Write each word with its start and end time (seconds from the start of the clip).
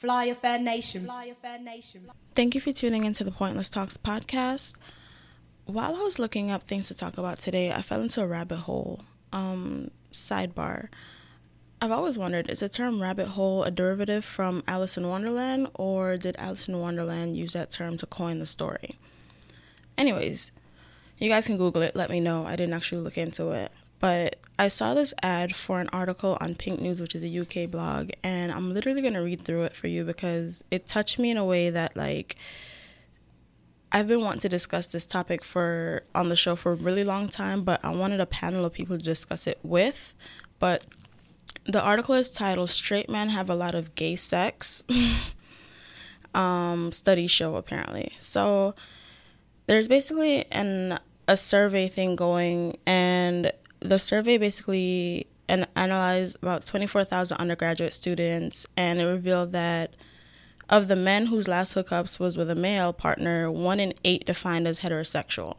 Fly 0.00 0.24
Affair 0.24 0.58
Nation. 0.58 1.04
Fly 1.04 1.26
Affair 1.26 1.58
Nation. 1.58 2.10
Thank 2.34 2.54
you 2.54 2.60
for 2.62 2.72
tuning 2.72 3.04
into 3.04 3.22
the 3.22 3.30
Pointless 3.30 3.68
Talks 3.68 3.98
podcast. 3.98 4.74
While 5.66 5.94
I 5.94 6.00
was 6.00 6.18
looking 6.18 6.50
up 6.50 6.62
things 6.62 6.88
to 6.88 6.96
talk 6.96 7.18
about 7.18 7.38
today, 7.38 7.70
I 7.70 7.82
fell 7.82 8.00
into 8.00 8.22
a 8.22 8.26
rabbit 8.26 8.60
hole. 8.60 9.02
Um, 9.30 9.90
sidebar. 10.10 10.88
I've 11.82 11.90
always 11.90 12.16
wondered 12.16 12.48
is 12.48 12.60
the 12.60 12.70
term 12.70 13.02
rabbit 13.02 13.28
hole 13.28 13.62
a 13.62 13.70
derivative 13.70 14.24
from 14.24 14.64
Alice 14.66 14.96
in 14.96 15.06
Wonderland, 15.06 15.68
or 15.74 16.16
did 16.16 16.34
Alice 16.38 16.66
in 16.66 16.78
Wonderland 16.78 17.36
use 17.36 17.52
that 17.52 17.70
term 17.70 17.98
to 17.98 18.06
coin 18.06 18.38
the 18.38 18.46
story? 18.46 18.96
Anyways, 19.98 20.50
you 21.18 21.28
guys 21.28 21.44
can 21.46 21.58
Google 21.58 21.82
it, 21.82 21.94
let 21.94 22.08
me 22.08 22.20
know. 22.20 22.46
I 22.46 22.56
didn't 22.56 22.72
actually 22.72 23.02
look 23.02 23.18
into 23.18 23.50
it. 23.50 23.70
But 24.00 24.36
I 24.58 24.68
saw 24.68 24.94
this 24.94 25.14
ad 25.22 25.54
for 25.54 25.80
an 25.80 25.88
article 25.92 26.36
on 26.40 26.54
Pink 26.54 26.80
News, 26.80 27.00
which 27.00 27.14
is 27.14 27.22
a 27.22 27.40
UK 27.40 27.70
blog, 27.70 28.10
and 28.22 28.50
I'm 28.50 28.74
literally 28.74 29.02
going 29.02 29.14
to 29.14 29.22
read 29.22 29.44
through 29.44 29.64
it 29.64 29.76
for 29.76 29.86
you 29.86 30.04
because 30.04 30.64
it 30.70 30.86
touched 30.86 31.18
me 31.18 31.30
in 31.30 31.36
a 31.36 31.44
way 31.44 31.70
that, 31.70 31.96
like, 31.96 32.36
I've 33.92 34.08
been 34.08 34.20
wanting 34.20 34.40
to 34.40 34.48
discuss 34.48 34.86
this 34.86 35.04
topic 35.04 35.44
for 35.44 36.04
on 36.14 36.28
the 36.28 36.36
show 36.36 36.56
for 36.56 36.72
a 36.72 36.76
really 36.76 37.04
long 37.04 37.28
time, 37.28 37.62
but 37.62 37.84
I 37.84 37.90
wanted 37.90 38.20
a 38.20 38.26
panel 38.26 38.64
of 38.64 38.72
people 38.72 38.96
to 38.96 39.04
discuss 39.04 39.46
it 39.46 39.58
with. 39.62 40.14
But 40.58 40.84
the 41.64 41.80
article 41.80 42.14
is 42.14 42.30
titled 42.30 42.70
"Straight 42.70 43.10
Men 43.10 43.30
Have 43.30 43.50
a 43.50 43.54
Lot 43.54 43.74
of 43.74 43.94
Gay 43.94 44.16
Sex." 44.16 44.84
um, 46.34 46.92
studies 46.92 47.30
show 47.30 47.56
apparently. 47.56 48.12
So 48.20 48.74
there's 49.66 49.88
basically 49.88 50.44
an 50.52 50.98
a 51.26 51.36
survey 51.36 51.88
thing 51.88 52.16
going, 52.16 52.78
and 52.86 53.52
the 53.80 53.98
survey 53.98 54.38
basically 54.38 55.26
and 55.48 55.66
analyzed 55.74 56.36
about 56.42 56.64
24,000 56.64 57.36
undergraduate 57.38 57.92
students, 57.92 58.66
and 58.76 59.00
it 59.00 59.04
revealed 59.04 59.52
that 59.52 59.94
of 60.68 60.86
the 60.86 60.96
men 60.96 61.26
whose 61.26 61.48
last 61.48 61.74
hookups 61.74 62.20
was 62.20 62.36
with 62.36 62.48
a 62.48 62.54
male 62.54 62.92
partner, 62.92 63.50
one 63.50 63.80
in 63.80 63.92
eight 64.04 64.24
defined 64.24 64.68
as 64.68 64.80
heterosexual. 64.80 65.56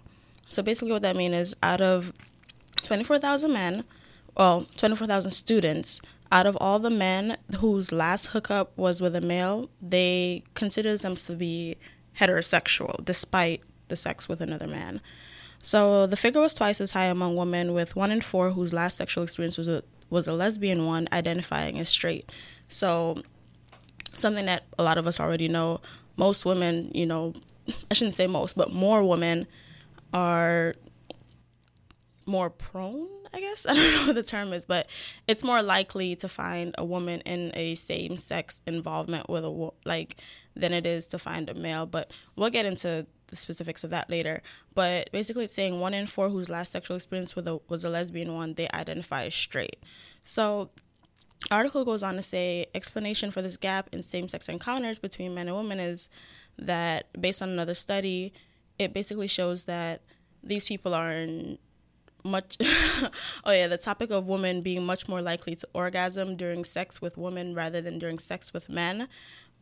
So 0.47 0.63
basically, 0.63 0.93
what 0.93 1.01
that 1.01 1.17
means 1.17 1.35
is 1.35 1.55
out 1.61 1.81
of 1.81 2.13
24,000 2.83 3.51
men, 3.51 3.83
well, 4.37 4.65
24,000 4.77 5.31
students, 5.31 6.01
out 6.31 6.45
of 6.45 6.57
all 6.61 6.79
the 6.79 6.89
men 6.89 7.37
whose 7.57 7.91
last 7.91 8.27
hookup 8.27 8.71
was 8.77 9.01
with 9.01 9.15
a 9.15 9.21
male, 9.21 9.69
they 9.81 10.43
consider 10.53 10.91
themselves 10.91 11.25
to 11.25 11.35
be 11.35 11.75
heterosexual 12.19 13.03
despite 13.03 13.61
the 13.89 13.95
sex 13.97 14.29
with 14.29 14.39
another 14.39 14.67
man. 14.67 15.01
So 15.61 16.07
the 16.07 16.17
figure 16.17 16.41
was 16.41 16.53
twice 16.53 16.81
as 16.81 16.91
high 16.91 17.05
among 17.05 17.35
women, 17.35 17.73
with 17.73 17.95
one 17.95 18.11
in 18.11 18.21
four 18.21 18.51
whose 18.51 18.73
last 18.73 18.97
sexual 18.97 19.23
experience 19.23 19.57
was 19.57 19.67
a, 19.67 19.83
was 20.09 20.27
a 20.27 20.33
lesbian 20.33 20.85
one 20.85 21.07
identifying 21.11 21.79
as 21.79 21.89
straight. 21.89 22.29
So 22.67 23.21
something 24.13 24.45
that 24.45 24.63
a 24.77 24.83
lot 24.83 24.97
of 24.97 25.07
us 25.07 25.19
already 25.19 25.47
know. 25.47 25.81
Most 26.17 26.45
women, 26.45 26.91
you 26.93 27.05
know, 27.05 27.33
I 27.91 27.93
shouldn't 27.93 28.15
say 28.15 28.27
most, 28.27 28.55
but 28.55 28.73
more 28.73 29.03
women 29.03 29.47
are 30.13 30.75
more 32.25 32.49
prone, 32.49 33.07
I 33.33 33.39
guess. 33.39 33.65
I 33.69 33.73
don't 33.73 33.93
know 33.93 34.07
what 34.07 34.15
the 34.15 34.23
term 34.23 34.53
is, 34.53 34.65
but 34.65 34.87
it's 35.27 35.43
more 35.43 35.61
likely 35.61 36.15
to 36.17 36.27
find 36.27 36.75
a 36.77 36.85
woman 36.85 37.21
in 37.21 37.51
a 37.53 37.75
same 37.75 38.17
sex 38.17 38.61
involvement 38.65 39.29
with 39.29 39.43
a 39.43 39.69
like 39.85 40.17
than 40.55 40.73
it 40.73 40.85
is 40.85 41.07
to 41.07 41.19
find 41.19 41.49
a 41.49 41.53
male. 41.53 41.85
But 41.85 42.11
we'll 42.35 42.49
get 42.49 42.65
into 42.65 43.05
the 43.27 43.35
specifics 43.35 43.83
of 43.83 43.89
that 43.89 44.09
later. 44.09 44.41
But 44.75 45.11
basically, 45.11 45.45
it's 45.45 45.53
saying 45.53 45.79
one 45.79 45.93
in 45.93 46.07
four 46.07 46.29
whose 46.29 46.49
last 46.49 46.71
sexual 46.71 46.97
experience 46.97 47.35
with 47.35 47.47
a, 47.47 47.59
was 47.67 47.83
a 47.83 47.89
lesbian 47.89 48.33
one, 48.35 48.53
they 48.53 48.67
identify 48.73 49.25
as 49.25 49.35
straight. 49.35 49.79
So, 50.23 50.69
article 51.49 51.83
goes 51.83 52.03
on 52.03 52.15
to 52.15 52.21
say 52.21 52.67
explanation 52.75 53.31
for 53.31 53.41
this 53.41 53.57
gap 53.57 53.89
in 53.91 54.03
same-sex 54.03 54.47
encounters 54.47 54.99
between 54.99 55.33
men 55.33 55.47
and 55.47 55.57
women 55.57 55.79
is 55.79 56.07
that 56.59 57.07
based 57.19 57.41
on 57.41 57.49
another 57.49 57.73
study, 57.73 58.31
it 58.77 58.93
basically 58.93 59.27
shows 59.27 59.65
that 59.65 60.01
these 60.43 60.65
people 60.65 60.93
are 60.93 61.11
in 61.11 61.57
much 62.23 62.57
oh 63.45 63.51
yeah 63.51 63.67
the 63.67 63.79
topic 63.79 64.11
of 64.11 64.27
women 64.27 64.61
being 64.61 64.85
much 64.85 65.07
more 65.07 65.23
likely 65.23 65.55
to 65.55 65.67
orgasm 65.73 66.35
during 66.35 66.63
sex 66.63 67.01
with 67.01 67.17
women 67.17 67.55
rather 67.55 67.81
than 67.81 67.97
during 67.97 68.19
sex 68.19 68.53
with 68.53 68.69
men 68.69 69.07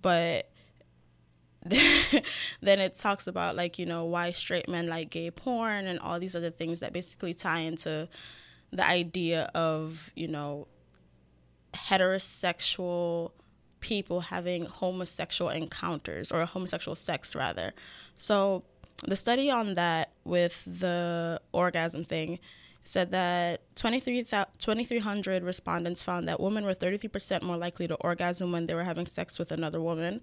but 0.02 0.50
then 2.62 2.80
it 2.80 2.98
talks 2.98 3.28
about 3.28 3.56
like 3.56 3.78
you 3.78 3.86
know 3.86 4.06
why 4.06 4.32
straight 4.32 4.70
men 4.70 4.88
like 4.88 5.10
gay 5.10 5.30
porn 5.30 5.88
and 5.88 6.00
all 6.00 6.20
these 6.20 6.36
other 6.36 6.50
things 6.50 6.80
that 6.80 6.94
basically 6.94 7.34
tie 7.34 7.60
into 7.60 8.08
the 8.72 8.86
idea 8.86 9.52
of 9.54 10.12
you 10.16 10.28
know 10.28 10.68
heterosexual 11.74 13.32
people 13.80 14.22
having 14.22 14.66
homosexual 14.66 15.50
encounters 15.50 16.32
or 16.32 16.46
homosexual 16.46 16.96
sex 16.96 17.36
rather. 17.36 17.74
So 18.18 18.64
the 19.06 19.16
study 19.16 19.50
on 19.50 19.76
that 19.76 20.12
with 20.24 20.64
the 20.66 21.40
orgasm 21.52 22.04
thing 22.04 22.40
said 22.84 23.12
that 23.12 23.62
2300 23.76 25.44
respondents 25.44 26.02
found 26.02 26.28
that 26.28 26.40
women 26.40 26.66
were 26.66 26.74
33% 26.74 27.42
more 27.44 27.58
likely 27.58 27.88
to 27.88 27.96
orgasm 27.96 28.52
when 28.52 28.66
they 28.66 28.74
were 28.74 28.84
having 28.84 29.06
sex 29.06 29.38
with 29.38 29.52
another 29.52 29.80
woman 29.80 30.22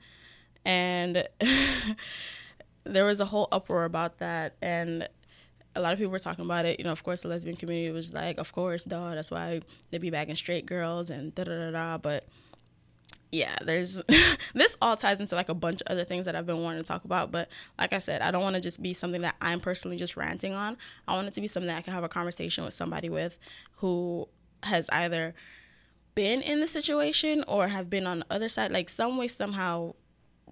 and 0.66 1.26
there 2.84 3.04
was 3.04 3.20
a 3.20 3.24
whole 3.24 3.48
uproar 3.52 3.84
about 3.84 4.18
that 4.18 4.56
and 4.60 5.08
a 5.74 5.80
lot 5.80 5.92
of 5.92 5.98
people 5.98 6.10
were 6.10 6.18
talking 6.18 6.44
about 6.44 6.64
it. 6.64 6.80
You 6.80 6.84
know, 6.84 6.92
of 6.92 7.04
course, 7.04 7.22
the 7.22 7.28
lesbian 7.28 7.56
community 7.56 7.92
was 7.92 8.14
like, 8.14 8.38
of 8.38 8.52
course, 8.52 8.82
duh, 8.82 9.14
that's 9.14 9.30
why 9.30 9.60
they 9.90 9.98
be 9.98 10.10
bagging 10.10 10.34
straight 10.34 10.64
girls 10.66 11.10
and 11.10 11.34
da 11.34 11.44
da 11.44 11.52
da 11.52 11.70
da. 11.70 11.98
But 11.98 12.26
yeah, 13.30 13.56
there's 13.62 14.00
this 14.54 14.76
all 14.80 14.96
ties 14.96 15.20
into 15.20 15.34
like 15.34 15.50
a 15.50 15.54
bunch 15.54 15.82
of 15.82 15.88
other 15.88 16.04
things 16.04 16.24
that 16.24 16.34
I've 16.34 16.46
been 16.46 16.62
wanting 16.62 16.80
to 16.80 16.86
talk 16.86 17.04
about. 17.04 17.30
But 17.30 17.48
like 17.78 17.92
I 17.92 17.98
said, 17.98 18.22
I 18.22 18.30
don't 18.30 18.42
want 18.42 18.54
to 18.54 18.60
just 18.60 18.82
be 18.82 18.94
something 18.94 19.20
that 19.20 19.36
I'm 19.40 19.60
personally 19.60 19.98
just 19.98 20.16
ranting 20.16 20.54
on. 20.54 20.78
I 21.06 21.14
want 21.14 21.28
it 21.28 21.34
to 21.34 21.40
be 21.40 21.48
something 21.48 21.68
that 21.68 21.76
I 21.76 21.82
can 21.82 21.92
have 21.92 22.04
a 22.04 22.08
conversation 22.08 22.64
with 22.64 22.74
somebody 22.74 23.10
with 23.10 23.38
who 23.76 24.28
has 24.62 24.88
either 24.90 25.34
been 26.14 26.40
in 26.40 26.60
the 26.60 26.66
situation 26.66 27.44
or 27.46 27.68
have 27.68 27.90
been 27.90 28.06
on 28.06 28.20
the 28.20 28.26
other 28.30 28.48
side, 28.48 28.72
like 28.72 28.88
some 28.88 29.18
way, 29.18 29.28
somehow 29.28 29.92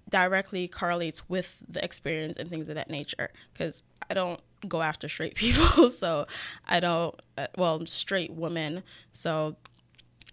directly 0.09 0.67
correlates 0.67 1.27
with 1.27 1.63
the 1.67 1.83
experience 1.83 2.37
and 2.37 2.49
things 2.49 2.69
of 2.69 2.75
that 2.75 2.89
nature 2.89 3.31
because 3.53 3.81
i 4.09 4.13
don't 4.13 4.39
go 4.67 4.81
after 4.81 5.07
straight 5.07 5.35
people 5.35 5.89
so 5.89 6.27
i 6.67 6.79
don't 6.79 7.19
uh, 7.37 7.47
well 7.57 7.85
straight 7.85 8.31
women 8.31 8.83
so 9.13 9.55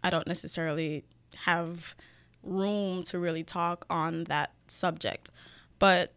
i 0.04 0.10
don't 0.10 0.26
necessarily 0.26 1.04
have 1.44 1.94
room 2.42 3.02
to 3.04 3.18
really 3.18 3.44
talk 3.44 3.86
on 3.88 4.24
that 4.24 4.52
subject. 4.66 5.30
But 5.78 6.12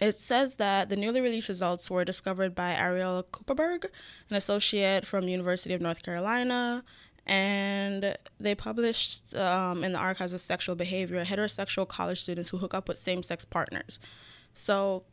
it 0.00 0.18
says 0.18 0.56
that 0.56 0.88
the 0.88 0.96
newly 0.96 1.20
released 1.20 1.48
results 1.48 1.90
were 1.90 2.04
discovered 2.04 2.54
by 2.54 2.74
Ariel 2.74 3.26
Cooperberg, 3.30 3.84
an 4.30 4.36
associate 4.36 5.06
from 5.06 5.28
University 5.28 5.74
of 5.74 5.80
North 5.80 6.02
Carolina, 6.02 6.84
and 7.30 8.16
they 8.40 8.56
published 8.56 9.36
um, 9.36 9.84
in 9.84 9.92
the 9.92 9.98
archives 9.98 10.32
of 10.32 10.40
sexual 10.40 10.74
behavior 10.74 11.24
heterosexual 11.24 11.86
college 11.86 12.20
students 12.20 12.50
who 12.50 12.58
hook 12.58 12.74
up 12.74 12.88
with 12.88 12.98
same-sex 12.98 13.44
partners. 13.44 14.00
So 14.52 15.04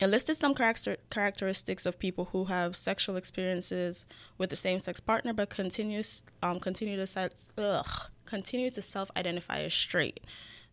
it 0.00 0.08
listed 0.08 0.36
some 0.36 0.52
character- 0.52 0.96
characteristics 1.10 1.86
of 1.86 2.00
people 2.00 2.24
who 2.32 2.46
have 2.46 2.74
sexual 2.74 3.14
experiences 3.14 4.04
with 4.36 4.50
the 4.50 4.56
same-sex 4.56 4.98
partner 4.98 5.32
but 5.32 5.48
continues 5.48 6.24
um, 6.42 6.58
continue 6.58 6.96
to 7.06 7.30
ugh, 7.56 8.10
continue 8.24 8.72
to 8.72 8.82
self-identify 8.82 9.60
as 9.60 9.72
straight. 9.72 10.18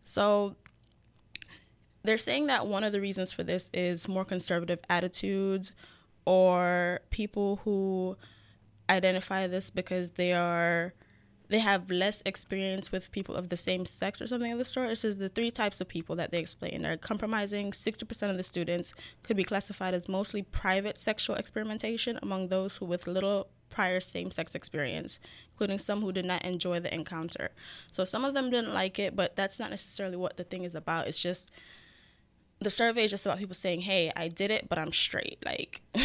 So 0.02 0.56
they're 2.02 2.18
saying 2.18 2.48
that 2.48 2.66
one 2.66 2.82
of 2.82 2.90
the 2.90 3.00
reasons 3.00 3.32
for 3.32 3.44
this 3.44 3.70
is 3.72 4.08
more 4.08 4.24
conservative 4.24 4.80
attitudes 4.90 5.70
or 6.24 6.98
people 7.10 7.60
who 7.62 8.16
identify 8.92 9.46
this 9.46 9.70
because 9.70 10.12
they 10.12 10.32
are 10.32 10.94
they 11.48 11.58
have 11.58 11.90
less 11.90 12.22
experience 12.24 12.90
with 12.90 13.12
people 13.12 13.34
of 13.34 13.50
the 13.50 13.58
same 13.58 13.84
sex 13.84 14.22
or 14.22 14.26
something 14.26 14.50
of 14.52 14.58
the 14.58 14.64
sort. 14.64 14.88
This 14.88 15.04
is 15.04 15.18
the 15.18 15.28
three 15.28 15.50
types 15.50 15.82
of 15.82 15.88
people 15.88 16.16
that 16.16 16.30
they 16.30 16.38
explain. 16.38 16.80
They're 16.80 16.96
compromising. 16.96 17.72
60% 17.72 18.30
of 18.30 18.38
the 18.38 18.42
students 18.42 18.94
could 19.22 19.36
be 19.36 19.44
classified 19.44 19.92
as 19.92 20.08
mostly 20.08 20.40
private 20.40 20.98
sexual 20.98 21.36
experimentation 21.36 22.18
among 22.22 22.48
those 22.48 22.78
who 22.78 22.86
with 22.86 23.06
little 23.06 23.48
prior 23.68 24.00
same-sex 24.00 24.54
experience, 24.54 25.18
including 25.52 25.78
some 25.78 26.00
who 26.00 26.10
did 26.10 26.24
not 26.24 26.42
enjoy 26.42 26.80
the 26.80 26.94
encounter. 26.94 27.50
So 27.90 28.06
some 28.06 28.24
of 28.24 28.32
them 28.32 28.50
didn't 28.50 28.72
like 28.72 28.98
it, 28.98 29.14
but 29.14 29.36
that's 29.36 29.58
not 29.58 29.68
necessarily 29.68 30.16
what 30.16 30.38
the 30.38 30.44
thing 30.44 30.64
is 30.64 30.74
about. 30.74 31.06
It's 31.06 31.20
just 31.20 31.50
the 32.62 32.70
survey 32.70 33.04
is 33.04 33.10
just 33.10 33.26
about 33.26 33.38
people 33.38 33.54
saying, 33.54 33.82
"Hey, 33.82 34.12
I 34.16 34.28
did 34.28 34.50
it, 34.50 34.68
but 34.68 34.78
I'm 34.78 34.92
straight." 34.92 35.38
Like 35.44 35.82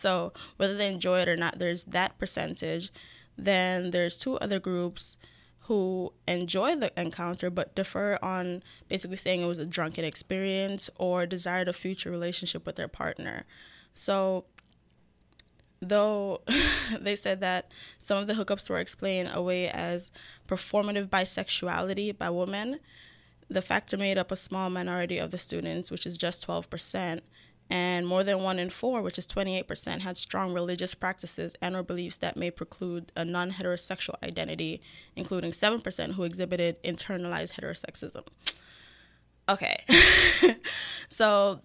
So 0.00 0.32
whether 0.56 0.74
they 0.74 0.88
enjoy 0.88 1.20
it 1.20 1.28
or 1.28 1.36
not, 1.36 1.58
there's 1.58 1.84
that 1.84 2.18
percentage. 2.18 2.90
Then 3.36 3.90
there's 3.90 4.16
two 4.16 4.38
other 4.38 4.58
groups 4.58 5.18
who 5.64 6.14
enjoy 6.26 6.74
the 6.74 6.90
encounter 6.98 7.50
but 7.50 7.74
defer 7.74 8.18
on 8.22 8.62
basically 8.88 9.18
saying 9.18 9.42
it 9.42 9.46
was 9.46 9.58
a 9.58 9.66
drunken 9.66 10.04
experience 10.04 10.88
or 10.96 11.26
desired 11.26 11.68
a 11.68 11.74
future 11.74 12.10
relationship 12.10 12.64
with 12.64 12.76
their 12.76 12.88
partner. 12.88 13.44
So 13.92 14.46
though 15.80 16.40
they 17.00 17.14
said 17.14 17.40
that 17.40 17.70
some 17.98 18.16
of 18.16 18.26
the 18.26 18.34
hookups 18.34 18.70
were 18.70 18.78
explained 18.78 19.30
away 19.34 19.68
as 19.68 20.10
performative 20.48 21.08
bisexuality 21.08 22.16
by 22.16 22.30
women, 22.30 22.80
the 23.50 23.60
factor 23.60 23.96
made 23.96 24.16
up 24.16 24.30
a 24.30 24.36
small 24.36 24.70
minority 24.70 25.18
of 25.18 25.32
the 25.32 25.38
students, 25.38 25.90
which 25.90 26.06
is 26.06 26.16
just 26.16 26.46
12%, 26.46 27.20
and 27.68 28.06
more 28.06 28.24
than 28.24 28.42
one 28.42 28.58
in 28.58 28.70
four, 28.70 29.02
which 29.02 29.18
is 29.18 29.26
28%, 29.26 30.00
had 30.00 30.16
strong 30.16 30.52
religious 30.52 30.94
practices 30.94 31.56
and 31.60 31.76
or 31.76 31.82
beliefs 31.82 32.18
that 32.18 32.36
may 32.36 32.50
preclude 32.50 33.12
a 33.16 33.24
non-heterosexual 33.24 34.16
identity, 34.22 34.80
including 35.16 35.50
7% 35.50 36.14
who 36.14 36.24
exhibited 36.24 36.82
internalized 36.82 37.52
heterosexism. 37.52 38.24
Okay. 39.48 39.76
so 41.08 41.60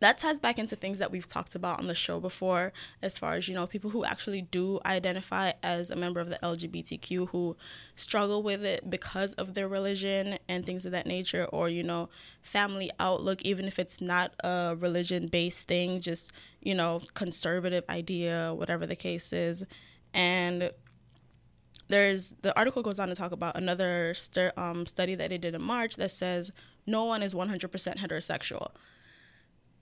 that 0.00 0.18
ties 0.18 0.40
back 0.40 0.58
into 0.58 0.74
things 0.76 0.98
that 0.98 1.10
we've 1.10 1.26
talked 1.26 1.54
about 1.54 1.78
on 1.78 1.86
the 1.86 1.94
show 1.94 2.20
before, 2.20 2.72
as 3.02 3.18
far 3.18 3.34
as, 3.34 3.48
you 3.48 3.54
know, 3.54 3.66
people 3.66 3.90
who 3.90 4.04
actually 4.04 4.42
do 4.42 4.80
identify 4.84 5.52
as 5.62 5.90
a 5.90 5.96
member 5.96 6.20
of 6.20 6.30
the 6.30 6.38
LGBTQ 6.42 7.28
who 7.28 7.56
struggle 7.96 8.42
with 8.42 8.64
it 8.64 8.88
because 8.88 9.34
of 9.34 9.54
their 9.54 9.68
religion 9.68 10.38
and 10.48 10.64
things 10.64 10.86
of 10.86 10.92
that 10.92 11.06
nature, 11.06 11.44
or, 11.46 11.68
you 11.68 11.82
know, 11.82 12.08
family 12.42 12.90
outlook, 12.98 13.42
even 13.42 13.66
if 13.66 13.78
it's 13.78 14.00
not 14.00 14.32
a 14.42 14.74
religion 14.78 15.28
based 15.28 15.68
thing, 15.68 16.00
just, 16.00 16.32
you 16.62 16.74
know, 16.74 17.02
conservative 17.14 17.84
idea, 17.90 18.54
whatever 18.54 18.86
the 18.86 18.96
case 18.96 19.32
is. 19.32 19.64
And 20.14 20.70
there's 21.88 22.36
the 22.40 22.56
article 22.56 22.82
goes 22.82 22.98
on 22.98 23.08
to 23.08 23.14
talk 23.14 23.32
about 23.32 23.56
another 23.56 24.14
um, 24.56 24.86
study 24.86 25.14
that 25.14 25.28
they 25.28 25.38
did 25.38 25.54
in 25.54 25.62
March 25.62 25.96
that 25.96 26.10
says 26.10 26.52
no 26.86 27.04
one 27.04 27.22
is 27.22 27.34
100% 27.34 27.68
heterosexual. 27.98 28.70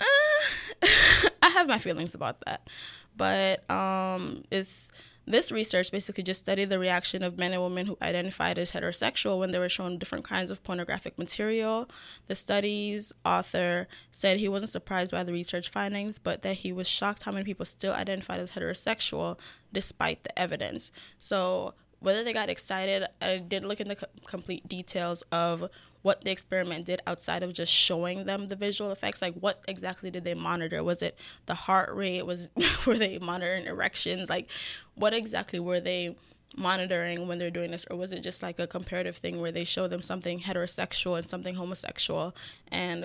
Uh, 0.01 0.87
I 1.43 1.49
have 1.51 1.69
my 1.69 1.79
feelings 1.79 2.15
about 2.15 2.41
that, 2.45 2.69
but 3.17 3.69
um, 3.71 4.45
it's 4.51 4.91
this 5.29 5.53
research 5.53 5.93
basically 5.93 6.25
just 6.25 6.41
studied 6.41 6.71
the 6.71 6.79
reaction 6.79 7.23
of 7.23 7.39
men 7.39 7.53
and 7.53 7.63
women 7.63 7.87
who 7.87 7.99
identified 8.01 8.59
as 8.59 8.73
heterosexual 8.73 9.39
when 9.39 9.51
they 9.51 9.59
were 9.59 9.69
shown 9.69 9.99
different 9.99 10.25
kinds 10.25 10.51
of 10.51 10.63
pornographic 10.65 11.19
material. 11.19 11.89
The 12.29 12.35
study's 12.35 13.13
author 13.27 13.89
said 14.11 14.39
he 14.39 14.49
wasn't 14.49 14.73
surprised 14.73 15.11
by 15.11 15.25
the 15.25 15.33
research 15.33 15.69
findings, 15.69 16.19
but 16.19 16.41
that 16.43 16.57
he 16.57 16.73
was 16.73 16.89
shocked 16.89 17.25
how 17.25 17.33
many 17.33 17.45
people 17.45 17.67
still 17.67 17.93
identified 17.93 18.41
as 18.41 18.53
heterosexual 18.53 19.39
despite 19.71 20.25
the 20.25 20.39
evidence. 20.39 20.91
So, 21.19 21.75
whether 22.01 22.25
they 22.25 22.33
got 22.33 22.49
excited, 22.49 23.07
I 23.21 23.39
didn't 23.39 23.69
look 23.69 23.81
in 23.81 23.89
the 23.89 23.97
co- 23.97 24.07
complete 24.25 24.67
details 24.69 25.23
of 25.33 25.69
what 26.09 26.23
the 26.23 26.31
experiment 26.31 26.87
did 26.87 27.03
outside 27.07 27.43
of 27.43 27.53
just 27.53 27.71
showing 27.71 28.25
them 28.25 28.49
the 28.49 28.57
visual 28.57 28.91
effects 28.91 29.21
like 29.21 29.35
what 29.35 29.63
exactly 29.69 30.11
did 30.11 30.25
they 30.25 30.33
monitor? 30.33 30.83
Was 30.83 31.03
it 31.03 31.19
the 31.45 31.53
heart 31.53 31.95
rate? 31.95 32.23
Was 32.23 32.49
were 32.87 32.97
they 32.97 33.19
monitoring 33.19 33.67
erections? 33.67 34.31
Like 34.31 34.49
what 34.95 35.13
exactly 35.13 35.61
were 35.61 35.81
they 35.81 36.17
monitoring 36.57 37.29
when 37.29 37.39
they're 37.39 37.51
doing 37.51 37.73
this? 37.73 37.85
Or 37.91 37.97
was 37.99 38.13
it 38.13 38.23
just 38.23 38.43
like 38.43 38.59
a 38.59 38.67
comparative 38.67 39.19
thing 39.19 39.39
where 39.39 39.53
they 39.53 39.65
show 39.65 39.87
them 39.87 40.01
something 40.01 40.41
heterosexual 40.41 41.19
and 41.19 41.29
something 41.29 41.57
homosexual? 41.57 42.35
And 42.69 43.05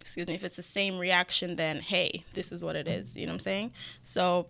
excuse 0.00 0.26
me 0.26 0.34
if 0.34 0.42
it's 0.42 0.56
the 0.56 0.62
same 0.62 0.98
reaction 0.98 1.56
then 1.56 1.78
hey 1.78 2.24
this 2.34 2.50
is 2.50 2.64
what 2.64 2.74
it 2.74 2.88
is. 2.88 3.16
You 3.16 3.26
know 3.26 3.30
what 3.30 3.34
i'm 3.34 3.40
saying? 3.40 3.72
So 4.02 4.48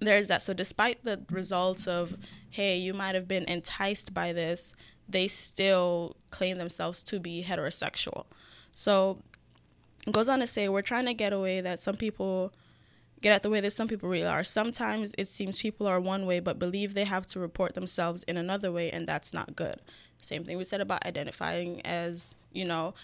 there's 0.00 0.28
that. 0.28 0.40
So 0.40 0.54
despite 0.54 1.04
the 1.04 1.20
results 1.30 1.86
of 1.86 2.16
hey 2.48 2.78
you 2.78 2.94
might 2.94 3.14
have 3.14 3.28
been 3.28 3.44
enticed 3.44 4.14
by 4.14 4.32
this 4.32 4.72
they 5.08 5.28
still 5.28 6.16
claim 6.30 6.58
themselves 6.58 7.02
to 7.04 7.18
be 7.18 7.44
heterosexual. 7.44 8.26
So 8.74 9.22
it 10.06 10.12
goes 10.12 10.28
on 10.28 10.40
to 10.40 10.46
say 10.46 10.68
we're 10.68 10.82
trying 10.82 11.06
to 11.06 11.14
get 11.14 11.32
away 11.32 11.60
that 11.60 11.80
some 11.80 11.96
people 11.96 12.52
get 13.20 13.32
at 13.32 13.42
the 13.42 13.50
way 13.50 13.60
that 13.60 13.72
some 13.72 13.88
people 13.88 14.08
really 14.08 14.26
are. 14.26 14.44
Sometimes 14.44 15.14
it 15.18 15.28
seems 15.28 15.58
people 15.58 15.86
are 15.86 16.00
one 16.00 16.26
way 16.26 16.40
but 16.40 16.58
believe 16.58 16.94
they 16.94 17.04
have 17.04 17.26
to 17.28 17.40
report 17.40 17.74
themselves 17.74 18.22
in 18.24 18.36
another 18.36 18.70
way 18.70 18.90
and 18.90 19.06
that's 19.06 19.32
not 19.32 19.56
good. 19.56 19.80
Same 20.20 20.44
thing 20.44 20.58
we 20.58 20.64
said 20.64 20.80
about 20.80 21.04
identifying 21.04 21.80
as, 21.84 22.34
you 22.52 22.64
know, 22.64 22.94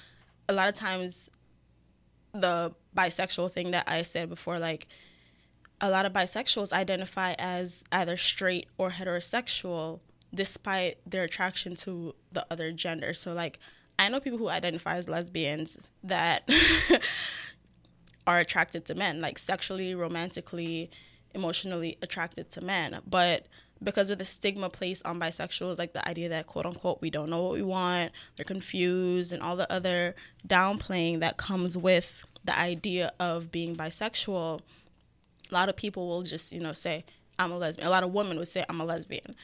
a 0.48 0.52
lot 0.52 0.68
of 0.68 0.74
times 0.74 1.30
the 2.32 2.72
bisexual 2.96 3.50
thing 3.50 3.70
that 3.70 3.84
I 3.88 4.02
said 4.02 4.28
before 4.28 4.58
like 4.58 4.88
a 5.80 5.90
lot 5.90 6.06
of 6.06 6.12
bisexuals 6.12 6.72
identify 6.72 7.34
as 7.38 7.84
either 7.92 8.16
straight 8.16 8.68
or 8.78 8.90
heterosexual 8.90 10.00
despite 10.34 10.98
their 11.08 11.22
attraction 11.22 11.76
to 11.76 12.14
the 12.32 12.46
other 12.50 12.72
gender. 12.72 13.14
So 13.14 13.32
like 13.32 13.58
I 13.98 14.08
know 14.08 14.20
people 14.20 14.38
who 14.38 14.48
identify 14.48 14.96
as 14.96 15.08
lesbians 15.08 15.78
that 16.02 16.48
are 18.26 18.38
attracted 18.38 18.84
to 18.86 18.94
men, 18.94 19.20
like 19.20 19.38
sexually, 19.38 19.94
romantically, 19.94 20.90
emotionally 21.32 21.98
attracted 22.02 22.50
to 22.50 22.60
men, 22.60 23.00
but 23.06 23.46
because 23.82 24.08
of 24.08 24.18
the 24.18 24.24
stigma 24.24 24.70
placed 24.70 25.04
on 25.04 25.20
bisexuals, 25.20 25.78
like 25.78 25.92
the 25.92 26.08
idea 26.08 26.28
that 26.28 26.46
quote 26.46 26.64
unquote 26.64 27.00
we 27.00 27.10
don't 27.10 27.28
know 27.28 27.42
what 27.42 27.52
we 27.52 27.62
want, 27.62 28.12
they're 28.36 28.44
confused, 28.44 29.32
and 29.32 29.42
all 29.42 29.56
the 29.56 29.70
other 29.70 30.14
downplaying 30.46 31.20
that 31.20 31.36
comes 31.36 31.76
with 31.76 32.24
the 32.44 32.58
idea 32.58 33.12
of 33.20 33.50
being 33.50 33.76
bisexual, 33.76 34.60
a 35.50 35.54
lot 35.54 35.68
of 35.68 35.76
people 35.76 36.08
will 36.08 36.22
just, 36.22 36.52
you 36.52 36.60
know, 36.60 36.72
say, 36.72 37.04
I'm 37.38 37.52
a 37.52 37.58
lesbian. 37.58 37.86
A 37.86 37.90
lot 37.90 38.04
of 38.04 38.12
women 38.12 38.38
would 38.38 38.48
say, 38.48 38.64
I'm 38.68 38.80
a 38.80 38.84
lesbian 38.84 39.34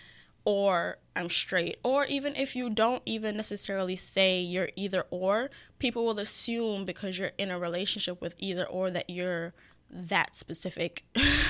or 0.45 0.99
I'm 1.15 1.29
straight. 1.29 1.79
Or 1.83 2.05
even 2.07 2.35
if 2.37 2.57
you 2.57 2.71
don't 2.71 3.03
even 3.07 3.37
necessarily 3.37 3.97
say 3.97 4.41
you're 4.41 4.71
either 4.77 5.05
or, 5.11 5.51
people 5.79 6.05
will 6.05 6.19
assume 6.19 6.85
because 6.85 7.19
you're 7.19 7.33
in 7.39 7.51
a 7.51 7.59
relationship 7.59 8.21
with 8.21 8.35
either 8.39 8.67
or 8.67 8.91
that 8.91 9.11
you're 9.11 9.53
that 9.93 10.37
specific 10.37 11.03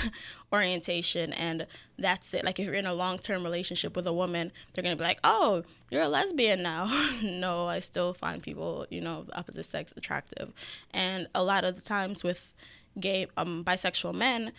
orientation 0.53 1.33
and 1.35 1.67
that's 1.99 2.33
it. 2.33 2.45
Like 2.45 2.59
if 2.59 2.65
you're 2.65 2.75
in 2.75 2.87
a 2.87 2.95
long 2.95 3.19
term 3.19 3.45
relationship 3.45 3.95
with 3.95 4.07
a 4.07 4.13
woman, 4.13 4.51
they're 4.73 4.83
gonna 4.83 4.97
be 4.97 5.05
like, 5.05 5.21
Oh, 5.23 5.63
you're 5.91 6.03
a 6.03 6.09
lesbian 6.09 6.63
now. 6.63 6.87
no, 7.23 7.67
I 7.67 7.81
still 7.81 8.15
find 8.15 8.43
people, 8.43 8.87
you 8.91 9.01
know, 9.01 9.25
the 9.25 9.37
opposite 9.37 9.67
sex 9.67 9.93
attractive. 9.97 10.53
And 10.91 11.29
a 11.35 11.43
lot 11.43 11.65
of 11.65 11.77
the 11.77 11.83
times 11.83 12.25
with 12.25 12.53
gay 12.99 13.27
um 13.37 13.63
bisexual 13.65 14.15
men, 14.15 14.53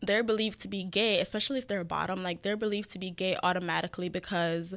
they're 0.00 0.22
believed 0.22 0.60
to 0.60 0.68
be 0.68 0.84
gay, 0.84 1.20
especially 1.20 1.58
if 1.58 1.66
they're 1.66 1.80
a 1.80 1.84
bottom, 1.84 2.22
like 2.22 2.42
they're 2.42 2.56
believed 2.56 2.90
to 2.90 2.98
be 2.98 3.10
gay 3.10 3.36
automatically 3.42 4.08
because 4.08 4.74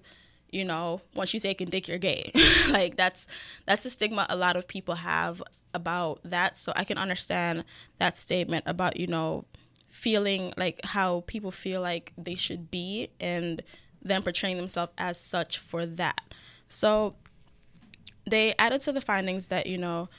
you 0.50 0.64
know, 0.64 1.02
once 1.14 1.34
you 1.34 1.40
take 1.40 1.60
a 1.62 1.66
dick, 1.66 1.88
you're 1.88 1.98
gay. 1.98 2.32
like 2.70 2.96
that's 2.96 3.28
that's 3.66 3.84
the 3.84 3.90
stigma 3.90 4.26
a 4.30 4.36
lot 4.36 4.56
of 4.56 4.68
people 4.68 4.96
have 4.96 5.44
about 5.74 6.20
that. 6.24 6.58
So 6.58 6.72
I 6.76 6.84
can 6.84 6.98
understand 6.98 7.64
that 8.00 8.18
statement 8.18 8.64
about, 8.66 8.98
you 8.98 9.08
know, 9.08 9.46
feeling 9.90 10.54
like 10.58 10.80
how 10.84 11.24
people 11.28 11.52
feel 11.52 11.82
like 11.82 12.14
they 12.18 12.36
should 12.36 12.72
be 12.72 13.10
and 13.20 13.62
then 14.02 14.22
portraying 14.22 14.58
themselves 14.58 14.92
as 14.98 15.20
such 15.20 15.58
for 15.58 15.86
that. 15.86 16.22
So 16.70 17.16
they 18.30 18.54
added 18.60 18.82
to 18.82 18.92
the 18.92 19.02
findings 19.02 19.48
that, 19.48 19.68
you 19.68 19.78
know, 19.78 20.10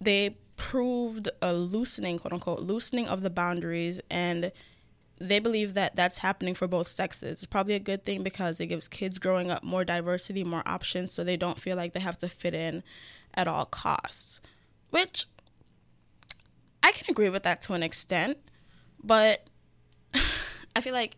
they 0.00 0.36
proved 0.56 1.28
a 1.42 1.52
loosening, 1.52 2.18
quote 2.18 2.32
unquote, 2.32 2.60
loosening 2.60 3.08
of 3.08 3.22
the 3.22 3.30
boundaries, 3.30 4.00
and 4.10 4.52
they 5.18 5.38
believe 5.38 5.74
that 5.74 5.96
that's 5.96 6.18
happening 6.18 6.54
for 6.54 6.66
both 6.66 6.88
sexes. 6.88 7.38
It's 7.38 7.46
probably 7.46 7.74
a 7.74 7.80
good 7.80 8.04
thing 8.04 8.22
because 8.22 8.60
it 8.60 8.66
gives 8.66 8.88
kids 8.88 9.18
growing 9.18 9.50
up 9.50 9.62
more 9.62 9.84
diversity, 9.84 10.44
more 10.44 10.62
options, 10.66 11.12
so 11.12 11.24
they 11.24 11.36
don't 11.36 11.58
feel 11.58 11.76
like 11.76 11.92
they 11.92 12.00
have 12.00 12.18
to 12.18 12.28
fit 12.28 12.54
in 12.54 12.82
at 13.34 13.48
all 13.48 13.64
costs. 13.64 14.40
Which 14.90 15.26
I 16.82 16.92
can 16.92 17.06
agree 17.08 17.28
with 17.28 17.42
that 17.44 17.62
to 17.62 17.72
an 17.72 17.82
extent, 17.82 18.38
but 19.02 19.48
I 20.76 20.80
feel 20.80 20.94
like 20.94 21.16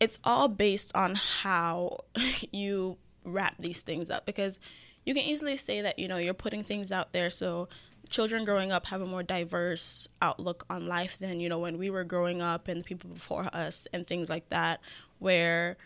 it's 0.00 0.18
all 0.24 0.48
based 0.48 0.94
on 0.94 1.14
how 1.14 1.98
you 2.52 2.96
wrap 3.24 3.56
these 3.58 3.82
things 3.82 4.10
up 4.10 4.24
because 4.24 4.58
you 5.04 5.14
can 5.14 5.22
easily 5.22 5.56
say 5.56 5.82
that 5.82 5.98
you 5.98 6.08
know 6.08 6.16
you're 6.16 6.34
putting 6.34 6.64
things 6.64 6.90
out 6.90 7.12
there 7.12 7.30
so 7.30 7.68
children 8.10 8.44
growing 8.44 8.72
up 8.72 8.86
have 8.86 9.00
a 9.00 9.06
more 9.06 9.22
diverse 9.22 10.08
outlook 10.20 10.64
on 10.68 10.86
life 10.86 11.18
than 11.18 11.40
you 11.40 11.48
know 11.48 11.58
when 11.58 11.78
we 11.78 11.88
were 11.90 12.04
growing 12.04 12.42
up 12.42 12.68
and 12.68 12.84
people 12.84 13.08
before 13.10 13.48
us 13.52 13.86
and 13.92 14.06
things 14.06 14.28
like 14.28 14.48
that 14.50 14.80
where 15.18 15.76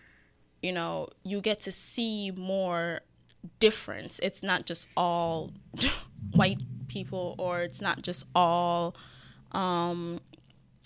you 0.63 0.73
know 0.73 1.09
you 1.23 1.41
get 1.41 1.61
to 1.61 1.71
see 1.73 2.31
more 2.31 3.01
difference. 3.61 4.19
It's 4.23 4.43
not 4.43 4.67
just 4.67 4.89
all 4.97 5.53
white 6.33 6.61
people 6.89 7.35
or 7.39 7.63
it's 7.63 7.81
not 7.81 8.03
just 8.03 8.25
all 8.35 8.95
um 9.53 10.21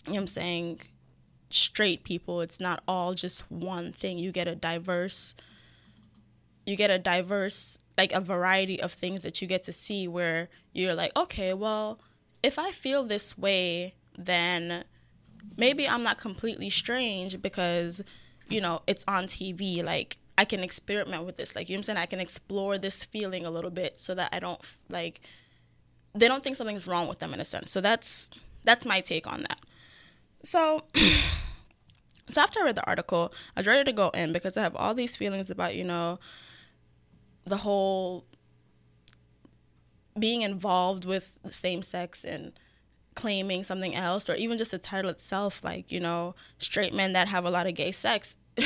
you 0.06 0.14
know 0.14 0.20
i'm 0.20 0.26
saying 0.26 0.80
straight 1.50 2.04
people. 2.04 2.40
It's 2.40 2.60
not 2.60 2.82
all 2.86 3.14
just 3.14 3.50
one 3.50 3.92
thing. 3.92 4.18
You 4.18 4.32
get 4.32 4.48
a 4.48 4.54
diverse 4.54 5.34
you 6.66 6.76
get 6.76 6.90
a 6.90 6.98
diverse 6.98 7.78
like 7.98 8.12
a 8.12 8.20
variety 8.20 8.80
of 8.80 8.92
things 8.92 9.24
that 9.24 9.42
you 9.42 9.48
get 9.48 9.64
to 9.64 9.72
see 9.72 10.06
where 10.06 10.48
you're 10.72 10.94
like, 10.94 11.10
okay, 11.16 11.52
well, 11.52 11.98
if 12.44 12.58
I 12.58 12.70
feel 12.70 13.02
this 13.02 13.36
way, 13.36 13.94
then 14.16 14.84
maybe 15.56 15.88
I'm 15.88 16.04
not 16.04 16.16
completely 16.16 16.70
strange 16.70 17.42
because, 17.42 18.00
you 18.48 18.60
know, 18.60 18.82
it's 18.86 19.04
on 19.08 19.24
TV. 19.24 19.84
Like, 19.84 20.16
I 20.38 20.44
can 20.44 20.62
experiment 20.62 21.26
with 21.26 21.36
this. 21.36 21.56
Like, 21.56 21.68
you 21.68 21.74
know 21.76 21.80
I'm 21.80 21.82
saying? 21.82 21.98
I 21.98 22.06
can 22.06 22.20
explore 22.20 22.78
this 22.78 23.04
feeling 23.04 23.44
a 23.44 23.50
little 23.50 23.72
bit 23.72 23.98
so 23.98 24.14
that 24.14 24.30
I 24.32 24.38
don't, 24.38 24.60
like, 24.88 25.20
they 26.14 26.28
don't 26.28 26.44
think 26.44 26.54
something's 26.54 26.86
wrong 26.86 27.08
with 27.08 27.18
them 27.18 27.34
in 27.34 27.40
a 27.40 27.44
sense. 27.44 27.70
So 27.70 27.80
that's 27.80 28.30
that's 28.64 28.84
my 28.86 29.00
take 29.00 29.26
on 29.26 29.42
that. 29.42 29.60
So 30.42 30.84
so 32.28 32.40
after 32.40 32.60
I 32.60 32.64
read 32.64 32.76
the 32.76 32.86
article, 32.86 33.32
I 33.56 33.60
was 33.60 33.66
ready 33.66 33.84
to 33.84 33.92
go 33.92 34.10
in 34.10 34.32
because 34.32 34.56
I 34.56 34.62
have 34.62 34.76
all 34.76 34.94
these 34.94 35.16
feelings 35.16 35.50
about, 35.50 35.74
you 35.74 35.84
know, 35.84 36.16
the 37.48 37.58
whole 37.58 38.24
being 40.18 40.42
involved 40.42 41.04
with 41.04 41.32
same 41.50 41.82
sex 41.82 42.24
and 42.24 42.52
claiming 43.14 43.64
something 43.64 43.94
else 43.94 44.30
or 44.30 44.34
even 44.34 44.58
just 44.58 44.70
the 44.70 44.78
title 44.78 45.10
itself 45.10 45.64
like 45.64 45.90
you 45.90 45.98
know 45.98 46.34
straight 46.58 46.94
men 46.94 47.12
that 47.12 47.28
have 47.28 47.44
a 47.44 47.50
lot 47.50 47.66
of 47.66 47.74
gay 47.74 47.90
sex 47.90 48.36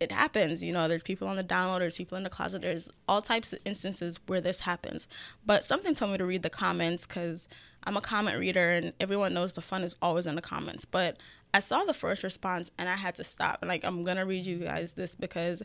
it 0.00 0.12
happens 0.12 0.62
you 0.62 0.72
know 0.72 0.88
there's 0.88 1.02
people 1.02 1.28
on 1.28 1.36
the 1.36 1.44
download 1.44 1.80
there's 1.80 1.96
people 1.96 2.16
in 2.16 2.24
the 2.24 2.30
closet 2.30 2.62
there's 2.62 2.90
all 3.08 3.22
types 3.22 3.52
of 3.52 3.58
instances 3.64 4.18
where 4.26 4.40
this 4.40 4.60
happens. 4.60 5.06
But 5.44 5.64
something 5.64 5.94
told 5.94 6.12
me 6.12 6.18
to 6.18 6.24
read 6.24 6.42
the 6.42 6.50
comments 6.50 7.06
because 7.06 7.48
i'm 7.84 7.96
a 7.96 8.00
comment 8.00 8.38
reader 8.38 8.70
and 8.70 8.92
everyone 9.00 9.32
knows 9.32 9.54
the 9.54 9.60
fun 9.60 9.82
is 9.82 9.96
always 10.02 10.26
in 10.26 10.34
the 10.34 10.42
comments. 10.42 10.84
But 10.84 11.16
i 11.54 11.60
saw 11.60 11.84
the 11.84 11.94
first 11.94 12.22
response 12.22 12.70
and 12.78 12.88
i 12.88 12.96
had 12.96 13.14
to 13.16 13.24
stop. 13.24 13.58
And 13.60 13.68
like 13.68 13.84
i'm 13.84 14.04
gonna 14.04 14.26
read 14.26 14.46
you 14.46 14.58
guys 14.58 14.92
this 14.92 15.14
because 15.14 15.62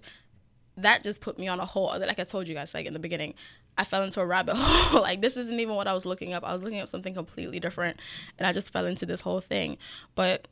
that 0.77 1.03
just 1.03 1.22
put 1.22 1.38
me 1.38 1.48
on 1.48 1.60
a 1.60 1.65
whole 1.65 1.89
other 1.89 2.06
like 2.06 2.20
i 2.20 2.24
told 2.24 2.48
you 2.48 2.56
guys 2.56 2.74
like 2.74 2.86
in 2.86 2.94
the 2.94 3.00
beginning 3.00 3.34
i 3.77 3.84
fell 3.84 4.03
into 4.03 4.20
a 4.20 4.25
rabbit 4.25 4.56
hole. 4.58 5.01
Like 5.01 5.22
this 5.22 5.38
isn't 5.38 5.60
even 5.60 5.75
what 5.75 5.88
i 5.88 5.94
was 5.94 6.06
looking 6.06 6.34
up. 6.34 6.44
I 6.44 6.53
was 6.53 6.62
looking 6.62 6.80
up 6.80 6.89
something 6.89 7.13
completely 7.13 7.60
different 7.60 8.00
and 8.38 8.48
i 8.48 8.53
just 8.53 8.72
fell 8.72 8.86
into 8.86 9.06
this 9.06 9.22
whole 9.22 9.42
thing. 9.42 9.77
But 10.15 10.48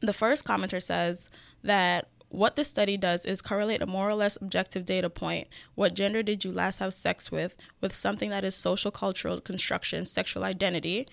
the 0.00 0.12
first 0.12 0.44
commenter 0.44 0.82
says 0.82 1.28
that 1.62 2.08
what 2.28 2.56
this 2.56 2.68
study 2.68 2.96
does 2.96 3.24
is 3.24 3.40
correlate 3.40 3.80
a 3.80 3.86
more 3.86 4.08
or 4.08 4.14
less 4.14 4.36
objective 4.36 4.84
data 4.84 5.08
point. 5.08 5.46
What 5.76 5.94
gender 5.94 6.22
did 6.22 6.44
you 6.44 6.50
last 6.50 6.80
have 6.80 6.92
sex 6.92 7.30
with 7.30 7.54
with 7.80 7.94
something 7.94 8.30
that 8.30 8.44
is 8.44 8.54
social 8.54 8.90
cultural 8.90 9.40
construction 9.40 10.04
sexual 10.04 10.44
identity 10.44 11.06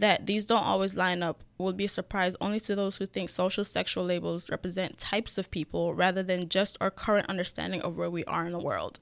that 0.00 0.26
these 0.26 0.46
don't 0.46 0.64
always 0.64 0.94
line 0.94 1.22
up 1.22 1.44
will 1.58 1.72
be 1.74 1.84
a 1.84 1.88
surprise 1.88 2.34
only 2.40 2.58
to 2.60 2.74
those 2.74 2.96
who 2.96 3.06
think 3.06 3.28
social 3.28 3.64
sexual 3.64 4.04
labels 4.04 4.50
represent 4.50 4.98
types 4.98 5.36
of 5.36 5.50
people 5.50 5.94
rather 5.94 6.22
than 6.22 6.48
just 6.48 6.78
our 6.80 6.90
current 6.90 7.28
understanding 7.28 7.82
of 7.82 7.96
where 7.96 8.10
we 8.10 8.24
are 8.24 8.46
in 8.46 8.52
the 8.52 8.58
world. 8.58 8.98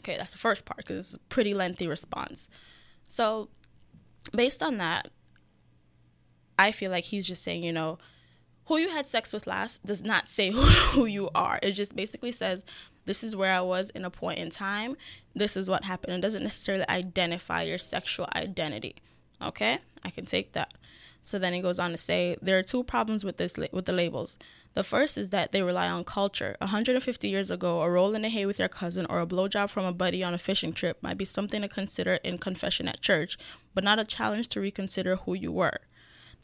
Okay, 0.00 0.16
that's 0.16 0.32
the 0.32 0.38
first 0.38 0.66
part 0.66 0.78
because 0.78 0.96
it's 0.98 1.14
a 1.14 1.18
pretty 1.30 1.54
lengthy 1.54 1.86
response. 1.86 2.48
So, 3.08 3.48
based 4.34 4.62
on 4.62 4.76
that, 4.78 5.08
I 6.58 6.72
feel 6.72 6.90
like 6.90 7.04
he's 7.04 7.26
just 7.26 7.42
saying, 7.42 7.62
you 7.62 7.72
know, 7.72 7.98
who 8.66 8.76
you 8.76 8.90
had 8.90 9.06
sex 9.06 9.32
with 9.32 9.46
last 9.46 9.84
does 9.86 10.04
not 10.04 10.28
say 10.28 10.50
who 10.54 11.06
you 11.06 11.30
are. 11.34 11.58
It 11.62 11.72
just 11.72 11.96
basically 11.96 12.32
says, 12.32 12.64
this 13.06 13.24
is 13.24 13.34
where 13.34 13.54
I 13.54 13.60
was 13.60 13.90
in 13.90 14.04
a 14.04 14.10
point 14.10 14.38
in 14.38 14.50
time. 14.50 14.96
This 15.34 15.56
is 15.56 15.70
what 15.70 15.84
happened. 15.84 16.14
It 16.14 16.20
doesn't 16.20 16.42
necessarily 16.42 16.88
identify 16.88 17.62
your 17.62 17.78
sexual 17.78 18.28
identity. 18.34 18.96
Okay, 19.44 19.78
I 20.04 20.10
can 20.10 20.26
take 20.26 20.52
that. 20.52 20.74
So 21.22 21.38
then 21.38 21.54
he 21.54 21.60
goes 21.60 21.78
on 21.78 21.90
to 21.90 21.96
say 21.96 22.36
there 22.42 22.58
are 22.58 22.62
two 22.62 22.84
problems 22.84 23.24
with 23.24 23.38
this 23.38 23.56
with 23.56 23.86
the 23.86 23.92
labels. 23.92 24.36
The 24.74 24.82
first 24.82 25.16
is 25.16 25.30
that 25.30 25.52
they 25.52 25.62
rely 25.62 25.88
on 25.88 26.04
culture. 26.04 26.56
150 26.58 27.28
years 27.28 27.50
ago, 27.50 27.80
a 27.80 27.90
roll 27.90 28.14
in 28.14 28.22
the 28.22 28.28
hay 28.28 28.44
with 28.44 28.58
your 28.58 28.68
cousin 28.68 29.06
or 29.08 29.20
a 29.20 29.26
blowjob 29.26 29.70
from 29.70 29.84
a 29.84 29.92
buddy 29.92 30.22
on 30.22 30.34
a 30.34 30.38
fishing 30.38 30.72
trip 30.72 31.00
might 31.00 31.16
be 31.16 31.24
something 31.24 31.62
to 31.62 31.68
consider 31.68 32.14
in 32.24 32.38
confession 32.38 32.88
at 32.88 33.00
church, 33.00 33.38
but 33.72 33.84
not 33.84 34.00
a 34.00 34.04
challenge 34.04 34.48
to 34.48 34.60
reconsider 34.60 35.16
who 35.16 35.34
you 35.34 35.52
were. 35.52 35.80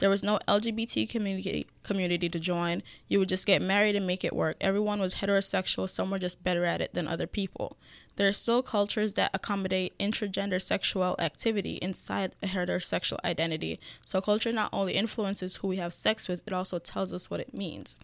There 0.01 0.09
was 0.09 0.23
no 0.23 0.39
LGBT 0.47 1.07
community 1.07 1.67
community 1.83 2.27
to 2.27 2.39
join. 2.39 2.81
You 3.07 3.19
would 3.19 3.29
just 3.29 3.45
get 3.45 3.61
married 3.61 3.95
and 3.95 4.07
make 4.07 4.23
it 4.23 4.35
work. 4.35 4.57
Everyone 4.59 4.99
was 4.99 5.15
heterosexual, 5.15 5.87
some 5.87 6.09
were 6.09 6.17
just 6.17 6.43
better 6.43 6.65
at 6.65 6.81
it 6.81 6.95
than 6.95 7.07
other 7.07 7.27
people. 7.27 7.77
There 8.15 8.27
are 8.27 8.33
still 8.33 8.63
cultures 8.63 9.13
that 9.13 9.29
accommodate 9.31 9.95
intergender 9.99 10.59
sexual 10.59 11.15
activity 11.19 11.75
inside 11.83 12.33
a 12.41 12.47
heterosexual 12.47 13.19
identity. 13.23 13.79
So 14.03 14.21
culture 14.21 14.51
not 14.51 14.71
only 14.73 14.93
influences 14.93 15.57
who 15.57 15.67
we 15.67 15.77
have 15.77 15.93
sex 15.93 16.27
with, 16.27 16.41
it 16.47 16.53
also 16.53 16.79
tells 16.79 17.13
us 17.13 17.29
what 17.29 17.39
it 17.39 17.53
means. 17.53 17.99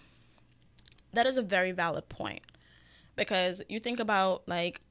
That 1.13 1.25
is 1.25 1.35
a 1.35 1.41
very 1.41 1.71
valid 1.71 2.09
point. 2.09 2.41
Because 3.15 3.63
you 3.67 3.79
think 3.79 3.99
about 3.99 4.47
like 4.47 4.81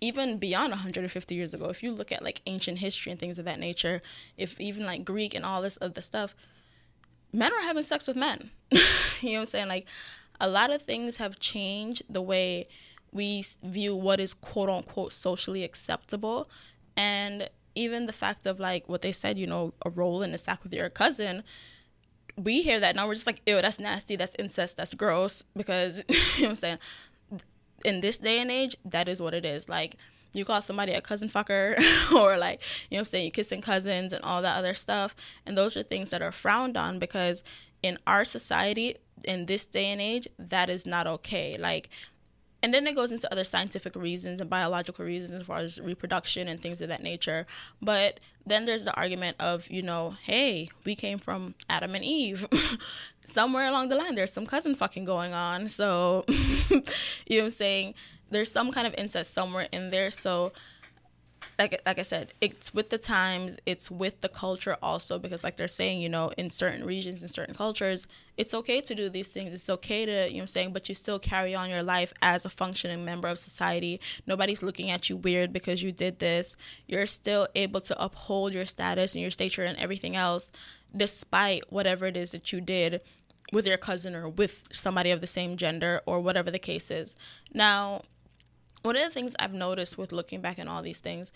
even 0.00 0.38
beyond 0.38 0.70
150 0.70 1.34
years 1.34 1.54
ago, 1.54 1.66
if 1.66 1.82
you 1.82 1.92
look 1.92 2.12
at 2.12 2.22
like 2.22 2.42
ancient 2.46 2.78
history 2.78 3.10
and 3.10 3.20
things 3.20 3.38
of 3.38 3.44
that 3.44 3.58
nature, 3.58 4.02
if 4.36 4.58
even 4.60 4.84
like 4.84 5.04
Greek 5.04 5.34
and 5.34 5.44
all 5.44 5.62
this 5.62 5.78
other 5.80 6.00
stuff, 6.00 6.34
men 7.32 7.52
were 7.52 7.62
having 7.62 7.82
sex 7.82 8.06
with 8.06 8.16
men. 8.16 8.50
you 8.70 8.80
know 8.80 9.32
what 9.32 9.40
I'm 9.40 9.46
saying? 9.46 9.68
Like 9.68 9.86
a 10.40 10.48
lot 10.48 10.70
of 10.70 10.82
things 10.82 11.16
have 11.16 11.40
changed 11.40 12.02
the 12.08 12.22
way 12.22 12.68
we 13.12 13.44
view 13.62 13.96
what 13.96 14.20
is 14.20 14.34
quote 14.34 14.68
unquote 14.68 15.12
socially 15.12 15.64
acceptable. 15.64 16.48
And 16.96 17.48
even 17.74 18.06
the 18.06 18.12
fact 18.12 18.46
of 18.46 18.60
like 18.60 18.88
what 18.88 19.02
they 19.02 19.12
said, 19.12 19.38
you 19.38 19.46
know, 19.46 19.74
a 19.84 19.90
roll 19.90 20.22
in 20.22 20.34
a 20.34 20.38
sack 20.38 20.62
with 20.62 20.74
your 20.74 20.90
cousin, 20.90 21.42
we 22.36 22.62
hear 22.62 22.80
that 22.80 22.96
now 22.96 23.06
we're 23.06 23.14
just 23.14 23.26
like, 23.26 23.40
ew, 23.46 23.62
that's 23.62 23.80
nasty, 23.80 24.16
that's 24.16 24.34
incest, 24.38 24.76
that's 24.76 24.94
gross. 24.94 25.42
Because, 25.56 26.04
you 26.08 26.16
know 26.16 26.22
what 26.40 26.48
I'm 26.50 26.56
saying? 26.56 26.78
In 27.86 28.00
this 28.00 28.18
day 28.18 28.40
and 28.40 28.50
age, 28.50 28.76
that 28.84 29.08
is 29.08 29.22
what 29.22 29.32
it 29.32 29.44
is. 29.44 29.68
Like, 29.68 29.96
you 30.32 30.44
call 30.44 30.60
somebody 30.60 30.92
a 30.92 31.00
cousin 31.00 31.28
fucker 31.28 31.78
or 32.12 32.36
like 32.36 32.60
you 32.90 32.96
know 32.96 33.00
what 33.00 33.00
i'm 33.00 33.04
saying 33.06 33.24
you 33.24 33.30
kissing 33.30 33.62
cousins 33.62 34.12
and 34.12 34.22
all 34.22 34.42
that 34.42 34.58
other 34.58 34.74
stuff 34.74 35.16
and 35.46 35.56
those 35.56 35.78
are 35.78 35.82
things 35.82 36.10
that 36.10 36.20
are 36.20 36.32
frowned 36.32 36.76
on 36.76 36.98
because 36.98 37.42
in 37.82 37.98
our 38.06 38.22
society 38.22 38.96
in 39.24 39.46
this 39.46 39.64
day 39.64 39.86
and 39.86 40.02
age 40.02 40.28
that 40.38 40.68
is 40.68 40.84
not 40.84 41.06
okay 41.06 41.56
like 41.58 41.88
and 42.62 42.72
then 42.72 42.86
it 42.86 42.96
goes 42.96 43.12
into 43.12 43.30
other 43.30 43.44
scientific 43.44 43.94
reasons 43.94 44.40
and 44.40 44.48
biological 44.48 45.04
reasons 45.04 45.40
as 45.40 45.46
far 45.46 45.58
as 45.58 45.80
reproduction 45.80 46.48
and 46.48 46.60
things 46.60 46.80
of 46.80 46.88
that 46.88 47.02
nature. 47.02 47.46
But 47.82 48.20
then 48.46 48.64
there's 48.64 48.84
the 48.84 48.94
argument 48.94 49.36
of 49.40 49.70
you 49.70 49.82
know 49.82 50.14
hey 50.24 50.70
we 50.84 50.94
came 50.94 51.18
from 51.18 51.54
adam 51.68 51.94
and 51.94 52.04
eve. 52.04 52.46
Somewhere 53.26 53.66
along 53.66 53.88
the 53.88 53.96
line 53.96 54.14
there's 54.14 54.32
some 54.32 54.46
cousin 54.46 54.74
fucking 54.74 55.04
going 55.04 55.34
on. 55.34 55.68
So 55.68 56.24
you 56.28 56.38
know 56.70 56.82
what 57.28 57.44
i'm 57.44 57.50
saying? 57.50 57.94
There's 58.30 58.50
some 58.50 58.72
kind 58.72 58.86
of 58.86 58.94
incest 58.98 59.32
somewhere 59.34 59.68
in 59.70 59.90
there. 59.90 60.10
So 60.10 60.52
like 61.58 61.80
like 61.86 61.98
I 61.98 62.02
said, 62.02 62.34
it's 62.40 62.74
with 62.74 62.90
the 62.90 62.98
times, 62.98 63.58
it's 63.64 63.90
with 63.90 64.20
the 64.20 64.28
culture 64.28 64.76
also 64.82 65.18
because 65.18 65.42
like 65.42 65.56
they're 65.56 65.68
saying, 65.68 66.00
you 66.00 66.08
know, 66.08 66.30
in 66.36 66.50
certain 66.50 66.84
regions 66.84 67.22
in 67.22 67.28
certain 67.28 67.54
cultures, 67.54 68.06
it's 68.36 68.52
okay 68.52 68.80
to 68.82 68.94
do 68.94 69.08
these 69.08 69.28
things. 69.28 69.54
It's 69.54 69.70
okay 69.70 70.04
to, 70.04 70.28
you 70.30 70.36
know 70.36 70.42
I'm 70.42 70.46
saying, 70.48 70.72
but 70.72 70.88
you 70.88 70.94
still 70.94 71.18
carry 71.18 71.54
on 71.54 71.70
your 71.70 71.82
life 71.82 72.12
as 72.20 72.44
a 72.44 72.50
functioning 72.50 73.04
member 73.04 73.28
of 73.28 73.38
society. 73.38 74.00
Nobody's 74.26 74.62
looking 74.62 74.90
at 74.90 75.08
you 75.08 75.16
weird 75.16 75.52
because 75.52 75.82
you 75.82 75.92
did 75.92 76.18
this. 76.18 76.56
You're 76.86 77.06
still 77.06 77.48
able 77.54 77.80
to 77.82 78.02
uphold 78.02 78.52
your 78.52 78.66
status 78.66 79.14
and 79.14 79.22
your 79.22 79.30
stature 79.30 79.64
and 79.64 79.78
everything 79.78 80.14
else 80.14 80.50
despite 80.94 81.70
whatever 81.70 82.06
it 82.06 82.16
is 82.16 82.32
that 82.32 82.52
you 82.52 82.60
did 82.60 83.00
with 83.52 83.66
your 83.66 83.76
cousin 83.76 84.14
or 84.14 84.28
with 84.28 84.64
somebody 84.72 85.10
of 85.10 85.20
the 85.20 85.26
same 85.26 85.56
gender 85.56 86.00
or 86.06 86.20
whatever 86.20 86.50
the 86.50 86.58
case 86.58 86.90
is. 86.90 87.16
Now, 87.52 88.02
one 88.86 88.96
of 88.96 89.02
the 89.02 89.10
things 89.10 89.34
I've 89.38 89.52
noticed 89.52 89.98
with 89.98 90.12
looking 90.12 90.40
back 90.40 90.58
and 90.58 90.68
all 90.68 90.80
these 90.80 91.00
things, 91.00 91.32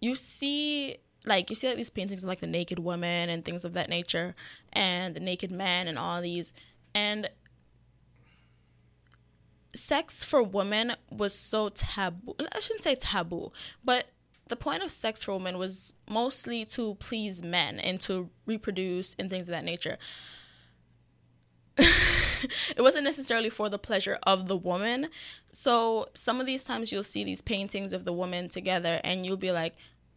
you 0.00 0.14
see 0.14 0.98
like 1.24 1.50
you 1.50 1.56
see 1.56 1.68
like 1.68 1.76
these 1.76 1.90
paintings 1.90 2.22
of 2.22 2.28
like 2.28 2.40
the 2.40 2.46
naked 2.46 2.78
woman 2.78 3.28
and 3.28 3.44
things 3.44 3.64
of 3.64 3.74
that 3.74 3.88
nature 3.88 4.34
and 4.72 5.14
the 5.14 5.20
naked 5.20 5.50
man 5.50 5.88
and 5.88 5.98
all 5.98 6.22
these. 6.22 6.52
And 6.94 7.28
sex 9.74 10.22
for 10.24 10.42
women 10.42 10.94
was 11.10 11.34
so 11.34 11.70
taboo. 11.70 12.34
I 12.38 12.60
shouldn't 12.60 12.82
say 12.82 12.94
taboo 12.94 13.52
but 13.84 14.06
the 14.48 14.56
point 14.56 14.82
of 14.82 14.90
sex 14.90 15.22
for 15.22 15.32
women 15.32 15.56
was 15.56 15.96
mostly 16.10 16.64
to 16.66 16.96
please 16.96 17.42
men 17.42 17.78
and 17.78 18.00
to 18.02 18.28
reproduce 18.44 19.16
and 19.18 19.30
things 19.30 19.48
of 19.48 19.52
that 19.52 19.64
nature 19.64 19.96
it 22.76 22.82
wasn't 22.82 23.04
necessarily 23.04 23.50
for 23.50 23.68
the 23.68 23.78
pleasure 23.78 24.18
of 24.24 24.48
the 24.48 24.56
woman. 24.56 25.08
So 25.52 26.08
some 26.14 26.40
of 26.40 26.46
these 26.46 26.64
times 26.64 26.92
you'll 26.92 27.02
see 27.04 27.24
these 27.24 27.42
paintings 27.42 27.92
of 27.92 28.04
the 28.04 28.12
women 28.12 28.48
together 28.48 29.00
and 29.04 29.24
you'll 29.24 29.36
be 29.36 29.52
like, 29.52 29.74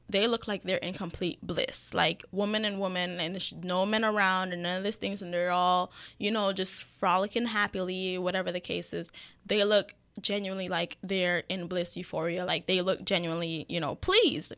they 0.08 0.28
look 0.28 0.48
like 0.48 0.64
they're 0.64 0.78
in 0.78 0.94
complete 0.94 1.40
bliss. 1.42 1.94
Like 1.94 2.24
woman 2.32 2.64
and 2.64 2.80
woman 2.80 3.20
and 3.20 3.34
there's 3.34 3.54
no 3.64 3.86
men 3.86 4.06
around 4.06 4.54
and 4.54 4.64
none 4.64 4.78
of 4.78 4.84
these 4.84 4.98
things 4.98 5.22
and 5.22 5.34
they're 5.34 5.52
all, 5.52 5.92
you 6.20 6.32
know, 6.32 6.54
just 6.54 6.84
frolicking 6.84 7.48
happily, 7.48 8.18
whatever 8.18 8.52
the 8.52 8.60
case 8.60 8.94
is. 8.94 9.12
They 9.46 9.64
look 9.64 9.96
genuinely 10.22 10.70
like 10.70 10.98
they're 11.04 11.44
in 11.50 11.68
bliss 11.68 11.98
euphoria. 11.98 12.46
Like 12.46 12.68
they 12.68 12.82
look 12.82 13.04
genuinely, 13.04 13.66
you 13.68 13.80
know, 13.80 13.96
pleased. 13.96 14.54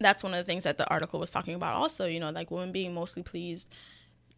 That's 0.00 0.24
one 0.24 0.34
of 0.34 0.38
the 0.38 0.44
things 0.44 0.64
that 0.64 0.78
the 0.78 0.88
article 0.88 1.20
was 1.20 1.30
talking 1.30 1.54
about 1.54 1.74
also, 1.74 2.06
you 2.06 2.18
know, 2.18 2.30
like 2.30 2.50
women 2.50 2.72
being 2.72 2.92
mostly 2.92 3.22
pleased 3.22 3.68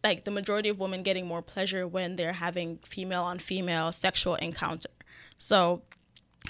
like 0.05 0.23
the 0.23 0.29
majority 0.29 0.69
of 0.69 0.79
women 0.79 1.01
getting 1.01 1.25
more 1.25 1.41
pleasure 1.41 1.87
when 1.87 2.15
they're 2.15 2.33
having 2.33 2.77
female 2.83 3.23
on 3.23 3.39
female 3.39 3.91
sexual 3.91 4.35
encounter. 4.35 4.91
So 5.39 5.81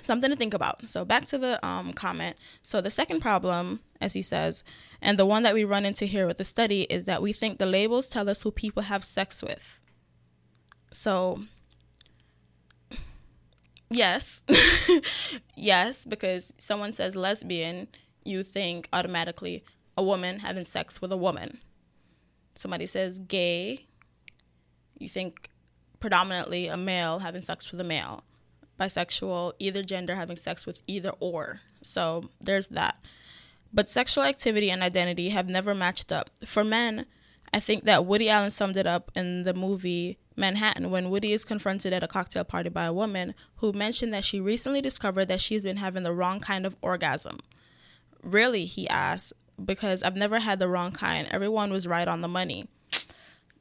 something 0.01 0.29
to 0.29 0.35
think 0.35 0.53
about. 0.53 0.89
So 0.89 1.05
back 1.05 1.25
to 1.27 1.37
the 1.37 1.65
um, 1.65 1.93
comment. 1.93 2.35
So 2.61 2.81
the 2.81 2.91
second 2.91 3.21
problem, 3.21 3.79
as 4.01 4.11
he 4.11 4.21
says, 4.21 4.61
and 5.01 5.17
the 5.17 5.25
one 5.25 5.43
that 5.43 5.53
we 5.53 5.63
run 5.63 5.85
into 5.85 6.05
here 6.05 6.27
with 6.27 6.37
the 6.37 6.43
study 6.43 6.81
is 6.81 7.05
that 7.05 7.21
we 7.21 7.31
think 7.31 7.57
the 7.57 7.65
labels 7.65 8.07
tell 8.07 8.29
us 8.29 8.41
who 8.41 8.51
people 8.51 8.83
have 8.83 9.05
sex 9.05 9.41
with. 9.41 9.79
So 10.91 11.39
yes, 13.89 14.43
yes, 15.55 16.03
because 16.03 16.53
someone 16.57 16.91
says 16.91 17.15
lesbian, 17.15 17.87
you 18.25 18.43
think 18.43 18.89
automatically 18.91 19.63
a 19.97 20.03
woman 20.03 20.39
having 20.39 20.65
sex 20.65 21.01
with 21.01 21.13
a 21.13 21.17
woman 21.17 21.59
somebody 22.55 22.85
says 22.85 23.19
gay, 23.19 23.85
you 24.97 25.07
think 25.07 25.49
predominantly 25.99 26.67
a 26.67 26.77
male 26.77 27.19
having 27.19 27.41
sex 27.41 27.71
with 27.71 27.79
a 27.81 27.83
male. 27.83 28.23
bisexual, 28.79 29.53
either 29.59 29.83
gender 29.83 30.15
having 30.15 30.35
sex 30.35 30.65
with 30.65 30.79
either 30.87 31.11
or. 31.19 31.61
So 31.81 32.29
there's 32.41 32.67
that. 32.69 32.97
But 33.73 33.89
sexual 33.89 34.23
activity 34.23 34.69
and 34.69 34.83
identity 34.83 35.29
have 35.29 35.49
never 35.49 35.73
matched 35.75 36.11
up. 36.11 36.29
For 36.45 36.63
men, 36.63 37.05
I 37.53 37.59
think 37.59 37.85
that 37.85 38.05
Woody 38.05 38.29
Allen 38.29 38.51
summed 38.51 38.77
it 38.77 38.87
up 38.87 39.11
in 39.15 39.43
the 39.43 39.53
movie 39.53 40.17
Manhattan 40.35 40.91
when 40.91 41.09
Woody 41.09 41.31
is 41.31 41.45
confronted 41.45 41.93
at 41.93 42.03
a 42.03 42.07
cocktail 42.07 42.43
party 42.43 42.69
by 42.69 42.85
a 42.85 42.93
woman 42.93 43.33
who 43.57 43.71
mentioned 43.71 44.13
that 44.13 44.25
she 44.25 44.39
recently 44.41 44.81
discovered 44.81 45.25
that 45.25 45.41
she's 45.41 45.63
been 45.63 45.77
having 45.77 46.03
the 46.03 46.13
wrong 46.13 46.39
kind 46.39 46.65
of 46.65 46.75
orgasm. 46.81 47.39
Really, 48.21 48.65
he 48.65 48.87
asked, 48.89 49.33
because 49.63 50.03
I've 50.03 50.15
never 50.15 50.39
had 50.39 50.59
the 50.59 50.67
wrong 50.67 50.91
kind. 50.91 51.27
Everyone 51.31 51.71
was 51.71 51.87
right 51.87 52.07
on 52.07 52.21
the 52.21 52.27
money. 52.27 52.67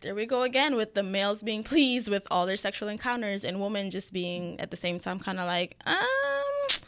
There 0.00 0.14
we 0.14 0.26
go 0.26 0.42
again 0.42 0.76
with 0.76 0.92
the 0.92 1.02
males 1.02 1.42
being 1.42 1.62
pleased 1.64 2.10
with 2.10 2.26
all 2.30 2.44
their 2.44 2.58
sexual 2.58 2.90
encounters 2.90 3.42
and 3.42 3.58
women 3.58 3.88
just 3.88 4.12
being 4.12 4.60
at 4.60 4.70
the 4.70 4.76
same 4.76 4.98
time 4.98 5.18
kind 5.18 5.40
of 5.40 5.46
like, 5.46 5.78
um, 5.86 6.82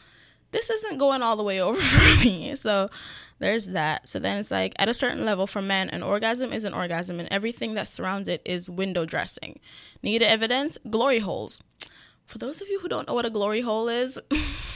this 0.51 0.69
isn't 0.69 0.99
going 0.99 1.23
all 1.23 1.35
the 1.35 1.41
way 1.41 1.59
over 1.67 1.81
for 1.81 2.23
me. 2.23 2.55
So 2.55 2.89
there's 3.39 3.67
that. 3.67 4.07
So 4.07 4.19
then 4.19 4.37
it's 4.37 4.51
like 4.51 4.73
at 4.77 4.87
a 4.87 4.93
certain 4.93 5.25
level 5.25 5.47
for 5.47 5.63
men, 5.63 5.89
an 5.89 6.03
orgasm 6.03 6.53
is 6.53 6.63
an 6.63 6.75
orgasm 6.75 7.19
and 7.19 7.27
everything 7.31 7.73
that 7.73 7.87
surrounds 7.87 8.27
it 8.27 8.41
is 8.45 8.69
window 8.69 9.03
dressing. 9.03 9.59
Need 10.03 10.21
evidence? 10.21 10.77
Glory 10.87 11.19
holes. 11.19 11.61
For 12.25 12.37
those 12.37 12.61
of 12.61 12.67
you 12.67 12.79
who 12.81 12.89
don't 12.89 13.07
know 13.07 13.13
what 13.13 13.25
a 13.25 13.29
glory 13.29 13.61
hole 13.61 13.87
is, 13.87 14.19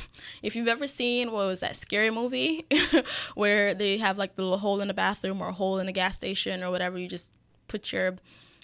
if 0.41 0.55
you've 0.55 0.67
ever 0.67 0.87
seen 0.87 1.31
what 1.31 1.47
was 1.47 1.59
that 1.61 1.75
scary 1.75 2.11
movie 2.11 2.65
where 3.35 3.73
they 3.73 3.97
have 3.97 4.17
like 4.17 4.35
the 4.35 4.43
little 4.43 4.57
hole 4.57 4.81
in 4.81 4.87
the 4.87 4.93
bathroom 4.93 5.41
or 5.41 5.49
a 5.49 5.53
hole 5.53 5.79
in 5.79 5.87
a 5.87 5.91
gas 5.91 6.15
station 6.15 6.63
or 6.63 6.71
whatever, 6.71 6.97
you 6.97 7.07
just 7.07 7.33
put 7.67 7.91
your 7.91 8.15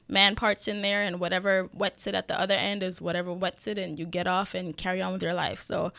man 0.08 0.36
parts 0.36 0.68
in 0.68 0.82
there 0.82 1.04
and 1.04 1.20
whatever 1.20 1.70
wets 1.74 2.08
it 2.08 2.16
at 2.16 2.28
the 2.28 2.40
other 2.40 2.56
end 2.56 2.82
is 2.82 3.02
whatever 3.02 3.34
wets 3.34 3.68
it 3.68 3.78
and 3.78 4.00
you 4.00 4.06
get 4.06 4.28
off 4.28 4.54
and 4.54 4.78
carry 4.78 5.02
on 5.02 5.14
with 5.14 5.24
your 5.24 5.34
life. 5.34 5.60
So 5.60 5.92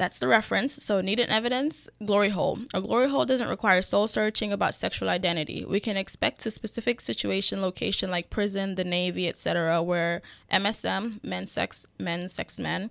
that's 0.00 0.18
the 0.18 0.28
reference. 0.28 0.82
So, 0.82 1.02
needed 1.02 1.28
evidence, 1.28 1.86
glory 2.02 2.30
hole. 2.30 2.60
A 2.72 2.80
glory 2.80 3.10
hole 3.10 3.26
doesn't 3.26 3.48
require 3.48 3.82
soul 3.82 4.08
searching 4.08 4.50
about 4.50 4.74
sexual 4.74 5.10
identity. 5.10 5.62
We 5.62 5.78
can 5.78 5.98
expect 5.98 6.46
a 6.46 6.50
specific 6.50 7.02
situation, 7.02 7.60
location 7.60 8.10
like 8.10 8.30
prison, 8.30 8.76
the 8.76 8.84
Navy, 8.84 9.28
etc., 9.28 9.82
where 9.82 10.22
MSM, 10.50 11.22
men 11.22 11.46
sex, 11.46 11.86
men 11.98 12.30
sex 12.30 12.58
men, 12.58 12.88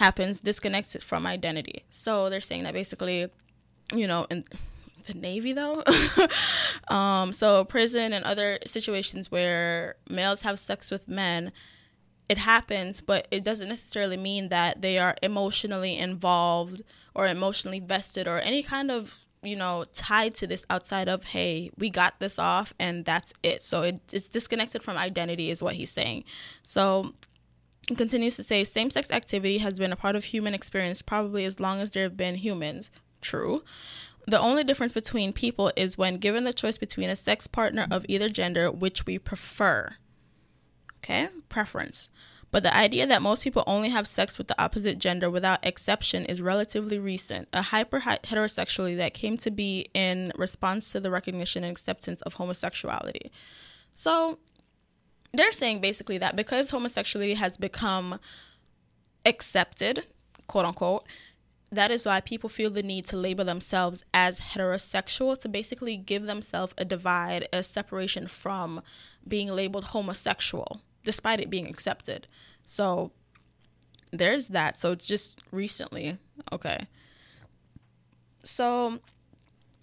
happens 0.00 0.40
disconnected 0.40 1.02
from 1.02 1.26
identity. 1.26 1.84
So, 1.90 2.28
they're 2.28 2.40
saying 2.40 2.64
that 2.64 2.74
basically, 2.74 3.28
you 3.94 4.06
know, 4.06 4.26
in 4.30 4.44
the 5.06 5.14
Navy 5.14 5.52
though. 5.52 5.84
um, 6.88 7.32
so, 7.32 7.64
prison 7.64 8.12
and 8.12 8.24
other 8.24 8.58
situations 8.66 9.30
where 9.30 9.94
males 10.08 10.42
have 10.42 10.58
sex 10.58 10.90
with 10.90 11.06
men 11.06 11.52
it 12.30 12.38
happens, 12.38 13.00
but 13.00 13.26
it 13.32 13.42
doesn't 13.42 13.68
necessarily 13.68 14.16
mean 14.16 14.50
that 14.50 14.82
they 14.82 14.98
are 14.98 15.16
emotionally 15.20 15.98
involved 15.98 16.80
or 17.12 17.26
emotionally 17.26 17.80
vested 17.80 18.28
or 18.28 18.38
any 18.38 18.62
kind 18.62 18.92
of 18.92 19.16
you 19.42 19.56
know 19.56 19.84
tied 19.92 20.34
to 20.34 20.46
this 20.46 20.64
outside 20.68 21.08
of 21.08 21.24
hey 21.24 21.70
we 21.78 21.88
got 21.88 22.20
this 22.20 22.38
off 22.38 22.74
and 22.78 23.06
that's 23.06 23.32
it 23.42 23.62
so 23.62 23.80
it, 23.80 23.98
it's 24.12 24.28
disconnected 24.28 24.82
from 24.82 24.98
identity 24.98 25.50
is 25.50 25.62
what 25.62 25.74
he's 25.76 25.90
saying 25.90 26.22
so 26.62 27.14
continues 27.96 28.36
to 28.36 28.42
say 28.42 28.64
same-sex 28.64 29.10
activity 29.10 29.58
has 29.58 29.78
been 29.78 29.92
a 29.92 29.96
part 29.96 30.16
of 30.16 30.24
human 30.24 30.54
experience 30.54 31.02
probably 31.02 31.44
as 31.44 31.60
long 31.60 31.80
as 31.80 31.90
there 31.90 32.04
have 32.04 32.16
been 32.16 32.36
humans. 32.36 32.90
True. 33.20 33.62
The 34.26 34.40
only 34.40 34.64
difference 34.64 34.92
between 34.92 35.32
people 35.32 35.72
is 35.76 35.98
when 35.98 36.18
given 36.18 36.44
the 36.44 36.52
choice 36.52 36.78
between 36.78 37.10
a 37.10 37.16
sex 37.16 37.46
partner 37.46 37.86
of 37.90 38.06
either 38.08 38.28
gender 38.28 38.70
which 38.70 39.06
we 39.06 39.18
prefer. 39.18 39.94
Okay? 40.98 41.28
Preference. 41.48 42.08
But 42.52 42.62
the 42.64 42.76
idea 42.76 43.06
that 43.06 43.22
most 43.22 43.44
people 43.44 43.62
only 43.66 43.90
have 43.90 44.08
sex 44.08 44.36
with 44.36 44.48
the 44.48 44.60
opposite 44.60 44.98
gender 44.98 45.30
without 45.30 45.64
exception 45.64 46.24
is 46.24 46.42
relatively 46.42 46.98
recent, 46.98 47.48
a 47.52 47.62
hyper 47.62 48.00
heterosexuality 48.00 48.96
that 48.96 49.14
came 49.14 49.36
to 49.38 49.50
be 49.50 49.88
in 49.94 50.32
response 50.36 50.90
to 50.92 51.00
the 51.00 51.10
recognition 51.10 51.62
and 51.62 51.70
acceptance 51.70 52.20
of 52.22 52.34
homosexuality. 52.34 53.30
So 53.94 54.38
they're 55.32 55.52
saying 55.52 55.80
basically 55.80 56.18
that 56.18 56.36
because 56.36 56.70
homosexuality 56.70 57.34
has 57.34 57.56
become 57.56 58.18
accepted, 59.24 60.04
quote 60.46 60.64
unquote, 60.64 61.04
that 61.72 61.90
is 61.90 62.04
why 62.04 62.20
people 62.20 62.48
feel 62.48 62.70
the 62.70 62.82
need 62.82 63.06
to 63.06 63.16
label 63.16 63.44
themselves 63.44 64.04
as 64.12 64.40
heterosexual 64.40 65.38
to 65.38 65.48
basically 65.48 65.96
give 65.96 66.24
themselves 66.24 66.74
a 66.76 66.84
divide, 66.84 67.48
a 67.52 67.62
separation 67.62 68.26
from 68.26 68.82
being 69.26 69.48
labeled 69.48 69.84
homosexual 69.84 70.80
despite 71.04 71.40
it 71.40 71.50
being 71.50 71.66
accepted. 71.66 72.26
So 72.64 73.12
there's 74.12 74.48
that. 74.48 74.78
So 74.78 74.92
it's 74.92 75.06
just 75.06 75.40
recently. 75.50 76.18
Okay. 76.52 76.86
So 78.42 79.00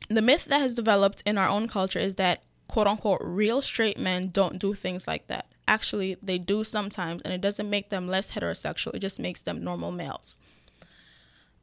the 0.09 0.21
myth 0.21 0.45
that 0.45 0.59
has 0.59 0.75
developed 0.75 1.23
in 1.25 1.37
our 1.37 1.47
own 1.47 1.67
culture 1.67 1.99
is 1.99 2.15
that 2.15 2.43
quote 2.67 2.87
unquote 2.87 3.21
real 3.23 3.61
straight 3.61 3.99
men 3.99 4.29
don't 4.29 4.59
do 4.59 4.73
things 4.73 5.07
like 5.07 5.27
that. 5.27 5.47
Actually, 5.67 6.15
they 6.21 6.37
do 6.37 6.63
sometimes, 6.63 7.21
and 7.23 7.33
it 7.33 7.41
doesn't 7.41 7.69
make 7.69 7.89
them 7.89 8.07
less 8.07 8.31
heterosexual, 8.31 8.93
it 8.95 8.99
just 8.99 9.19
makes 9.19 9.41
them 9.41 9.63
normal 9.63 9.91
males. 9.91 10.37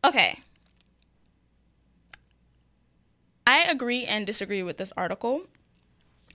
Okay. 0.05 0.39
I 3.47 3.63
agree 3.65 4.05
and 4.05 4.27
disagree 4.27 4.63
with 4.63 4.77
this 4.79 4.93
article 4.97 5.43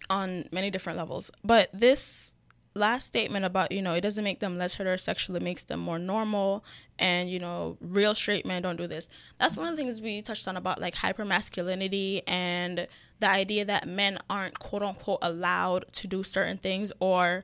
on 0.10 0.46
many 0.52 0.70
different 0.70 0.98
levels, 0.98 1.30
but 1.44 1.70
this 1.74 2.34
last 2.76 3.08
statement 3.08 3.44
about 3.46 3.72
you 3.72 3.82
know 3.82 3.94
it 3.94 4.02
doesn't 4.02 4.24
make 4.24 4.40
them 4.40 4.58
less 4.58 4.76
heterosexual 4.76 5.36
it 5.36 5.42
makes 5.42 5.64
them 5.64 5.80
more 5.80 5.98
normal 5.98 6.64
and 7.00 7.30
you 7.30 7.40
know 7.40 7.78
real 7.82 8.14
straight 8.14 8.46
men 8.46 8.62
don't 8.62 8.78
do 8.78 8.86
this 8.86 9.08
that's 9.40 9.58
one 9.58 9.68
of 9.68 9.76
the 9.76 9.82
things 9.82 10.00
we 10.02 10.22
touched 10.22 10.48
on 10.48 10.56
about 10.56 10.80
like 10.80 10.96
hyper 10.96 11.26
masculinity 11.26 12.22
and 12.28 12.88
the 13.20 13.30
idea 13.30 13.66
that 13.66 13.88
men 13.88 14.20
aren't 14.30 14.60
quote 14.60 14.84
unquote 14.84 15.20
allowed 15.22 15.92
to 15.94 16.08
do 16.08 16.24
certain 16.24 16.58
things 16.58 16.92
or 17.00 17.44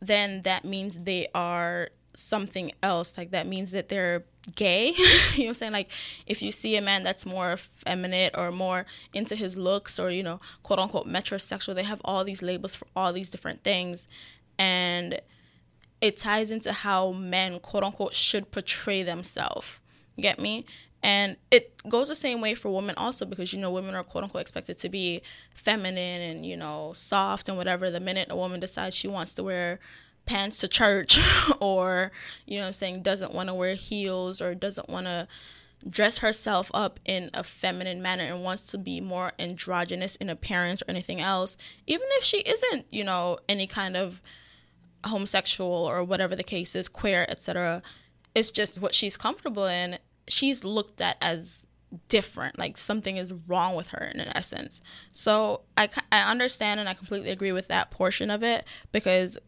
then 0.00 0.42
that 0.42 0.64
means 0.64 0.98
they 1.00 1.28
are 1.34 1.90
something 2.14 2.72
else. 2.82 3.16
Like 3.16 3.30
that 3.30 3.46
means 3.46 3.70
that 3.70 3.88
they're 3.88 4.24
gay. 4.54 4.94
You 5.32 5.44
know 5.44 5.44
what 5.44 5.48
i'm 5.48 5.54
saying? 5.54 5.72
Like 5.72 5.90
if 6.26 6.42
you 6.42 6.52
see 6.52 6.76
a 6.76 6.82
man 6.82 7.04
that's 7.04 7.24
more 7.24 7.56
feminine 7.56 8.30
or 8.34 8.50
more 8.50 8.84
into 9.14 9.34
his 9.34 9.56
looks 9.56 9.98
or 9.98 10.10
you 10.10 10.22
know 10.22 10.40
quote 10.62 10.78
unquote 10.78 11.06
metrosexual 11.06 11.74
they 11.74 11.84
have 11.84 12.02
all 12.04 12.22
these 12.24 12.42
labels 12.42 12.74
for 12.74 12.86
all 12.94 13.12
these 13.12 13.30
different 13.30 13.62
things. 13.64 14.06
And 14.58 15.20
it 16.00 16.16
ties 16.16 16.50
into 16.50 16.72
how 16.72 17.12
men 17.12 17.60
quote 17.60 17.84
unquote 17.84 18.14
should 18.14 18.50
portray 18.50 19.02
themselves. 19.02 19.80
Get 20.20 20.38
me 20.38 20.66
and 21.02 21.36
it 21.50 21.76
goes 21.88 22.08
the 22.08 22.14
same 22.14 22.40
way 22.40 22.54
for 22.54 22.72
women 22.72 22.94
also 22.96 23.24
because 23.24 23.52
you 23.52 23.58
know 23.58 23.70
women 23.70 23.94
are 23.94 24.04
quote 24.04 24.24
unquote 24.24 24.42
expected 24.42 24.78
to 24.78 24.88
be 24.88 25.22
feminine 25.54 26.20
and 26.20 26.46
you 26.46 26.56
know 26.56 26.92
soft 26.94 27.48
and 27.48 27.56
whatever 27.56 27.90
the 27.90 28.00
minute 28.00 28.28
a 28.30 28.36
woman 28.36 28.60
decides 28.60 28.94
she 28.94 29.08
wants 29.08 29.34
to 29.34 29.42
wear 29.42 29.78
pants 30.24 30.58
to 30.58 30.68
church 30.68 31.18
or 31.60 32.12
you 32.46 32.60
know 32.60 32.66
i'm 32.66 32.72
saying 32.72 33.02
doesn't 33.02 33.32
want 33.32 33.48
to 33.48 33.54
wear 33.54 33.74
heels 33.74 34.40
or 34.40 34.54
doesn't 34.54 34.88
want 34.88 35.06
to 35.06 35.26
dress 35.90 36.18
herself 36.18 36.70
up 36.72 37.00
in 37.04 37.28
a 37.34 37.42
feminine 37.42 38.00
manner 38.00 38.22
and 38.22 38.44
wants 38.44 38.68
to 38.68 38.78
be 38.78 39.00
more 39.00 39.32
androgynous 39.40 40.14
in 40.16 40.30
appearance 40.30 40.80
or 40.82 40.84
anything 40.88 41.20
else 41.20 41.56
even 41.88 42.06
if 42.12 42.22
she 42.22 42.38
isn't 42.42 42.86
you 42.90 43.02
know 43.02 43.36
any 43.48 43.66
kind 43.66 43.96
of 43.96 44.22
homosexual 45.06 45.70
or 45.70 46.04
whatever 46.04 46.36
the 46.36 46.44
case 46.44 46.74
is, 46.74 46.88
queer, 46.88 47.26
etc. 47.28 47.82
It's 48.34 48.50
just 48.50 48.80
what 48.80 48.94
she's 48.94 49.16
comfortable 49.16 49.66
in. 49.66 49.98
She's 50.28 50.64
looked 50.64 51.00
at 51.00 51.16
as 51.20 51.66
different, 52.08 52.58
like 52.58 52.78
something 52.78 53.16
is 53.16 53.32
wrong 53.46 53.74
with 53.74 53.88
her 53.88 54.04
in 54.04 54.20
an 54.20 54.32
essence. 54.34 54.80
So 55.12 55.62
I, 55.76 55.88
I 56.10 56.22
understand 56.30 56.80
and 56.80 56.88
I 56.88 56.94
completely 56.94 57.30
agree 57.30 57.52
with 57.52 57.68
that 57.68 57.90
portion 57.90 58.30
of 58.30 58.42
it 58.42 58.64
because 58.92 59.38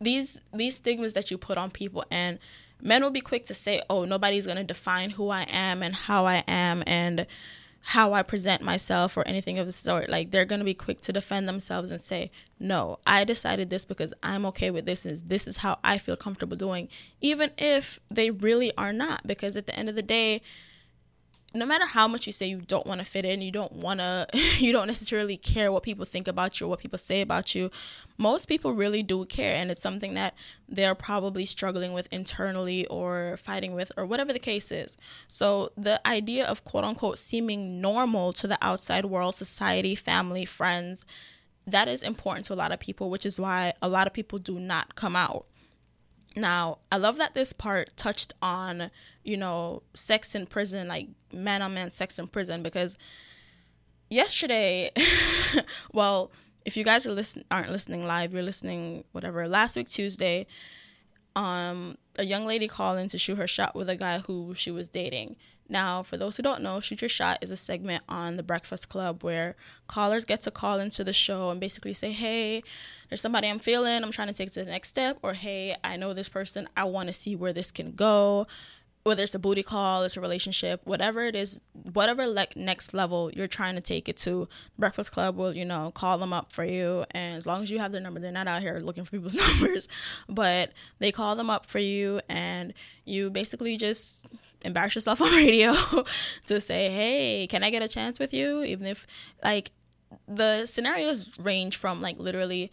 these 0.00 0.40
these 0.52 0.76
stigmas 0.76 1.12
that 1.12 1.30
you 1.30 1.38
put 1.38 1.58
on 1.58 1.70
people 1.70 2.04
and 2.10 2.38
men 2.80 3.02
will 3.02 3.10
be 3.10 3.20
quick 3.20 3.44
to 3.46 3.54
say, 3.54 3.80
"Oh, 3.88 4.04
nobody's 4.04 4.46
going 4.46 4.58
to 4.58 4.64
define 4.64 5.10
who 5.10 5.28
I 5.28 5.42
am 5.42 5.82
and 5.82 5.94
how 5.94 6.26
I 6.26 6.44
am 6.48 6.82
and 6.86 7.26
how 7.82 8.12
I 8.14 8.22
present 8.22 8.62
myself 8.62 9.16
or 9.16 9.26
anything 9.26 9.58
of 9.58 9.66
the 9.66 9.72
sort. 9.72 10.08
Like 10.08 10.30
they're 10.30 10.44
gonna 10.44 10.64
be 10.64 10.74
quick 10.74 11.00
to 11.02 11.12
defend 11.12 11.48
themselves 11.48 11.90
and 11.90 12.00
say, 12.00 12.30
"No, 12.58 12.98
I 13.06 13.24
decided 13.24 13.70
this 13.70 13.84
because 13.84 14.14
I'm 14.22 14.46
okay 14.46 14.70
with 14.70 14.86
this, 14.86 15.04
and 15.04 15.18
this 15.28 15.46
is 15.46 15.58
how 15.58 15.78
I 15.82 15.98
feel 15.98 16.16
comfortable 16.16 16.56
doing," 16.56 16.88
even 17.20 17.50
if 17.58 17.98
they 18.10 18.30
really 18.30 18.72
are 18.76 18.92
not. 18.92 19.26
Because 19.26 19.56
at 19.56 19.66
the 19.66 19.76
end 19.76 19.88
of 19.88 19.94
the 19.94 20.02
day, 20.02 20.42
no 21.54 21.66
matter 21.66 21.86
how 21.86 22.08
much 22.08 22.26
you 22.26 22.32
say 22.32 22.46
you 22.46 22.60
don't 22.60 22.86
want 22.86 23.00
to 23.00 23.04
fit 23.04 23.24
in, 23.24 23.42
you 23.42 23.50
don't 23.50 23.72
want 23.72 24.00
to, 24.00 24.26
you 24.58 24.72
don't 24.72 24.86
necessarily 24.86 25.36
care 25.36 25.70
what 25.70 25.82
people 25.82 26.04
think 26.04 26.28
about 26.28 26.60
you 26.60 26.66
or 26.66 26.70
what 26.70 26.80
people 26.80 26.98
say 26.98 27.20
about 27.20 27.54
you, 27.54 27.70
most 28.18 28.46
people 28.46 28.72
really 28.72 29.02
do 29.02 29.24
care. 29.24 29.54
And 29.54 29.70
it's 29.70 29.82
something 29.82 30.14
that 30.14 30.34
they're 30.68 30.94
probably 30.94 31.44
struggling 31.44 31.92
with 31.92 32.08
internally 32.10 32.86
or 32.86 33.36
fighting 33.36 33.74
with 33.74 33.92
or 33.96 34.06
whatever 34.06 34.32
the 34.32 34.38
case 34.38 34.72
is. 34.72 34.96
So 35.28 35.72
the 35.76 36.06
idea 36.06 36.46
of 36.46 36.64
quote 36.64 36.84
unquote 36.84 37.18
seeming 37.18 37.80
normal 37.80 38.32
to 38.34 38.46
the 38.46 38.58
outside 38.62 39.06
world, 39.06 39.34
society, 39.34 39.94
family, 39.94 40.44
friends, 40.44 41.04
that 41.66 41.86
is 41.86 42.02
important 42.02 42.46
to 42.46 42.54
a 42.54 42.56
lot 42.56 42.72
of 42.72 42.80
people, 42.80 43.08
which 43.08 43.24
is 43.24 43.38
why 43.38 43.72
a 43.80 43.88
lot 43.88 44.06
of 44.06 44.12
people 44.12 44.38
do 44.38 44.58
not 44.58 44.94
come 44.96 45.14
out 45.14 45.46
Now, 46.34 46.78
I 46.90 46.96
love 46.96 47.18
that 47.18 47.34
this 47.34 47.52
part 47.52 47.90
touched 47.96 48.32
on, 48.40 48.90
you 49.22 49.36
know, 49.36 49.82
sex 49.94 50.34
in 50.34 50.46
prison, 50.46 50.88
like 50.88 51.08
man 51.32 51.62
on 51.62 51.74
man 51.74 51.90
sex 51.90 52.18
in 52.18 52.26
prison, 52.26 52.62
because 52.62 52.96
yesterday, 54.08 54.90
well, 55.92 56.30
if 56.64 56.76
you 56.76 56.84
guys 56.84 57.06
are 57.06 57.12
listen 57.12 57.44
aren't 57.50 57.70
listening 57.70 58.06
live, 58.06 58.32
you're 58.32 58.42
listening 58.42 59.04
whatever. 59.12 59.46
Last 59.48 59.76
week 59.76 59.88
Tuesday, 59.88 60.46
um, 61.36 61.98
a 62.16 62.24
young 62.24 62.46
lady 62.46 62.68
called 62.68 62.98
in 62.98 63.08
to 63.08 63.18
shoot 63.18 63.36
her 63.36 63.46
shot 63.46 63.74
with 63.74 63.88
a 63.88 63.96
guy 63.96 64.18
who 64.18 64.54
she 64.54 64.70
was 64.70 64.88
dating. 64.88 65.36
Now, 65.72 66.02
for 66.02 66.18
those 66.18 66.36
who 66.36 66.42
don't 66.42 66.62
know, 66.62 66.80
Shoot 66.80 67.00
Your 67.00 67.08
Shot 67.08 67.38
is 67.40 67.50
a 67.50 67.56
segment 67.56 68.04
on 68.06 68.36
the 68.36 68.42
Breakfast 68.42 68.90
Club 68.90 69.24
where 69.24 69.56
callers 69.88 70.26
get 70.26 70.42
to 70.42 70.50
call 70.50 70.78
into 70.78 71.02
the 71.02 71.14
show 71.14 71.48
and 71.48 71.58
basically 71.58 71.94
say, 71.94 72.12
Hey, 72.12 72.62
there's 73.08 73.22
somebody 73.22 73.48
I'm 73.48 73.58
feeling, 73.58 74.04
I'm 74.04 74.12
trying 74.12 74.28
to 74.28 74.34
take 74.34 74.50
to 74.52 74.64
the 74.64 74.70
next 74.70 74.90
step, 74.90 75.18
or 75.22 75.32
Hey, 75.32 75.74
I 75.82 75.96
know 75.96 76.12
this 76.12 76.28
person, 76.28 76.68
I 76.76 76.84
want 76.84 77.06
to 77.06 77.14
see 77.14 77.34
where 77.34 77.54
this 77.54 77.70
can 77.70 77.92
go 77.92 78.46
whether 79.04 79.24
it's 79.24 79.34
a 79.34 79.38
booty 79.38 79.62
call, 79.62 80.04
it's 80.04 80.16
a 80.16 80.20
relationship, 80.20 80.80
whatever 80.84 81.24
it 81.24 81.34
is, 81.34 81.60
whatever 81.72 82.26
like 82.26 82.56
next 82.56 82.94
level 82.94 83.30
you're 83.34 83.48
trying 83.48 83.74
to 83.74 83.80
take 83.80 84.08
it 84.08 84.16
to, 84.16 84.48
Breakfast 84.78 85.10
Club 85.10 85.36
will, 85.36 85.54
you 85.54 85.64
know, 85.64 85.90
call 85.90 86.18
them 86.18 86.32
up 86.32 86.52
for 86.52 86.64
you. 86.64 87.04
And 87.10 87.36
as 87.36 87.46
long 87.46 87.62
as 87.62 87.70
you 87.70 87.80
have 87.80 87.90
their 87.90 88.00
number, 88.00 88.20
they're 88.20 88.30
not 88.30 88.46
out 88.46 88.62
here 88.62 88.78
looking 88.78 89.04
for 89.04 89.10
people's 89.10 89.34
numbers, 89.60 89.88
but 90.28 90.70
they 91.00 91.10
call 91.10 91.34
them 91.34 91.50
up 91.50 91.66
for 91.66 91.80
you 91.80 92.20
and 92.28 92.72
you 93.04 93.30
basically 93.30 93.76
just 93.76 94.24
embarrass 94.64 94.94
yourself 94.94 95.20
on 95.22 95.30
radio 95.32 95.74
to 96.46 96.60
say, 96.60 96.90
hey, 96.90 97.46
can 97.48 97.62
I 97.62 97.70
get 97.70 97.82
a 97.82 97.88
chance 97.88 98.18
with 98.18 98.32
you? 98.32 98.62
Even 98.62 98.86
if 98.86 99.06
like 99.42 99.70
the 100.28 100.66
scenarios 100.66 101.38
range 101.38 101.76
from 101.76 102.00
like 102.00 102.18
literally 102.18 102.70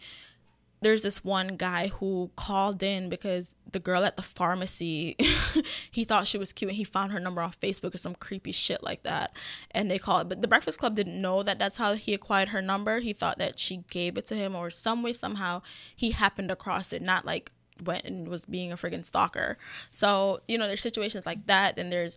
there's 0.82 1.02
this 1.02 1.22
one 1.22 1.56
guy 1.56 1.88
who 1.88 2.30
called 2.36 2.82
in 2.82 3.08
because 3.08 3.54
the 3.70 3.78
girl 3.78 4.04
at 4.04 4.16
the 4.16 4.22
pharmacy 4.22 5.14
he 5.90 6.04
thought 6.04 6.26
she 6.26 6.38
was 6.38 6.52
cute 6.52 6.70
and 6.70 6.76
he 6.76 6.84
found 6.84 7.12
her 7.12 7.20
number 7.20 7.42
on 7.42 7.52
facebook 7.52 7.94
or 7.94 7.98
some 7.98 8.14
creepy 8.14 8.52
shit 8.52 8.82
like 8.82 9.02
that 9.02 9.34
and 9.70 9.90
they 9.90 9.98
called 9.98 10.28
but 10.28 10.40
the 10.42 10.48
breakfast 10.48 10.78
club 10.78 10.94
didn't 10.94 11.20
know 11.20 11.42
that 11.42 11.58
that's 11.58 11.76
how 11.76 11.94
he 11.94 12.14
acquired 12.14 12.48
her 12.48 12.62
number 12.62 13.00
he 13.00 13.12
thought 13.12 13.38
that 13.38 13.58
she 13.58 13.78
gave 13.90 14.16
it 14.16 14.26
to 14.26 14.34
him 14.34 14.54
or 14.54 14.70
some 14.70 15.02
way 15.02 15.12
somehow 15.12 15.60
he 15.94 16.12
happened 16.12 16.50
across 16.50 16.92
it 16.92 17.02
not 17.02 17.24
like 17.24 17.52
went 17.82 18.04
and 18.04 18.28
was 18.28 18.44
being 18.44 18.72
a 18.72 18.76
friggin' 18.76 19.04
stalker 19.04 19.58
so 19.90 20.40
you 20.48 20.56
know 20.58 20.66
there's 20.66 20.80
situations 20.80 21.26
like 21.26 21.46
that 21.46 21.78
and 21.78 21.90
there's 21.90 22.16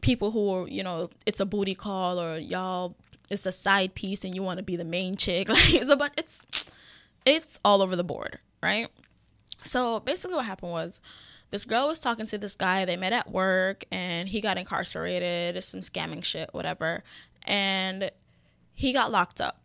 people 0.00 0.30
who 0.32 0.50
are 0.52 0.68
you 0.68 0.82
know 0.82 1.10
it's 1.26 1.40
a 1.40 1.46
booty 1.46 1.74
call 1.74 2.20
or 2.20 2.38
y'all 2.38 2.94
it's 3.30 3.46
a 3.46 3.52
side 3.52 3.94
piece 3.94 4.24
and 4.24 4.34
you 4.34 4.42
want 4.42 4.58
to 4.58 4.62
be 4.62 4.76
the 4.76 4.84
main 4.84 5.16
chick 5.16 5.48
like 5.50 5.72
it's 5.72 5.88
a 5.88 5.96
but 5.96 6.12
it's 6.16 6.66
it's 7.24 7.60
all 7.64 7.82
over 7.82 7.96
the 7.96 8.04
board, 8.04 8.38
right? 8.62 8.88
So 9.62 10.00
basically, 10.00 10.36
what 10.36 10.46
happened 10.46 10.72
was 10.72 11.00
this 11.50 11.64
girl 11.64 11.88
was 11.88 12.00
talking 12.00 12.26
to 12.26 12.38
this 12.38 12.54
guy. 12.54 12.84
They 12.84 12.96
met 12.96 13.12
at 13.12 13.30
work 13.30 13.84
and 13.90 14.28
he 14.28 14.40
got 14.40 14.58
incarcerated, 14.58 15.62
some 15.62 15.80
scamming 15.80 16.24
shit, 16.24 16.50
whatever. 16.52 17.04
And 17.44 18.10
he 18.74 18.92
got 18.92 19.12
locked 19.12 19.40
up. 19.40 19.60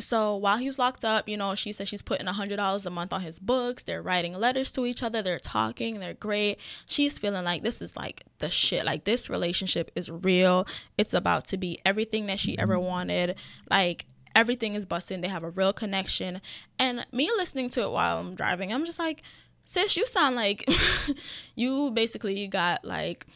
So 0.00 0.36
while 0.36 0.58
he's 0.58 0.78
locked 0.78 1.04
up, 1.04 1.28
you 1.28 1.36
know, 1.36 1.54
she 1.54 1.72
says 1.72 1.88
she's 1.88 2.02
putting 2.02 2.28
a 2.28 2.32
$100 2.32 2.86
a 2.86 2.90
month 2.90 3.12
on 3.12 3.20
his 3.20 3.40
books. 3.40 3.82
They're 3.82 4.02
writing 4.02 4.34
letters 4.34 4.70
to 4.72 4.86
each 4.86 5.02
other. 5.02 5.22
They're 5.22 5.38
talking. 5.38 5.98
They're 5.98 6.14
great. 6.14 6.58
She's 6.86 7.18
feeling 7.18 7.44
like 7.44 7.62
this 7.62 7.82
is 7.82 7.96
like 7.96 8.24
the 8.38 8.48
shit. 8.48 8.84
Like 8.84 9.04
this 9.04 9.28
relationship 9.28 9.90
is 9.96 10.10
real. 10.10 10.66
It's 10.96 11.14
about 11.14 11.46
to 11.48 11.56
be 11.56 11.80
everything 11.84 12.26
that 12.26 12.38
she 12.38 12.56
ever 12.58 12.78
wanted. 12.78 13.36
Like 13.70 14.06
everything 14.34 14.74
is 14.74 14.86
busting. 14.86 15.20
They 15.20 15.28
have 15.28 15.44
a 15.44 15.50
real 15.50 15.72
connection. 15.72 16.40
And 16.78 17.06
me 17.12 17.30
listening 17.36 17.68
to 17.70 17.82
it 17.82 17.90
while 17.90 18.18
I'm 18.18 18.34
driving, 18.34 18.72
I'm 18.72 18.84
just 18.84 18.98
like, 18.98 19.22
sis, 19.64 19.96
you 19.96 20.06
sound 20.06 20.36
like 20.36 20.68
you 21.56 21.90
basically 21.90 22.46
got 22.46 22.84
like 22.84 23.26